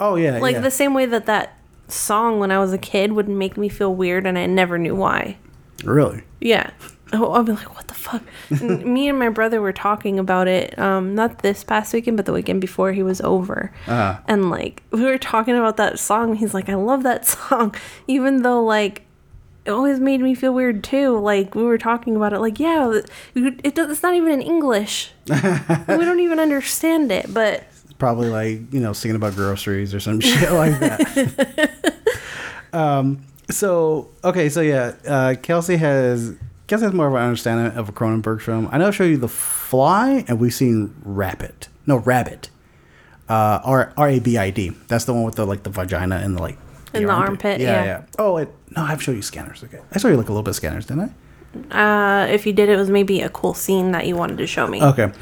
[0.00, 0.60] oh yeah, Like yeah.
[0.60, 3.94] the same way that that song when I was a kid would make me feel
[3.94, 5.36] weird, and I never knew why.
[5.84, 6.22] really.
[6.40, 6.70] Yeah.
[7.14, 8.22] Oh, I'll be like, what the fuck?
[8.50, 12.26] And me and my brother were talking about it, um, not this past weekend, but
[12.26, 13.72] the weekend before he was over.
[13.86, 14.20] Uh-huh.
[14.26, 16.34] And like, we were talking about that song.
[16.36, 17.74] He's like, I love that song,
[18.06, 19.02] even though like,
[19.64, 21.18] it always made me feel weird too.
[21.18, 23.00] Like we were talking about it, like, yeah,
[23.34, 25.12] it, it does, it's not even in English.
[25.28, 25.34] we
[26.04, 27.64] don't even understand it, but
[27.96, 31.70] Probably like you know singing about groceries or some shit like that.
[32.72, 33.24] um.
[33.50, 34.48] So okay.
[34.48, 36.34] So yeah, uh, Kelsey has
[36.66, 38.68] Kelsey that's more of an understanding of a Cronenberg film.
[38.72, 41.68] I know I showed you The Fly, and we've seen Rabbit.
[41.86, 42.50] No, Rabbit.
[43.28, 44.70] Uh, R R A B I D.
[44.88, 46.58] That's the one with the like the vagina and the like.
[46.92, 47.84] In the armpit, yeah.
[47.84, 48.02] yeah.
[48.18, 49.64] Oh, it, no, I've showed you scanners.
[49.64, 51.10] Okay, I saw you look a little bit of scanners, didn't I?
[51.70, 54.66] uh, if you did, it was maybe a cool scene that you wanted to show
[54.66, 54.82] me.
[54.82, 55.12] Okay.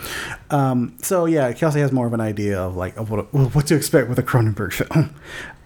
[0.50, 3.76] Um, so yeah, Kelsey has more of an idea of like of what what to
[3.76, 5.14] expect with a Cronenberg film.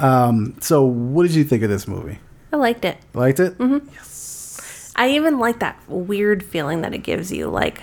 [0.00, 2.18] Um, so what did you think of this movie?
[2.52, 2.98] I liked it.
[3.14, 3.58] Liked it?
[3.58, 3.88] Mm-hmm.
[3.92, 4.15] Yes.
[4.96, 7.48] I even like that weird feeling that it gives you.
[7.48, 7.80] Like,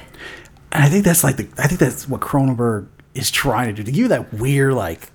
[0.72, 3.84] And I think that's like the I think that's what Cronenberg is trying to do
[3.84, 5.10] to give you that weird like,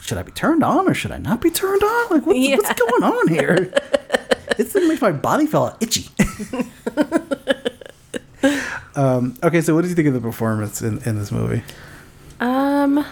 [0.00, 2.08] should I be turned on or should I not be turned on?
[2.10, 3.72] Like what's, what's going on here?
[4.58, 6.08] It's it makes my body feel itchy.
[8.96, 11.62] um, okay, so what did you think of the performance in, in this movie?
[12.40, 13.04] um,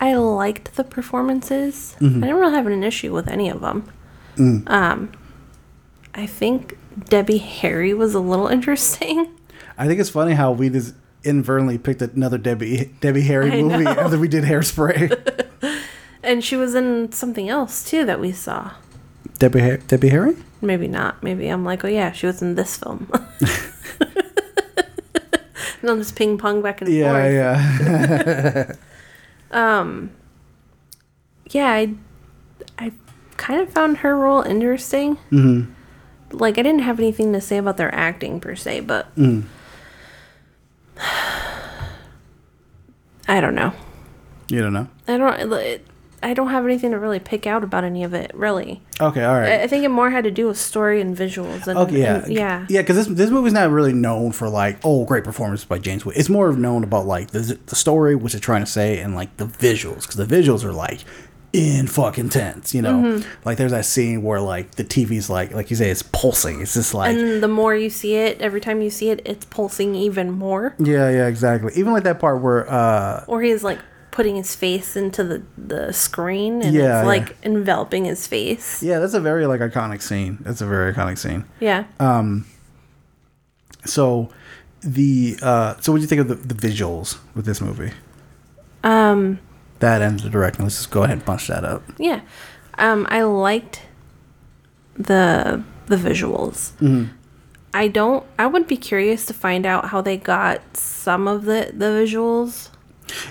[0.00, 1.94] I liked the performances.
[2.00, 2.18] Mhm.
[2.18, 3.90] I didn't really have an issue with any of them.
[4.36, 4.68] Mm.
[4.70, 5.12] Um,
[6.14, 6.77] I think
[7.08, 9.28] Debbie Harry was a little interesting.
[9.76, 10.94] I think it's funny how we just
[11.24, 13.90] inadvertently picked another Debbie Debbie Harry I movie know.
[13.90, 15.44] after we did Hairspray.
[16.20, 18.72] And she was in something else too that we saw.
[19.38, 20.36] Debbie Ha- Debbie Harry?
[20.60, 21.22] Maybe not.
[21.22, 23.08] Maybe I'm like, oh yeah, she was in this film.
[25.80, 28.78] and I'll just ping pong back and Yeah, forth.
[29.52, 29.78] yeah.
[29.80, 30.10] um,
[31.50, 31.94] yeah, I,
[32.78, 32.92] I
[33.36, 35.14] kind of found her role interesting.
[35.30, 35.62] hmm
[36.32, 39.44] Like, I didn't have anything to say about their acting per se, but Mm.
[43.28, 43.72] I don't know.
[44.48, 44.88] You don't know.
[45.06, 45.82] I don't.
[46.20, 48.32] I don't have anything to really pick out about any of it.
[48.34, 49.60] Really, Okay, all right.
[49.60, 51.68] I, I think it more had to do with story and visuals.
[51.68, 52.66] And, Okay, yeah, and- yeah.
[52.68, 52.80] yeah.
[52.80, 56.16] Because this this movie's not really known for like oh great performance by James Wood.
[56.16, 59.14] It's more of known about like the the story, which they're trying to say, and
[59.14, 60.02] like the visuals.
[60.02, 61.00] Because the visuals are like
[61.52, 62.74] in fucking tense.
[62.74, 63.24] You know, Mhm.
[63.44, 66.60] like there's that scene where like the TV's like like you say it's pulsing.
[66.60, 69.44] It's just like and the more you see it, every time you see it, it's
[69.46, 70.74] pulsing even more.
[70.78, 71.72] yeah, yeah, exactly.
[71.74, 73.78] Even like that part where uh Or he's like
[74.10, 77.02] putting his face into the the screen, and Yeah, it's yeah.
[77.04, 78.82] like enveloping his face.
[78.82, 80.38] yeah, that's a very like iconic scene.
[80.42, 81.44] That's a very iconic scene.
[81.60, 81.84] Yeah.
[82.00, 82.44] Um.
[83.84, 84.28] So
[84.82, 87.92] the uh so what do you think of the, the visuals with this movie?
[88.84, 89.38] Um.
[89.80, 90.64] That and the directing.
[90.64, 91.82] Let's just go ahead and punch that up.
[91.98, 92.20] Yeah.
[92.78, 93.06] Um.
[93.10, 93.82] I liked
[94.96, 96.72] the the visuals.
[96.80, 97.10] Mhm.
[97.74, 98.24] I don't.
[98.38, 102.70] I would be curious to find out how they got some of the the visuals.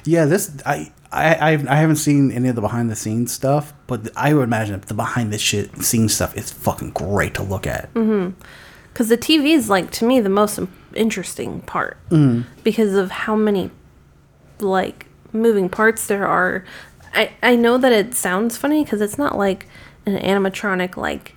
[0.06, 3.74] Yeah, this I I I've, I haven't seen any of the behind the scenes stuff,
[3.88, 7.68] but I would imagine the behind the shit scene stuff is fucking great to look
[7.68, 7.94] at.
[7.94, 8.40] Mm-hmm.
[8.94, 10.60] Because the TV is like to me the most
[10.96, 12.46] interesting part Mhm.
[12.64, 13.70] because of how many
[14.60, 15.07] like
[15.42, 16.64] moving parts there are.
[17.14, 19.68] I I know that it sounds funny because it's not like
[20.06, 21.36] an animatronic like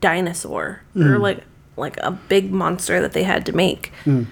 [0.00, 1.20] dinosaur or Mhm.
[1.20, 1.44] like
[1.76, 3.92] like a big monster that they had to make.
[4.04, 4.26] Mm.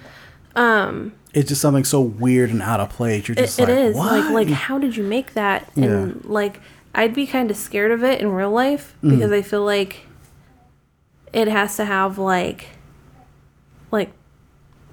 [0.55, 3.27] Um, It's just something so weird and out of place.
[3.27, 4.11] You're just it like, is what?
[4.11, 5.69] like like how did you make that?
[5.75, 6.59] And like
[6.93, 10.05] I'd be kind of scared of it in real life because I feel like
[11.33, 12.67] it has to have like
[13.91, 14.11] like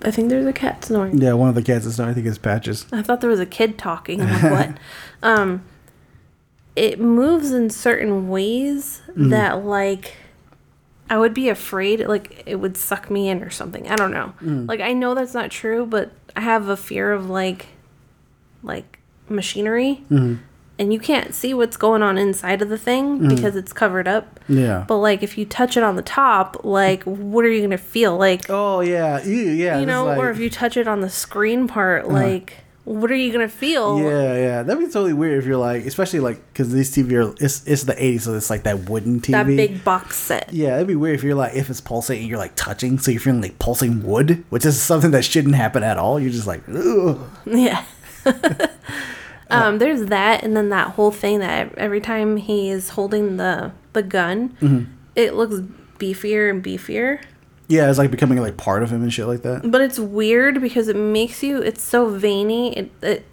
[0.02, 1.18] I think there's a cat snoring.
[1.18, 2.10] yeah, one of the cats is snoring.
[2.12, 2.86] I think it's Patches.
[2.92, 4.20] I thought there was a kid talking.
[4.20, 4.78] I'm like, what?
[5.22, 5.62] um,
[6.74, 9.30] it moves in certain ways Mhm.
[9.30, 10.16] that like
[11.08, 13.88] I would be afraid like it would suck me in or something.
[13.90, 14.34] I don't know.
[14.42, 14.68] Mm.
[14.68, 17.66] Like I know that's not true, but I have a fear of like
[18.62, 18.98] like
[19.28, 20.38] machinery Mhm.
[20.78, 23.28] And you can't see what's going on inside of the thing Mm.
[23.34, 24.38] because it's covered up.
[24.48, 24.84] Yeah.
[24.86, 28.16] But like if you touch it on the top, like what are you gonna feel?
[28.16, 31.66] Like oh yeah, yeah, you know, is or if you touch it on the screen
[31.68, 32.14] part, Uh-huh.
[32.14, 32.54] like
[32.84, 33.98] what are you gonna feel?
[34.00, 37.34] Yeah, yeah, that'd be totally weird if you're like, especially like because these TV are
[37.40, 39.32] it's it's the '80s, so it's like that wooden TV.
[39.32, 40.50] That big box set.
[40.52, 43.20] Yeah, it'd be weird if you're like if it's pulsating, you're like touching, so you're
[43.20, 46.20] feeling like pulsing wood, which is something that shouldn't happen at all.
[46.20, 47.18] You're just like, Ugh.
[47.46, 47.82] Yeah.
[49.50, 53.72] um, there's that, and then that whole thing that every time he is holding the
[53.92, 54.86] the gun, Mhm.
[55.14, 55.56] it looks
[55.98, 57.20] beefier and beefier.
[57.68, 59.70] yeah, it's like becoming like part of him and shit like that.
[59.70, 61.60] But it's weird because it makes you.
[61.62, 62.76] It's so veiny.
[62.76, 63.24] It, it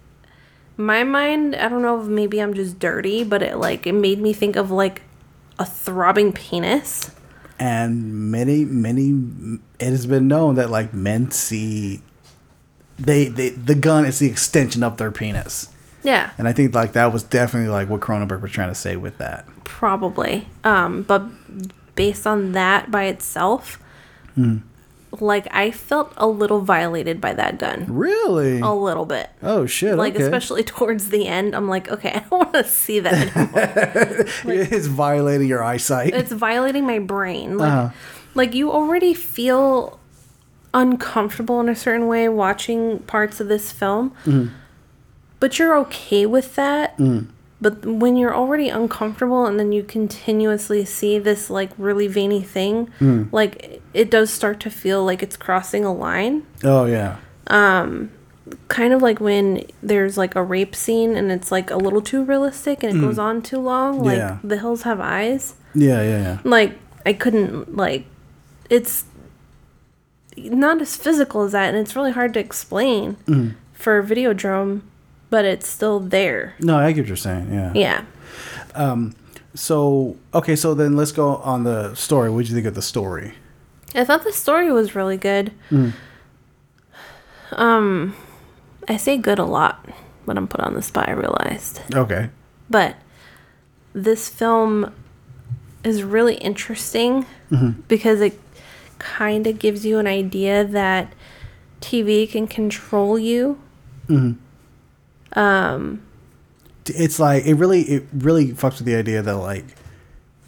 [0.78, 1.56] my mind.
[1.56, 4.56] I don't know if maybe I'm just dirty, but it like it made me think
[4.56, 5.02] of like
[5.60, 7.12] a throbbing penis.
[7.60, 12.02] And many, many, it has been known that like men see,
[12.98, 15.70] they, they the gun is the extension of their penis,
[16.04, 18.96] Yeah, and I think like that was definitely like what Cronenberg was trying to say
[18.98, 19.46] with that.
[19.64, 20.48] probably.
[20.64, 21.24] Um, but
[21.96, 23.80] based on that by itself,
[24.36, 24.58] Hmm.
[25.20, 27.86] like I felt a little violated by that gun.
[27.88, 28.60] Really?
[28.60, 29.30] A little bit.
[29.44, 29.96] Oh shit!
[29.98, 30.24] Like okay.
[30.24, 34.64] especially towards the end, I'm like, okay, I don't want to see that anymore.
[34.74, 36.14] it's violating your eyesight.
[36.14, 37.58] it's violating my brain.
[37.58, 37.90] Like, Uh-huh.
[38.36, 40.00] like you already feel
[40.74, 44.50] uncomfortable in a certain way watching parts of this film, Mhm.
[45.44, 46.98] But you're okay with that.
[46.98, 47.28] Mm.
[47.60, 52.76] But when you're already uncomfortable and then you continuously see this like really veiny thing,
[53.02, 53.28] Mm.
[53.34, 56.44] like it does start to feel like it's crossing a line.
[56.64, 57.18] Oh yeah.
[57.48, 58.10] Um
[58.68, 62.24] kind of like when there's like a rape scene and it's like a little too
[62.24, 63.02] realistic and it Mm.
[63.08, 64.38] goes on too long, like Yeah.
[64.44, 65.56] The Hills Have Eyes.
[65.76, 66.38] Yeah, yeah, yeah.
[66.46, 66.72] Like
[67.06, 68.06] I couldn't like
[68.70, 69.04] it's
[70.38, 73.54] not as physical as that and it's really hard to explain Mhm.
[73.74, 74.82] for Videodrome,
[75.34, 76.54] but it's still there.
[76.60, 77.52] No, I get what you're saying.
[77.52, 77.72] Yeah.
[77.74, 78.06] Yeah.
[78.76, 79.16] Um.
[79.56, 82.30] So okay, so then let's go on the story.
[82.30, 83.34] What did you think of the story?
[83.96, 85.52] I thought the story was really good.
[85.72, 85.94] Mm.
[87.54, 88.16] Um,
[88.88, 89.84] I say good a lot
[90.26, 91.82] when I'm put on the spot, I realized.
[91.94, 92.30] Okay.
[92.70, 92.96] But
[93.94, 94.94] this film
[95.84, 97.76] is really interesting Mhm.
[97.88, 98.40] because it
[99.00, 101.12] kind of gives you an idea that
[101.82, 103.58] TV can control you.
[104.08, 104.34] hmm
[105.36, 106.02] Um,
[106.86, 109.66] It's like it really, it really fucks with the idea that like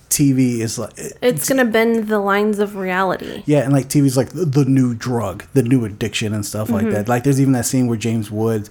[0.10, 3.44] TV is like it's going to bend the lines of reality.
[3.45, 6.86] Yeah, and like TV's like the, the new drug, the new addiction and stuff like
[6.86, 6.91] Mhm.
[6.94, 7.07] that.
[7.10, 8.70] Like there's even that scene where James Woods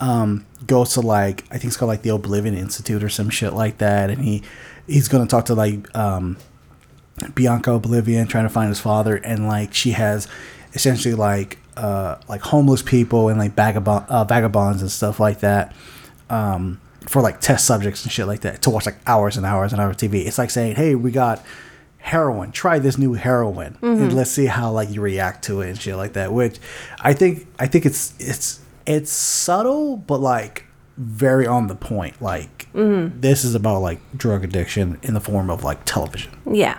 [0.00, 3.52] um, goes to like I think it's called like the Oblivion Institute or some shit
[3.54, 4.42] like that, and he
[4.86, 6.36] he's gonna talk to like um,
[7.34, 10.28] Bianca Oblivion trying to find his father, and like she has
[10.74, 15.74] essentially like uh, like homeless people and like vagabond uh, vagabonds and stuff like that.
[16.30, 19.72] Um, for like test subjects and shit like that to watch like hours and hours
[19.74, 20.26] and hours of TV.
[20.26, 21.44] It's like saying, "Hey, we got
[21.98, 22.50] heroin.
[22.50, 24.02] Try this new heroin, Mhm.
[24.02, 26.58] and let's see how like you react to it and shit like that." Which
[27.00, 30.64] I think I think it's it's it's subtle, but like
[30.96, 32.22] very on the point.
[32.22, 33.20] Like Mhm.
[33.20, 36.32] this is about like drug addiction in the form of like television.
[36.50, 36.78] Yeah.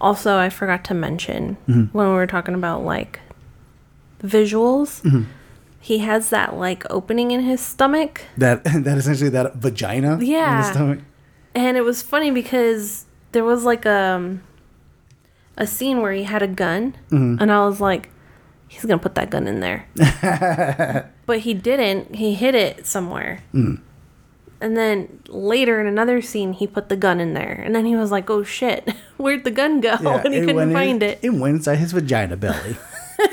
[0.00, 1.88] Also, I forgot to mention Mhm.
[1.92, 3.18] when we were talking about like
[4.22, 5.26] visuals, Mhm.
[5.80, 8.22] he has that like opening in his stomach.
[8.36, 10.18] That that essentially that vagina.
[10.20, 10.70] Yeah.
[10.70, 11.00] stomach.
[11.54, 14.38] And it was funny because there was like a
[15.56, 17.40] a scene where he had a gun Mhm.
[17.40, 18.10] and I was like
[18.68, 19.86] he's to put that gun in there.
[21.26, 22.16] but he didn't.
[22.16, 23.40] He hid it somewhere.
[23.54, 23.80] Mm.
[24.60, 27.62] And then later in another scene he put the gun in there.
[27.64, 28.88] And then he was like, "Oh shit.
[29.18, 31.18] Where'd the gun go?" and he couldn't went in- find it.
[31.22, 32.76] It went inside his vagina belly.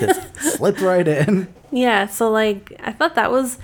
[0.00, 1.48] Just slipped right in.
[1.70, 3.58] Yeah, so like I thought that was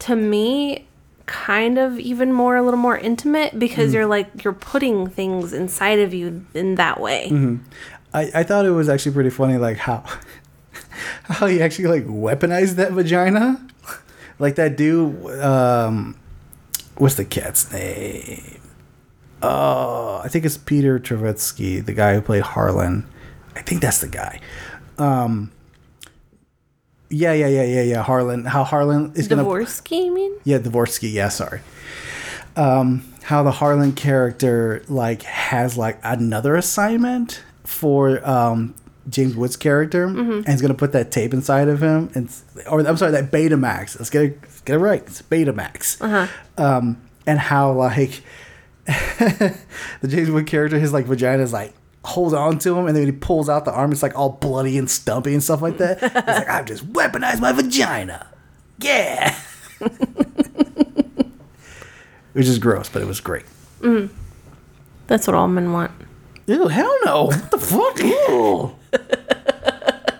[0.00, 0.86] to me
[1.26, 3.94] kind of even more a little more intimate because Mhm.
[3.94, 7.28] you're like you're putting things inside of you in that way.
[7.30, 7.56] hmm
[8.12, 10.04] I, I thought it was actually pretty funny, like how
[11.24, 13.60] how he actually like weaponized that vagina,
[14.38, 15.26] like that dude.
[15.40, 16.16] Um,
[16.96, 18.60] what's the cat's name?
[19.42, 23.06] Oh, I think it's Peter Travetsky, the guy who played Harlan.
[23.56, 24.40] I think that's the guy.
[24.98, 25.50] Um,
[27.10, 28.02] yeah, yeah, yeah, yeah, yeah.
[28.02, 28.44] Harlan.
[28.44, 30.32] How Harlan is gonna Dvorsky, you mean?
[30.44, 31.12] yeah, Dvorsky.
[31.12, 31.60] Yeah, sorry.
[32.56, 38.74] Um, how the Harlan character like has like another assignment for um
[39.08, 40.38] James Woods' character, Mhm.
[40.38, 42.30] and he's gonna put that tape inside of him, and
[42.70, 43.98] or I'm sorry, that Betamax.
[43.98, 45.02] Let's get it, let's get it right.
[45.06, 46.00] It's Betamax.
[46.00, 46.26] Uh-huh.
[46.56, 48.22] Um, and how like
[48.86, 49.54] the
[50.06, 51.74] James Wood character, his like vagina is like
[52.04, 54.76] holds on to him, and then he pulls out the arm, it's like all bloody
[54.78, 56.00] and stumpy and stuff like that.
[56.00, 58.28] He's like, I've just weaponized my vagina.
[58.78, 59.34] Yeah.
[62.32, 63.44] Which is gross, but it was great.
[63.80, 64.10] Mm.
[65.06, 65.92] That's what all men want.
[66.46, 67.24] Ew, hell no.
[67.26, 67.98] What the fuck?
[67.98, 68.76] Ew.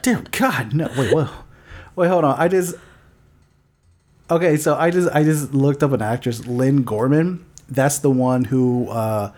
[0.02, 0.90] Dear God, no.
[0.96, 1.28] Wait, whoa.
[1.96, 2.38] Wait, hold on.
[2.38, 2.76] I just.
[4.30, 7.44] Okay, so I just I just looked up an actress, Lynn Gorman.
[7.68, 9.32] That's the one who uh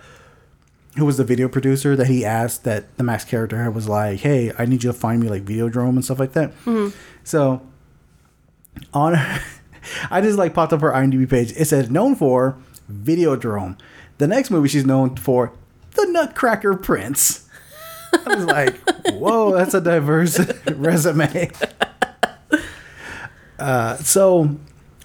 [0.96, 4.52] who was the video producer that he asked that the Max character was like, "Hey,
[4.58, 6.92] I need you to find me like Videodrome and stuff like that." Mhm.
[7.24, 7.62] So
[8.94, 9.14] on
[10.10, 11.52] I just like popped up her IMDb page.
[11.56, 12.56] It says known for
[12.92, 13.78] Videodrome.
[14.18, 15.52] The next movie she's known for
[15.94, 17.48] The Nutcracker Prince.
[18.12, 18.76] I was like,
[19.12, 20.40] whoa, that's a diverse
[20.72, 21.50] resume.
[23.58, 24.56] Uh, so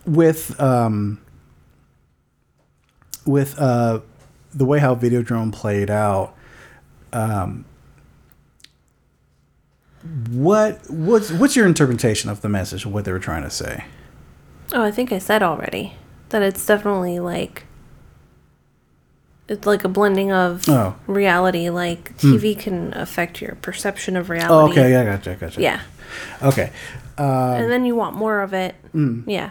[0.05, 1.19] with um,
[3.25, 3.99] with uh,
[4.53, 6.35] the way how Videodrome played out,
[7.13, 7.65] um,
[10.31, 13.85] what what's what's your interpretation of the message of what they were trying to say?
[14.73, 15.93] Oh, I think I said already
[16.29, 17.65] that it's definitely like
[19.47, 20.95] it's like a blending of Oh.
[21.07, 21.69] reality.
[21.69, 22.17] Like.
[22.17, 24.53] TV can affect your perception of reality.
[24.53, 25.59] Oh, okay, yeah, gotcha, gotcha.
[25.61, 25.81] Yeah,
[26.41, 26.71] Okay.
[27.17, 28.75] Um, and then you want more of it.
[28.95, 29.23] Mm.
[29.27, 29.49] Yeah.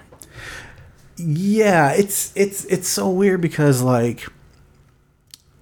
[1.16, 4.27] yeah, it's it's it's so weird because like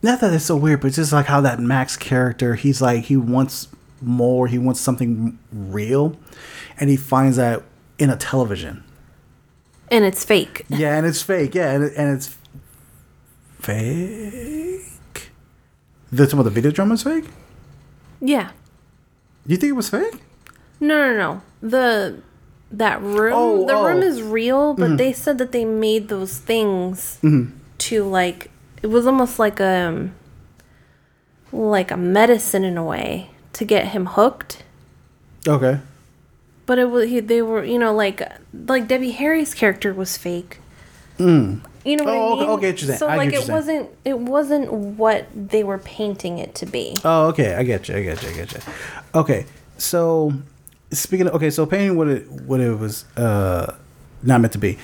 [0.03, 3.05] not that it's so weird, but it's just like how that Max character, he's like
[3.05, 3.69] he wants
[4.01, 6.17] more, he wants something real,
[6.79, 7.63] and he finds that
[7.99, 8.85] in a television.
[9.91, 10.65] And it's fake.
[10.69, 11.55] Yeah, and it's fake.
[11.55, 12.37] Yeah, and, it, and it's
[13.61, 15.31] fake.
[16.11, 17.25] The some of the video drama is fake.
[18.21, 18.51] Yeah.
[19.47, 20.15] You think it was fake?
[20.81, 21.43] No, no, no.
[21.69, 22.23] The
[22.71, 24.07] that room, Oh, the room oh.
[24.07, 24.99] is real, but Mhm.
[24.99, 27.53] they said that they made those things Mhm.
[27.79, 28.51] to like
[28.83, 30.15] it was almost like a um,
[31.53, 34.63] like a medicine in a way to get him hooked.
[35.47, 35.81] Okay.
[36.67, 38.23] But it was he, they were you know like
[38.53, 40.61] like Debbie Harry's character was fake.
[41.19, 41.65] Mm.
[41.85, 42.51] You know what Oh, I okay, mean?
[42.51, 42.93] okay, I get you.
[42.97, 46.95] So I like it wasn't it wasn't what they were painting it to be.
[47.05, 47.55] Oh, okay.
[47.55, 47.97] I get you.
[47.97, 48.29] I get you.
[48.29, 48.61] I get you.
[49.15, 49.47] Okay.
[49.79, 50.35] So
[50.91, 53.75] speaking of okay, so painting what it what it was uh
[54.23, 54.77] not meant to be.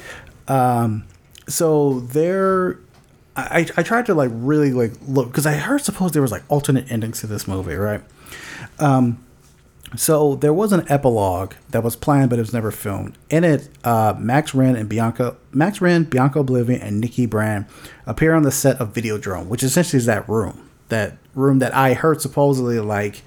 [0.49, 1.05] Um
[1.47, 2.79] so there
[3.37, 6.45] I I tried to like really like look because I heard suppose there was like
[6.49, 8.03] alternate endings to this movie, right?
[8.79, 9.19] Um
[9.97, 13.17] so there was an epilogue that was planned, but it was never filmed.
[13.31, 17.67] In it, uh, Max Renn and Bianca, Max Renn, Bianca Oblivion, and Nikki Brand
[18.05, 21.95] appear on the set of Videodrome, which essentially is that room, that room that I
[21.95, 23.23] heard supposedly like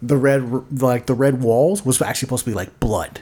[0.00, 3.20] the red, like the red walls was actually supposed to be like blood,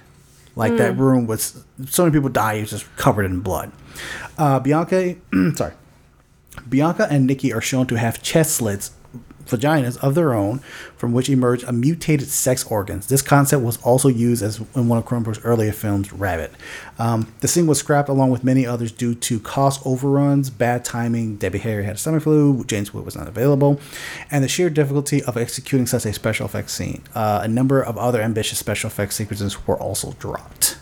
[0.54, 0.98] like that Mm.
[0.98, 3.72] room was so many people die, it was just covered in blood.
[4.38, 5.16] Uh, Bianca,
[5.56, 5.72] sorry,
[6.68, 8.92] Bianca and Nikki are shown to have chest slits
[9.46, 10.58] vaginas of their own,
[10.96, 13.06] from which emerge a mutated sex organs.
[13.06, 16.50] This concept was also used as in one of Cronenberg's earlier films, Rabid.
[16.98, 21.36] Um, the scene was scrapped along with many others due to cost overruns, bad timing.
[21.36, 22.64] Debbie Harry had a stomach flu.
[22.64, 23.80] James Wood was not available,
[24.30, 27.02] and the sheer difficulty of executing such a special effects scene.
[27.14, 30.78] Uh, a number of other ambitious special effects sequences were also dropped.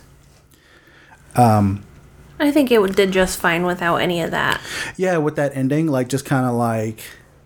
[1.35, 1.83] Um,
[2.39, 4.61] I think it did just fine without any of that.
[4.97, 7.01] yeah, with that ending, like just kind of like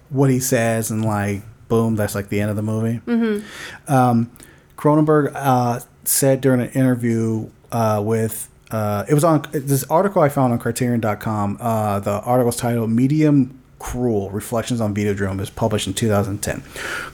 [0.10, 3.00] what he says, and like boom, that's like the end of the movie.
[3.06, 3.94] Mm-hmm.
[3.94, 4.32] Um,
[4.78, 10.30] Cronenberg uh, said during an interview uh, with uh, it was on this article I
[10.30, 11.58] found on Criterion.com.
[11.60, 16.62] Uh, the article was titled "Medium Cruel: Reflections on Videodrome." It was published in 2010.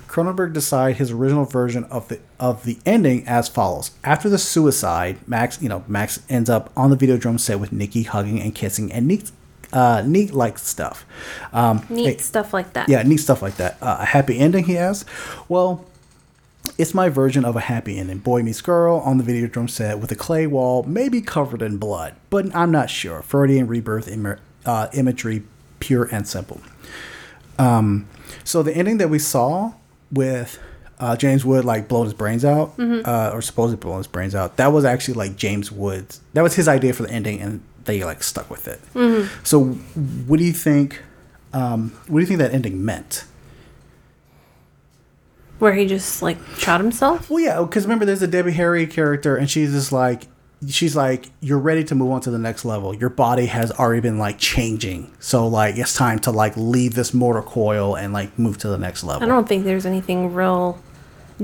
[0.07, 5.17] Cronenberg decided his original version of the of the ending as follows: After the suicide,
[5.27, 8.91] Max, you know, Max ends up on the Videodrome set with Nikki hugging and kissing,
[8.91, 9.31] and neat,
[9.73, 11.05] uh, neat like stuff.
[11.53, 12.87] Um, Neat stuff like that.
[12.89, 13.77] yeah, neat stuff like that.
[13.81, 15.09] Uh, a happy ending, he asks.
[15.49, 15.85] Well,
[16.77, 18.19] it's my version of a happy ending.
[18.19, 21.77] Boy meets girl on the video Videodrome set with a clay wall, maybe covered in
[21.77, 23.21] blood, but I'm not sure.
[23.21, 25.43] Freudian rebirth Im- uh, imagery,
[25.85, 26.59] pure and simple.
[27.59, 28.07] Um,
[28.43, 29.73] so the ending that we saw
[30.11, 30.57] with
[30.99, 33.05] uh, James Wood like blowing his brains out, Mhm.
[33.07, 36.21] uh, or supposedly blowing his brains out, that was actually like James Wood's.
[36.33, 38.81] That was his idea for the ending, and they like stuck with it.
[38.95, 39.27] Mhm.
[39.43, 39.63] So,
[40.27, 41.01] what do you think?
[41.53, 43.25] Um, what do you think that ending meant?
[45.59, 47.29] Where he just like shot himself.
[47.29, 50.27] Well, yeah, because remember, there's a Debbie Harry character, and she's just like,
[50.67, 52.93] she's like, you're ready to move on to the next level.
[52.95, 57.13] Your body has already been like changing, so like it's time to like leave this
[57.13, 59.23] mortal coil and like move to the next level.
[59.23, 60.79] I don't think there's anything real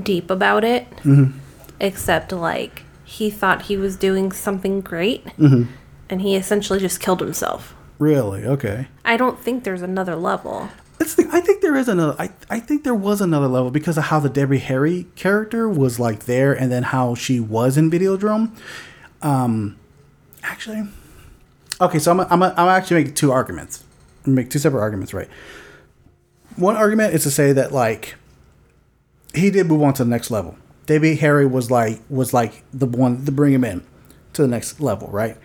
[0.01, 1.33] deep about it, Mhm.
[1.79, 5.67] except like he thought he was doing something great, Mhm.
[6.09, 7.73] and he essentially just killed himself.
[7.99, 8.45] Really?
[8.45, 8.87] Okay.
[9.05, 10.69] I don't think there's another level.
[10.99, 12.15] The, I think there is another.
[12.19, 15.99] I, I think there was another level because of how the Debbie Harry character was
[15.99, 18.51] like there, and then how she was in Videodrome.
[19.21, 19.77] Um,
[20.43, 20.87] actually,
[21.79, 21.99] okay.
[21.99, 23.83] So I'm I'm I'm actually making two arguments.
[24.25, 25.29] Make two separate arguments, right?
[26.55, 28.15] One argument is to say that like
[29.33, 30.57] he did move on to the next level.
[30.85, 33.83] Debbie Harry was like was like the one to bring him in
[34.33, 35.37] to the next level, right?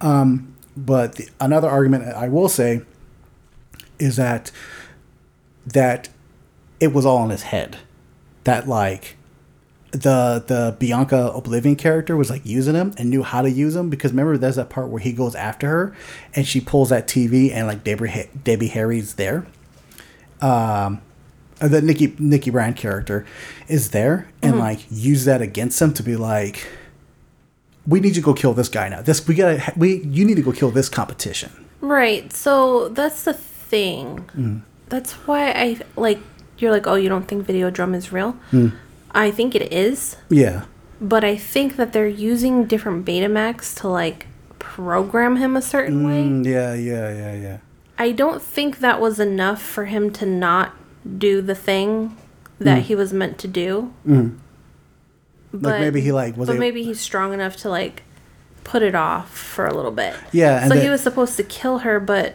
[0.00, 2.82] Um, but the, another argument I will say
[3.98, 4.50] is that
[5.66, 6.08] that
[6.80, 7.78] it was all in his head.
[8.44, 9.16] That like
[9.92, 13.90] the the Bianca O'Blivion character was like using him and knew how to use him
[13.90, 15.96] because remember there's that part where he goes after her
[16.34, 19.46] and she pulls that TV and like Debbie Debbie Harry's there.
[20.40, 21.00] Um
[21.60, 23.26] uh, the Nikki Nikki Brand character
[23.68, 24.58] is there and Mhm.
[24.60, 26.66] like use that against him to be like
[27.86, 29.02] we need you to go kill this guy now.
[29.02, 31.50] This we gotta we you need to go kill this competition.
[31.80, 32.32] Right.
[32.32, 34.24] So that's the thing.
[34.36, 34.62] Mm.
[34.88, 36.18] That's why I like.
[36.58, 38.36] You're like, oh, you don't think Videodrome is real?
[38.52, 38.72] Mm.
[39.12, 40.62] I think it is, Yeah.
[41.00, 44.26] but I think that they're using different Betamax to like
[44.58, 46.22] program him a certain way.
[46.24, 47.56] Mm, yeah, yeah, yeah, yeah.
[47.98, 50.74] I don't think that was enough for him to not
[51.18, 52.16] do the thing
[52.58, 52.82] that Mm.
[52.82, 53.92] he was meant to do.
[54.06, 54.36] Mm.
[55.52, 58.02] But maybe he, like, was But able- maybe he's strong enough to like
[58.62, 60.14] put it off for a little bit.
[60.32, 62.34] Yeah, and So he was supposed to kill her, but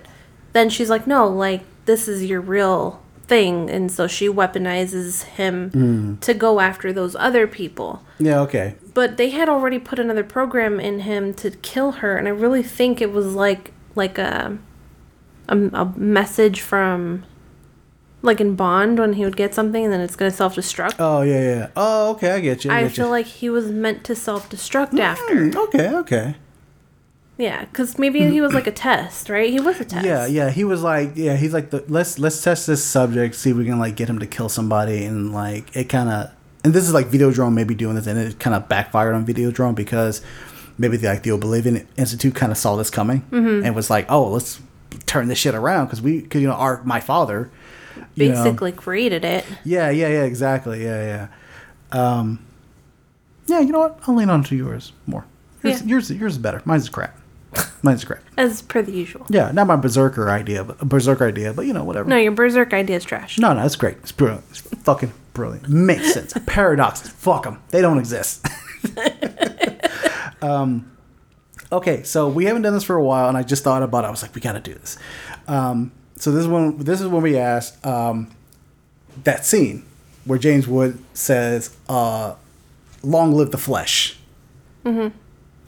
[0.53, 5.71] then she's like, "No, like this is your real thing," and so she weaponizes him
[5.71, 6.19] Mm.
[6.21, 8.01] to go after those other people.
[8.19, 8.75] Yeah, okay.
[8.93, 12.63] But they had already put another program in him to kill her, and I really
[12.63, 14.57] think it was like like a
[15.47, 17.23] a, a message from
[18.21, 20.95] like in Bond when he would get something and then it's gonna self destruct.
[20.99, 21.67] Oh yeah, yeah.
[21.75, 22.71] Oh, okay, I get you.
[22.71, 23.11] I, I get feel you.
[23.11, 25.35] like he was meant to self destruct after.
[25.35, 26.35] Mm, okay, okay.
[27.37, 29.49] Yeah, because maybe he was like a test, right?
[29.49, 30.05] He was a test.
[30.05, 30.49] Yeah, yeah.
[30.49, 33.65] He was like, yeah, he's like, the, let's let's test this subject, see if we
[33.65, 36.31] can like get him to kill somebody, and like it kind of,
[36.63, 39.75] and this is like Videodrome maybe doing this, and it kind of backfired on Videodrome
[39.75, 40.21] because
[40.77, 43.65] maybe the, like the Oblivion Institute kind of saw this coming Mhm.
[43.65, 44.61] and was like, oh, let's
[45.05, 47.49] turn this shit around because we, because you know, our my father,
[48.15, 49.43] you know- Basically created it.
[49.65, 51.27] yeah, yeah, yeah, exactly, yeah,
[51.91, 51.99] yeah.
[52.19, 52.39] Um,
[53.47, 53.99] yeah, you know what?
[54.07, 55.25] I'll lean on to yours more.
[55.63, 55.87] Yours, Yeah.
[55.87, 56.61] yours, yours is better.
[56.65, 57.17] Mine's crap.
[57.81, 58.21] Mine's crap.
[58.37, 59.25] As per the usual.
[59.29, 62.09] Yeah, not my berserker idea, but berserker idea, but you know, whatever.
[62.09, 63.37] No, your berserk idea is trash.
[63.37, 63.97] No, no, it's great.
[63.97, 64.43] It's brilliant.
[64.49, 65.69] It's fucking brilliant.
[65.69, 66.33] Makes sense.
[66.45, 67.09] Paradoxes.
[67.09, 67.61] Fuck them.
[67.69, 68.45] They don't exist.
[70.41, 70.91] um,
[71.71, 74.07] okay, so we haven't done this for a while, and I just thought about it.
[74.07, 74.97] I was like, we got to do this.
[75.47, 78.31] Um, so this is when this is when we asked um,
[79.23, 79.85] that scene
[80.23, 82.35] where James Wood says, uh,
[83.03, 84.17] "Long live the flesh."
[84.85, 85.15] Mm-hmm.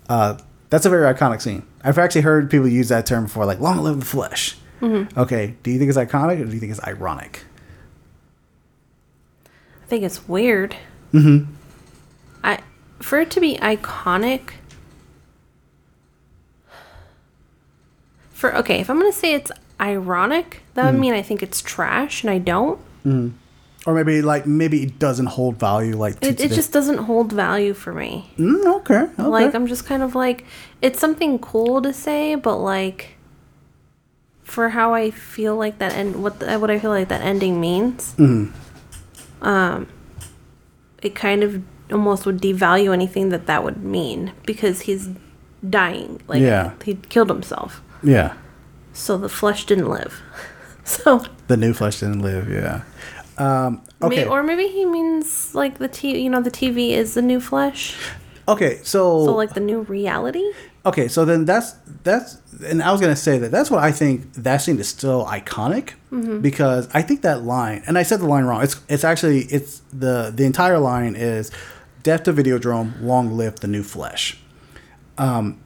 [0.09, 0.37] Uh,
[0.69, 1.63] that's a very iconic scene.
[1.87, 5.15] I've actually heard people use that term before, like "long live the flesh." Mhm.
[5.15, 7.45] Okay, do you think it's iconic or do you think it's ironic?
[9.45, 10.75] I think it's weird.
[11.13, 11.49] Mm-hmm.
[12.43, 12.59] I
[12.99, 14.41] for it to be iconic.
[18.33, 20.99] For okay, if I'm gonna say it's ironic, that would Mm.
[20.99, 22.79] mean I think it's trash, and I don't.
[23.05, 23.31] Mm.
[23.87, 27.73] Or maybe like maybe it doesn't hold value like It, it just doesn't hold value
[27.73, 28.29] for me.
[28.37, 29.23] Mm, okay, okay.
[29.23, 30.43] Like I'm just kind of like
[30.81, 33.15] it's something cool to say, but like
[34.43, 37.61] for how I feel like that end what the, what I feel like that ending
[37.61, 38.51] means, Mhm.
[39.41, 39.87] um,
[41.01, 45.07] it kind of almost would devalue anything that that would mean because he's
[45.69, 46.19] dying.
[46.27, 46.71] Like Yeah.
[46.83, 48.33] he killed himself, Yeah.
[48.91, 50.21] so the flesh didn't live.
[50.83, 52.81] so The new flesh didn't live, yeah.
[53.37, 54.23] Um, okay.
[54.23, 57.39] may, or maybe he means like the t you know the TV is the new
[57.39, 57.95] flesh,
[58.47, 60.43] okay, so, so like the new reality.
[60.85, 61.73] okay, so then that's
[62.03, 65.25] that's and I was gonna say that that's what I think that scene is still
[65.25, 66.41] iconic Mhm.
[66.41, 68.63] because I think that line and I said the line wrong.
[68.63, 71.51] It's it's actually it's the the entire line is
[72.03, 74.39] death to Videodrome, long live the new flesh.
[75.17, 75.59] Um,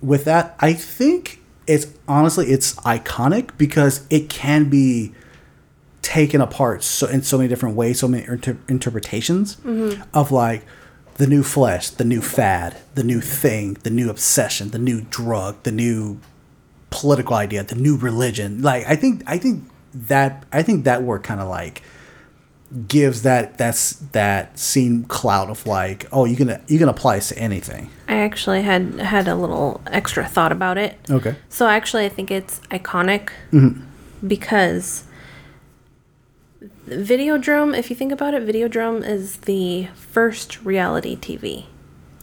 [0.00, 5.12] with that, I think it's honestly it's iconic because it can be
[6.08, 10.02] taken apart so in so many different ways, so many inter- interpretations Mhm.
[10.14, 10.62] of like
[11.16, 15.56] the new flesh, the new fad, the new thing, the new obsession, the new drug,
[15.64, 16.18] the new
[16.90, 18.62] political idea, the new religion.
[18.62, 19.64] Like I think I think
[20.08, 21.82] that I think that word kind of like
[22.86, 27.28] gives that that's that scene cloud of like oh you can you can apply this
[27.28, 27.90] to anything.
[28.08, 30.96] I actually had had a little extra thought about it.
[31.10, 31.34] Okay.
[31.50, 33.82] So actually, I think it's iconic Mhm.
[34.26, 35.04] because
[36.90, 41.66] Videodrome, if you think about it, Videodrome is the first reality TV,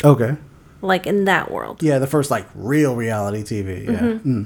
[0.04, 0.36] Okay.
[0.82, 1.82] like in that world.
[1.82, 3.86] Yeah, the first like real reality TV.
[3.86, 4.00] Yeah.
[4.00, 4.22] Mhm.
[4.26, 4.46] Mm.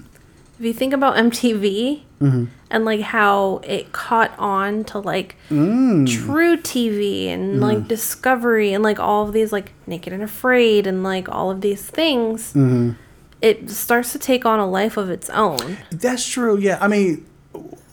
[0.60, 2.48] If you think about MTV Mhm.
[2.70, 6.06] and like how it caught on to like Mm.
[6.06, 7.62] True TV and Mhm.
[7.62, 11.62] like Discovery and like all of these like Naked and Afraid and like all of
[11.62, 12.96] these things, Mhm.
[13.42, 15.78] it starts to take on a life of its own.
[15.92, 16.58] That's true.
[16.58, 17.24] Yeah, I mean,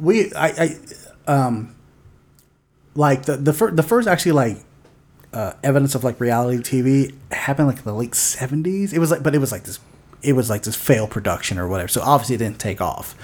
[0.00, 0.74] we, I,
[1.28, 1.68] I, um,
[2.96, 4.58] like the the first the first actually like
[5.32, 8.92] uh, evidence of like reality TV happened like in the late seventies.
[8.92, 9.78] It was like, but it was like this,
[10.22, 11.88] it was like this failed production or whatever.
[11.88, 13.14] So obviously it didn't take off.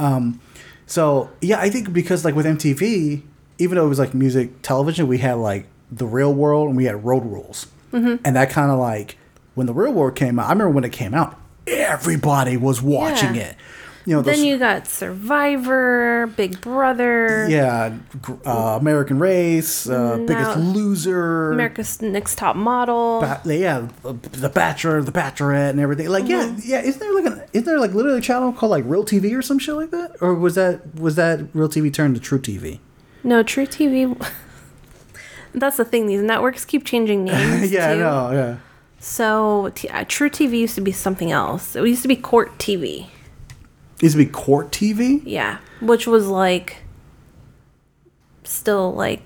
[0.00, 0.40] Um,
[0.86, 3.22] so yeah, I think because like with MTV,
[3.58, 6.84] even though it was like music television, we had like the Real World and we
[6.86, 8.18] had Road Rules, Mhm.
[8.24, 9.16] and that kind of like
[9.54, 10.46] when the Real World came out.
[10.46, 13.42] I remember when it came out, everybody was watching Yeah.
[13.42, 13.56] it.
[14.04, 17.96] You know, those, then you got Survivor, Big Brother, yeah,
[18.44, 23.20] uh, American Race, uh, Biggest Loser, America's Next Top Model.
[23.20, 26.08] Ba- yeah, the Bachelor, the Bachelorette, and everything.
[26.08, 26.60] Like, yeah, Mhm.
[26.64, 26.80] yeah.
[26.82, 29.42] Isn't there like an isn't there like literally a channel called like Real TV or
[29.42, 30.16] some shit like that?
[30.20, 32.80] Or was that was that Real TV turned to True TV?
[33.22, 34.16] No, True TV.
[35.54, 37.70] That's the thing; these networks keep changing names.
[37.70, 38.00] yeah, I too.
[38.00, 38.30] know.
[38.32, 38.56] Yeah.
[38.98, 41.76] So t- uh, True TV used to be something else.
[41.76, 43.06] It used to be Court TV.
[44.02, 45.22] It used to be Court TV.
[45.24, 46.78] Yeah, which was like
[48.42, 49.22] still like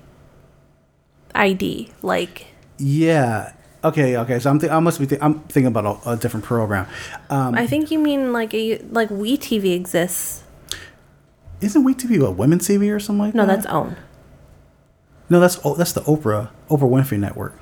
[1.34, 2.46] ID, like
[2.78, 3.52] Yeah.
[3.82, 4.16] Okay.
[4.18, 4.38] Okay.
[4.38, 6.86] So I'm th- I must be th- I'm thinking about a, a different program.
[7.30, 10.42] Um, I think you mean like a like We TV exists.
[11.62, 13.48] isn't We TV a women's TV or something like No, that?
[13.48, 13.96] No, that's OWN.
[15.30, 15.40] no.
[15.40, 17.54] That's oh, that's the Oprah Oprah Winfrey Network.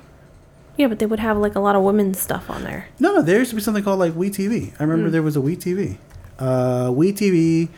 [0.77, 2.87] Yeah, but they would have like a lot of women's stuff on there.
[2.99, 4.73] No, no, there used to be something called like We TV.
[4.79, 5.11] I remember Mm.
[5.13, 5.97] there was a We TV.
[6.39, 7.69] Uh, We TV.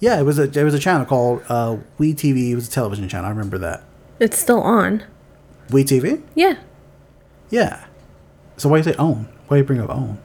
[0.00, 2.50] Yeah, it was a there was a channel called uh, We TV.
[2.50, 3.26] It was a television channel.
[3.26, 3.82] I remember that.
[4.20, 5.02] It's still on.
[5.70, 6.22] We TV.
[6.34, 6.58] Yeah.
[7.50, 7.84] Yeah.
[8.56, 9.28] So why do you say own?
[9.48, 10.18] Why do you bring up own?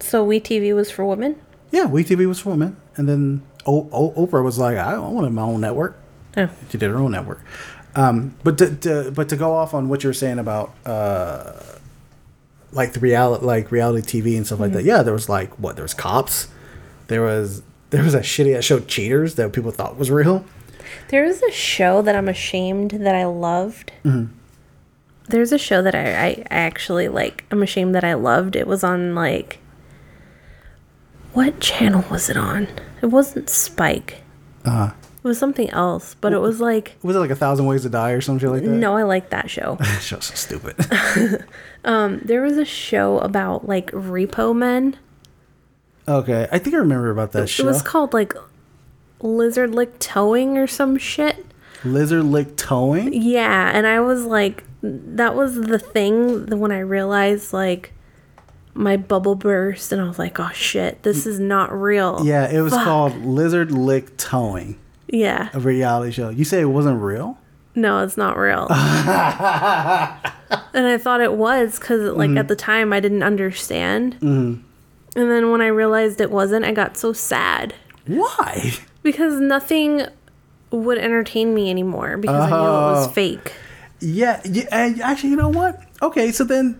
[0.00, 1.36] So We TV was for women.
[1.70, 5.14] Yeah, We TV was for women, and then o- o- Oprah was like, I don't
[5.14, 5.98] want my own network.
[6.36, 6.50] Yeah.
[6.70, 7.42] She did her own network.
[7.96, 11.52] Um, but to, to but to go off on what you're saying about uh,
[12.74, 14.82] like the reality like reality TV and stuff like that.
[14.82, 14.86] Mhm.
[14.86, 16.48] Yeah, there was like what there was cops.
[17.06, 20.44] There was there was a shitty ass show Cheaters that people thought was real.
[21.08, 23.92] There was a show that I'm ashamed that I loved.
[24.04, 24.28] Mhm.
[25.28, 27.44] There's a show that I, I, I actually like.
[27.50, 28.56] I'm ashamed that I loved.
[28.56, 29.58] It was on like.
[31.32, 32.68] What channel was it on?
[33.02, 34.22] It wasn't Spike.
[34.64, 34.90] Uh,
[35.24, 36.96] It was something else, but it was like.
[37.02, 38.68] was it like a thousand ways to die or something like that?
[38.68, 39.76] No, I like that show.
[39.80, 40.76] that show's so stupid.
[41.84, 44.98] um, there was a show about like repo men.
[46.06, 47.62] okay, I think I remember about that It show.
[47.62, 48.34] It was called like
[49.20, 51.46] Lizard Lick Towing or some shit.
[51.84, 53.14] Lizard Lick Towing.
[53.14, 57.94] Yeah, and I was like, that was the thing that when I realized like
[58.74, 62.20] my bubble burst, and I was like, oh shit, this is not real.
[62.26, 62.84] Yeah, it was Fuck.
[62.84, 64.78] called Lizard Lick Towing,
[65.08, 66.30] Yeah, a reality show.
[66.30, 67.38] You say it wasn't real?
[67.76, 68.68] no, it's not real.
[68.70, 68.76] and
[70.86, 72.38] I thought it was because, like, Mhm.
[72.38, 74.16] at the time I didn't understand.
[74.20, 74.60] Mhm.
[75.16, 77.74] And then when I realized it wasn't, I got so sad.
[78.06, 78.72] Why?
[79.02, 80.06] Because nothing
[80.70, 83.10] would entertain me anymore because I knew it was Oh.
[83.10, 83.52] fake.
[84.00, 84.64] Yeah, yeah.
[84.72, 85.80] And actually, you know what?
[86.02, 86.78] Okay, so then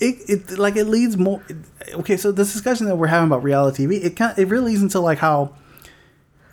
[0.00, 1.40] it, it like it leads more.
[1.94, 4.82] Okay, so this discussion that we're having about reality TV, it kind it really leads
[4.82, 5.52] into like how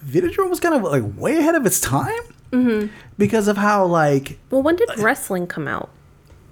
[0.06, 2.22] Videodrome was kind of like way ahead of its time
[2.52, 5.90] hmm because of how like Well, when did wrestling come out?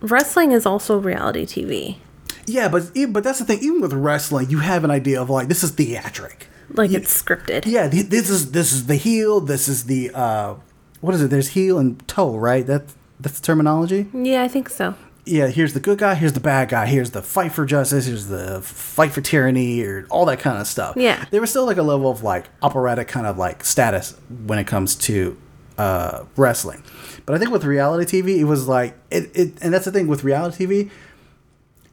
[0.02, 1.98] Wrestling is also reality TV.
[2.46, 3.60] yeah, but but that's the thing.
[3.62, 6.48] Even with wrestling, you have an idea of like this is theatric.
[6.70, 7.66] Like it's scripted.
[7.66, 9.40] Yeah, th- this is this is the heel.
[9.40, 10.56] This is the uh,
[11.02, 11.30] what is it?
[11.30, 12.66] There's heel and toe, right?
[12.68, 12.84] That
[13.20, 14.08] that's the terminology.
[14.14, 14.94] Yeah, I think so.
[15.28, 18.28] Yeah, here's the good guy, here's the bad guy, here's the fight for justice, here's
[18.28, 20.96] the fight for tyranny, or all that kind of stuff.
[20.98, 21.26] Yeah.
[21.32, 24.68] There was still like a level of like operatic kind of like status when it
[24.68, 25.38] comes to
[25.78, 26.84] uh, wrestling.
[27.26, 30.08] But I think with reality TV, it was like it, it and that's the thing
[30.08, 30.90] with reality TV.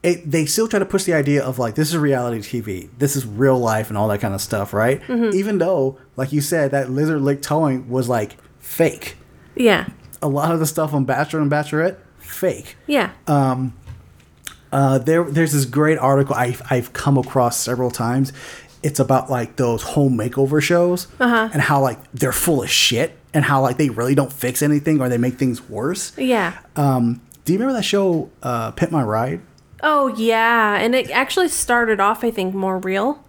[0.01, 3.15] It, they still try to push the idea of like this is reality TV, this
[3.15, 5.01] is real life, and all that kind of stuff, right?
[5.03, 5.33] Mhm.
[5.33, 9.15] Even though, like you said, that lizard lick towing was like fake.
[9.55, 9.87] Yeah.
[10.21, 11.97] A lot of the stuff on Bachelor and Bachelorette,
[12.45, 12.75] fake.
[12.87, 13.11] Yeah.
[13.27, 13.73] Um,
[14.71, 18.33] uh, there, there's this great article I've, I've come across several times.
[18.83, 21.49] It's about like those home makeover shows Uh-huh.
[21.53, 25.01] and how like they're full of shit and how like they really don't fix anything
[25.01, 26.11] or they make things worse.
[26.17, 26.53] Yeah.
[26.75, 29.41] Um, do you remember that show, uh, Pimp My Ride?
[29.81, 33.23] Oh yeah, and it actually started off I think more real,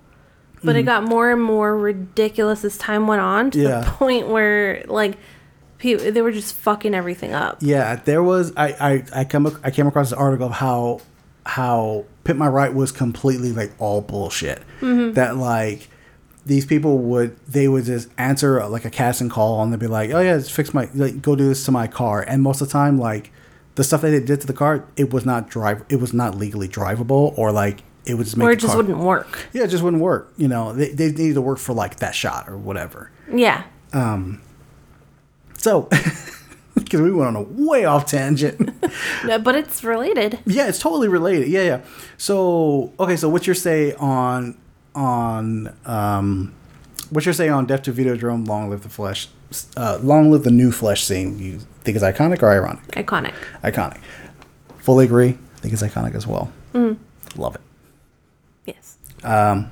[0.64, 0.86] but it Mhm.
[0.86, 3.80] got more and more ridiculous as time went on to Yeah.
[3.80, 5.16] the point where like
[5.78, 7.59] pe- they were just fucking everything up.
[7.61, 8.69] Yeah, there was I
[9.15, 11.01] I I come I came across this article of how
[11.44, 14.62] how Pimp My Ride was completely like all bullshit.
[14.81, 15.15] Mhm.
[15.15, 15.89] That like
[16.44, 19.86] these people would they would just answer uh, like a casting call and they'd be
[19.86, 22.23] like, oh yeah, just fix my like go do this to my car.
[22.23, 23.32] And most of the time, like
[23.74, 26.35] the stuff that they did to the car, it was not drive it was not
[26.36, 29.48] legally drivable or like it would just make Or it just car- wouldn't work.
[29.53, 30.32] Yeah, it just wouldn't work.
[30.36, 33.11] You know, they they needed to work for like that shot or whatever.
[33.32, 33.65] Yeah.
[33.93, 34.40] Um.
[35.66, 35.82] So,
[36.76, 38.70] because we went on a way off tangent.
[39.26, 40.38] Yeah, but it's related.
[40.47, 41.48] Yeah, it's totally related.
[41.48, 41.80] Yeah, yeah.
[42.18, 44.56] So, okay, so what's your say on
[44.94, 46.55] on um
[47.10, 49.28] what's your say on Death to Videodrome Long Live the Flesh
[49.76, 51.38] uh Long Live the New Flesh scene?
[51.40, 52.84] You think is iconic or ironic?
[52.93, 53.34] Iconic.
[53.64, 53.98] Iconic.
[54.78, 55.36] Fully agree.
[55.56, 56.52] think it's iconic as well.
[56.72, 56.97] Mhm.
[57.36, 57.60] Love it.
[58.66, 58.97] Yes.
[59.24, 59.68] Um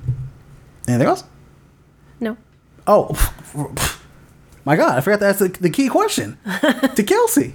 [0.89, 1.23] anything else?
[2.19, 2.37] No.
[2.89, 3.09] Oh,
[4.65, 4.97] my God!
[4.97, 7.55] I forgot to ask the, the key question to Kelsey.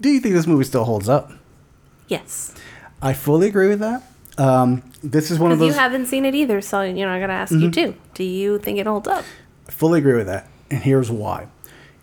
[0.00, 1.32] Do you think this movie still holds up?
[2.08, 2.54] Yes.
[3.02, 4.02] I fully agree with that.
[4.38, 7.20] Um, this is one of Because you haven't seen it either, so you know I
[7.20, 7.72] gotta ask you Mhm.
[7.74, 7.94] too.
[8.14, 9.24] Do you think it holds up?
[9.68, 11.46] I fully agree with that, and here's why.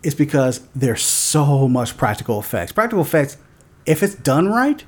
[0.02, 2.70] It's because there's so much practical effects.
[2.72, 3.36] Practical effects,
[3.86, 4.84] if it's done right,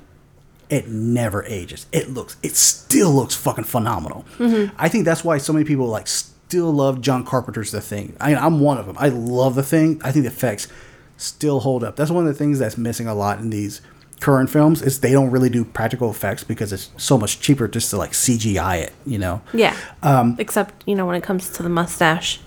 [0.69, 1.85] it never ages.
[1.91, 4.25] It looks, it still looks fucking phenomenal.
[4.39, 4.71] Mhm.
[4.77, 6.07] I think that's why so many people like
[6.51, 8.13] still love John Carpenter's The Thing.
[8.19, 8.97] I, I'm one of them.
[8.99, 10.01] I love The Thing.
[10.03, 10.67] I think the effects
[11.15, 11.95] still hold up.
[11.95, 13.79] That's one of the things that's missing a lot in these
[14.19, 17.89] current films is they don't really do practical effects because it's so much cheaper just
[17.91, 18.93] to like CGI it.
[19.05, 19.41] You know.
[19.53, 19.77] Yeah.
[20.03, 22.41] Um, Except you know when it comes to the mustache.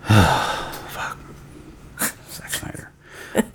[0.04, 1.18] Fuck.
[2.30, 2.92] Zack Snyder.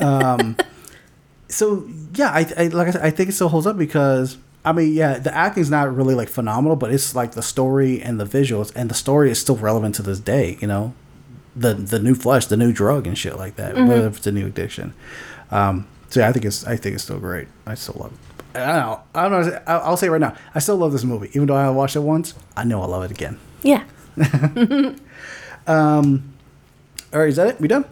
[0.01, 0.57] Um,
[1.47, 4.73] so yeah, I, I like I said, I think it still holds up because I
[4.73, 8.25] mean, yeah, the acting's not really like phenomenal, but it's like the story and the
[8.25, 10.57] visuals, and the story is still relevant to this day.
[10.61, 10.93] You know,
[11.55, 13.75] the the new flesh, the new drug, and shit like that.
[13.75, 13.87] Mhm.
[13.87, 14.93] Whether it's a new addiction.
[15.51, 17.47] Um, so yeah, I think it's I think it's still great.
[17.65, 18.19] I still love it.
[18.59, 18.99] I don't know.
[19.15, 19.61] I don't know.
[19.67, 20.35] I'll say it right now.
[20.55, 22.33] I still love this movie, even though I watched it once.
[22.57, 23.37] I know I'll love it again.
[23.63, 23.83] Yeah.
[25.67, 26.33] Um,
[27.13, 27.61] all right, is that it?
[27.61, 27.85] We done?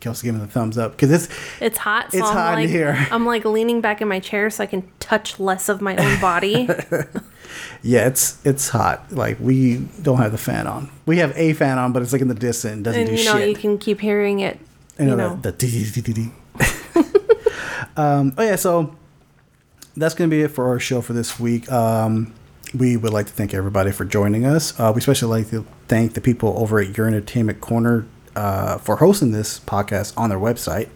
[0.00, 1.28] Kelsey giving the thumbs up because it's
[1.60, 2.12] It's hot.
[2.12, 3.06] So It's I'm hot in here.
[3.10, 6.20] I'm like leaning back in my chair so I can touch less of my own
[6.20, 6.68] body.
[7.82, 9.10] yeah, it's it's hot.
[9.12, 10.90] Like we don't have the fan on.
[11.06, 12.74] We have a fan on, but it's like in the distance.
[12.74, 13.48] and doesn't and do you know shit.
[13.48, 14.58] you can keep hearing it.
[14.98, 15.36] You You know, know.
[15.36, 16.30] the, the
[17.96, 18.94] um, oh yeah, so
[19.96, 21.70] that's gonna be it for our show for this week.
[21.70, 22.32] Um,
[22.74, 24.78] we would like to thank everybody for joining us.
[24.78, 28.06] Uh, we especially like to thank the people over at Your Entertainment Corner
[28.38, 30.88] uh, for hosting this podcast on their website,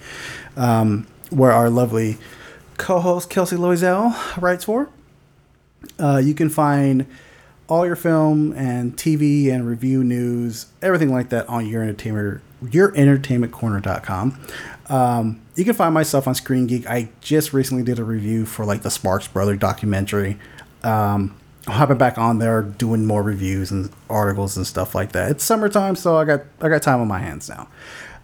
[0.57, 2.19] um, where our lovely
[2.77, 4.89] co-host Kelsey Loisel writes for.
[5.99, 7.05] Uh, you can find
[7.69, 14.41] all your film and TV and review news, everything like that on your entertainment yourentertainmentcorner.com.
[14.89, 16.89] Um, you can find myself on Screen Geek.
[16.89, 20.39] I just recently did a review for like the Sparks Brother documentary.
[20.85, 21.35] Um,
[21.67, 25.31] hopping back on there doing more reviews and articles and stuff like that.
[25.31, 27.69] It's summertime, so I got I got time on my hands now.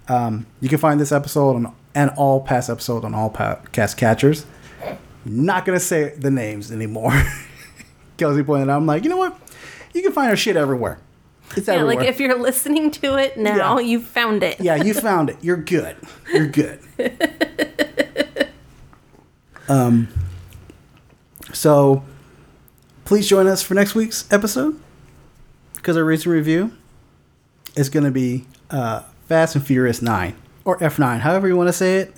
[0.08, 4.46] Um, you can find this episode on and all past episodes on all podcast catchers.
[5.24, 7.12] Not gonna say the names anymore.
[8.16, 9.38] Kelsey pointed out, I'm like, you know what?
[9.94, 10.98] You can find our shit everywhere.
[11.56, 11.96] It's Yeah, everywhere.
[11.96, 13.86] like if you're listening to it now, Yeah.
[13.86, 14.60] you found it.
[14.60, 15.36] yeah, you found it.
[15.40, 15.96] You're good.
[16.32, 16.80] You're good.
[19.68, 20.08] um,
[21.52, 22.02] so
[23.08, 24.78] please join us for next week's episode
[25.74, 26.70] because our recent review
[27.74, 30.36] is going to be uh, Fast and Furious 9
[30.66, 32.14] or F9, however you want to say it.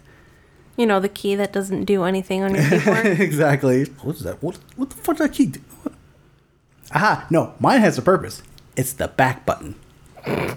[0.76, 3.06] You know, the key that doesn't do anything on your keyboard.
[3.20, 3.84] exactly.
[4.02, 4.42] What's that?
[4.42, 5.60] What, what the fuck does that key do?
[5.84, 5.92] What?
[6.92, 8.42] Aha, no, mine has a purpose.
[8.74, 9.76] It's the back button.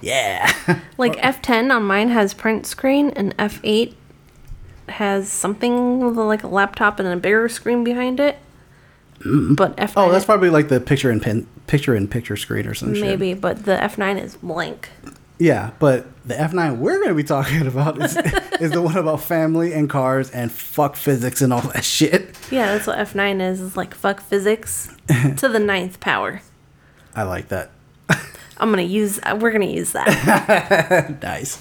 [0.02, 0.52] Yeah.
[0.98, 3.94] like F10 on mine has print screen, and F8
[4.90, 8.40] has something with like a laptop and a bigger screen behind it.
[9.20, 12.74] But F9 oh, that's probably like the picture in pin, picture in picture screen or
[12.74, 13.04] some shit.
[13.04, 14.90] maybe, but the F9 is blank.
[15.40, 18.18] Yeah, but the F9 we're going to be talking about is,
[18.60, 22.38] is the one about family and cars and fuck physics and all that shit.
[22.52, 23.60] Yeah, that's what F9 is.
[23.62, 24.94] Is like fuck physics
[25.38, 26.42] to the ninth power.
[27.16, 27.72] I like that.
[28.58, 29.20] I'm gonna use.
[29.24, 31.18] uh, We're gonna use that.
[31.24, 31.60] nice.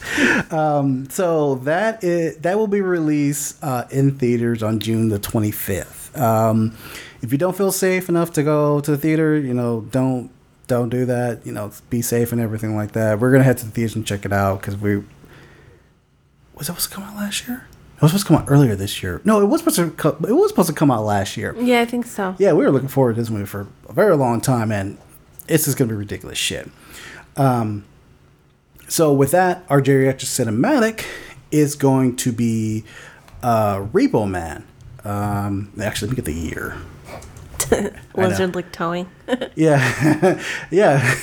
[0.52, 6.01] Um, so that is that will be released uh, in theaters on June the 25th.
[6.14, 6.76] Um,
[7.22, 10.30] if you don't feel safe enough to go to the theater, you know, don't
[10.66, 11.44] don't do that.
[11.46, 13.18] You know, be safe and everything like that.
[13.20, 14.96] We're gonna head to the theater and check it out because we
[16.54, 17.66] was that supposed to come out last year?
[17.96, 19.20] It was supposed to come out earlier this year.
[19.24, 19.90] No, it was supposed to.
[19.90, 21.54] Co- it was supposed to come out last year.
[21.58, 22.34] yeah, I think so.
[22.38, 24.98] Yeah, we were looking forward to this movie for a very long time, and
[25.48, 26.68] it's just gonna be ridiculous shit.
[27.36, 27.84] Um,
[28.88, 31.04] so with that, our geriatric cinematic
[31.50, 32.84] is going to be
[33.42, 34.64] uh, Repo Man.
[35.04, 36.76] Um, actually, let me get the year.
[38.14, 39.08] Lizard like towing.
[39.54, 41.14] Yeah, yeah.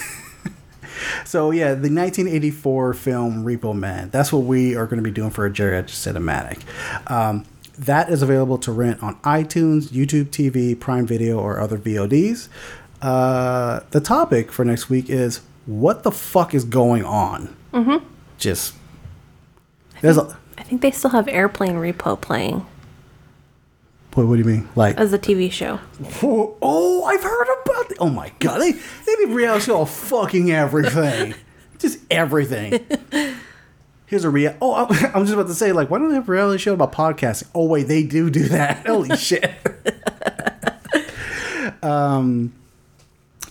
[1.26, 4.10] so yeah, the 1984 film Repo Man.
[4.10, 6.62] That's what we are going to be doing for a geriatric cinematic.
[7.10, 7.46] Um,
[7.78, 12.50] that is available to rent on iTunes, YouTube TV, Prime Video, or other VODs.
[13.02, 17.56] Uh, the topic for next week is what the fuck is going on.
[17.74, 18.06] Mm-hmm.
[18.38, 18.76] Just
[20.02, 22.66] there's a I think they still have Airplane Repo playing
[24.14, 25.80] what, what do you mean like as a TV show.
[26.23, 27.90] Oh, oh, I've heard about.
[27.90, 31.36] The, oh my god, they they did reality show of fucking everything,
[31.80, 32.86] just everything.
[34.07, 34.56] Here's a real.
[34.61, 36.73] Oh, I- I'm just about to say, like, why don't they have a reality show
[36.73, 37.48] about podcasting?
[37.53, 38.86] Oh wait, they do do that.
[38.88, 39.52] Holy shit.
[41.84, 42.53] um.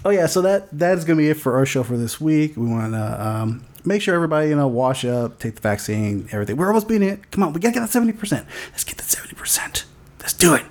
[0.05, 2.56] Oh yeah, so that that is gonna be it for our show for this week.
[2.56, 6.56] We want to um, make sure everybody you know wash up, take the vaccine, everything.
[6.56, 7.30] We're almost beating it.
[7.30, 8.47] Come on, we gotta get that seventy percent.
[8.70, 9.85] Let's get that seventy percent.
[10.29, 10.67] Let's do it.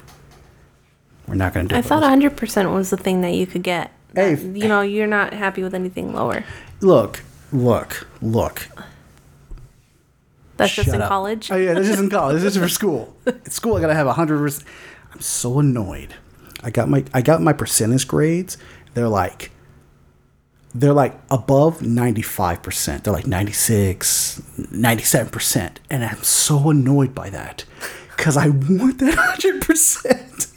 [1.28, 1.86] We're not gonna do I it.
[1.86, 3.92] thought 100% was the thing that you could get.
[4.14, 6.44] Hey, you know, you're not happy with anything lower.
[6.80, 8.68] Look, look, look.
[10.58, 11.10] That's just in up.
[11.10, 11.52] college.
[11.52, 12.40] Oh yeah, this isn't college.
[12.40, 13.16] This is for school.
[13.26, 14.70] At school, I gotta have hundred percent.
[15.12, 16.14] I'm so annoyed.
[16.62, 18.60] I got my I got my percentage grades.
[18.94, 19.50] They're like
[20.76, 23.02] they're like above 95%.
[23.02, 25.78] They're like 96, 97%.
[25.90, 27.66] And I'm so annoyed by that.
[28.18, 30.48] Cause I want that hundred percent.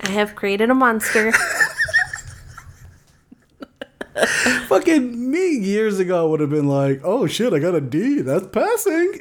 [0.00, 1.32] I have created a monster.
[4.68, 8.22] Fucking me years ago would have been like, oh shit, I got a D.
[8.22, 9.12] That's passing.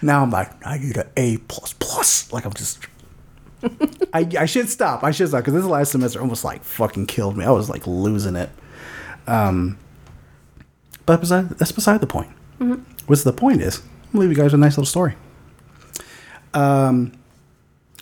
[0.02, 2.32] now I'm like, I get an A plus plus.
[2.32, 2.78] Like I'm just.
[4.14, 5.02] I, I should stop.
[5.02, 7.44] I should stop because this last semester almost like fucking killed me.
[7.44, 8.50] I was like losing it.
[9.26, 9.76] Um,
[11.04, 12.30] but beside, that's beside the point.
[12.60, 12.84] Mhm.
[13.06, 15.14] What's the point is, I'm gonna leave you guys with a nice little story.
[16.54, 17.12] Um,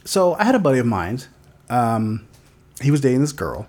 [0.04, 1.20] so I had a buddy of mine.
[1.68, 2.26] Um,
[2.80, 3.66] he was dating this girl,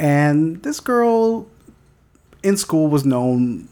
[0.00, 1.46] and this girl
[2.42, 3.68] in school was known.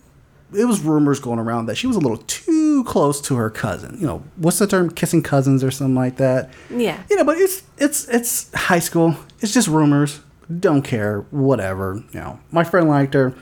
[0.56, 3.96] It was rumors going around that she was a little too close to her cousin.
[3.98, 4.90] You know, what's the term?
[4.90, 6.50] Kissing cousins or something like that.
[6.70, 7.02] Yeah.
[7.10, 9.16] You know, but it's it's it's high school.
[9.40, 10.20] It's just rumors.
[10.60, 11.20] Don't care.
[11.30, 12.04] Whatever.
[12.12, 13.34] You know, my friend liked her.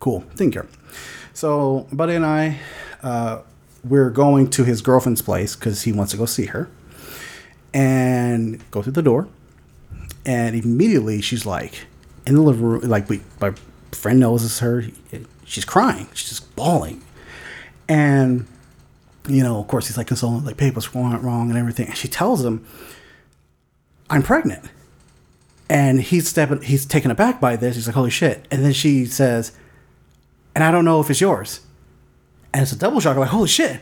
[0.00, 0.20] Cool.
[0.36, 0.66] Didn't care.
[1.34, 2.60] So, buddy and I,
[3.04, 3.42] uh,
[3.84, 6.68] we're going to his girlfriend's place because he wants to go see her,
[7.72, 9.28] and go through the door,
[10.26, 11.86] and immediately she's like
[12.26, 12.80] in the living room.
[12.80, 13.52] Like we, my
[13.92, 14.84] friend knows it's her.
[15.44, 16.08] She's crying.
[16.14, 17.02] She's just bawling,
[17.88, 18.46] and
[19.28, 21.86] you know, of course, he's like consoling, like, babe, going wrong and everything.
[21.86, 22.66] And she tells him,
[24.10, 24.64] I'm pregnant.
[25.68, 27.76] And he's stepping, he's taken aback by this.
[27.76, 28.46] He's like, holy shit.
[28.50, 29.52] And then she says,
[30.54, 31.60] and I don't know if it's yours
[32.54, 33.14] and it's a double shock.
[33.14, 33.80] I'm like, holy shit.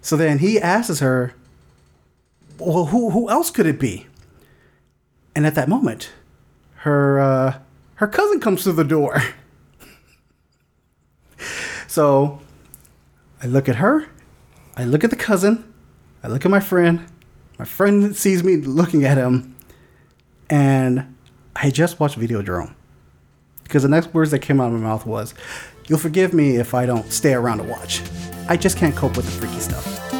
[0.00, 1.34] So then he asks her,
[2.58, 4.08] well, who, who else could it be?
[5.36, 6.10] And at that moment,
[6.78, 7.58] her, uh,
[7.94, 9.22] her cousin comes through the door.
[11.86, 12.40] so
[13.40, 14.08] I look at her,
[14.76, 15.72] I look at the cousin,
[16.24, 17.06] I look at my friend.
[17.58, 19.54] My friend sees me looking at him,
[20.50, 21.14] and
[21.54, 22.74] I just watched Videodrome.
[23.62, 25.34] Because the next words that came out of my mouth was,
[25.88, 28.02] You'll forgive me if I don't stay around to watch.
[28.48, 30.11] I just can't cope with the freaky stuff.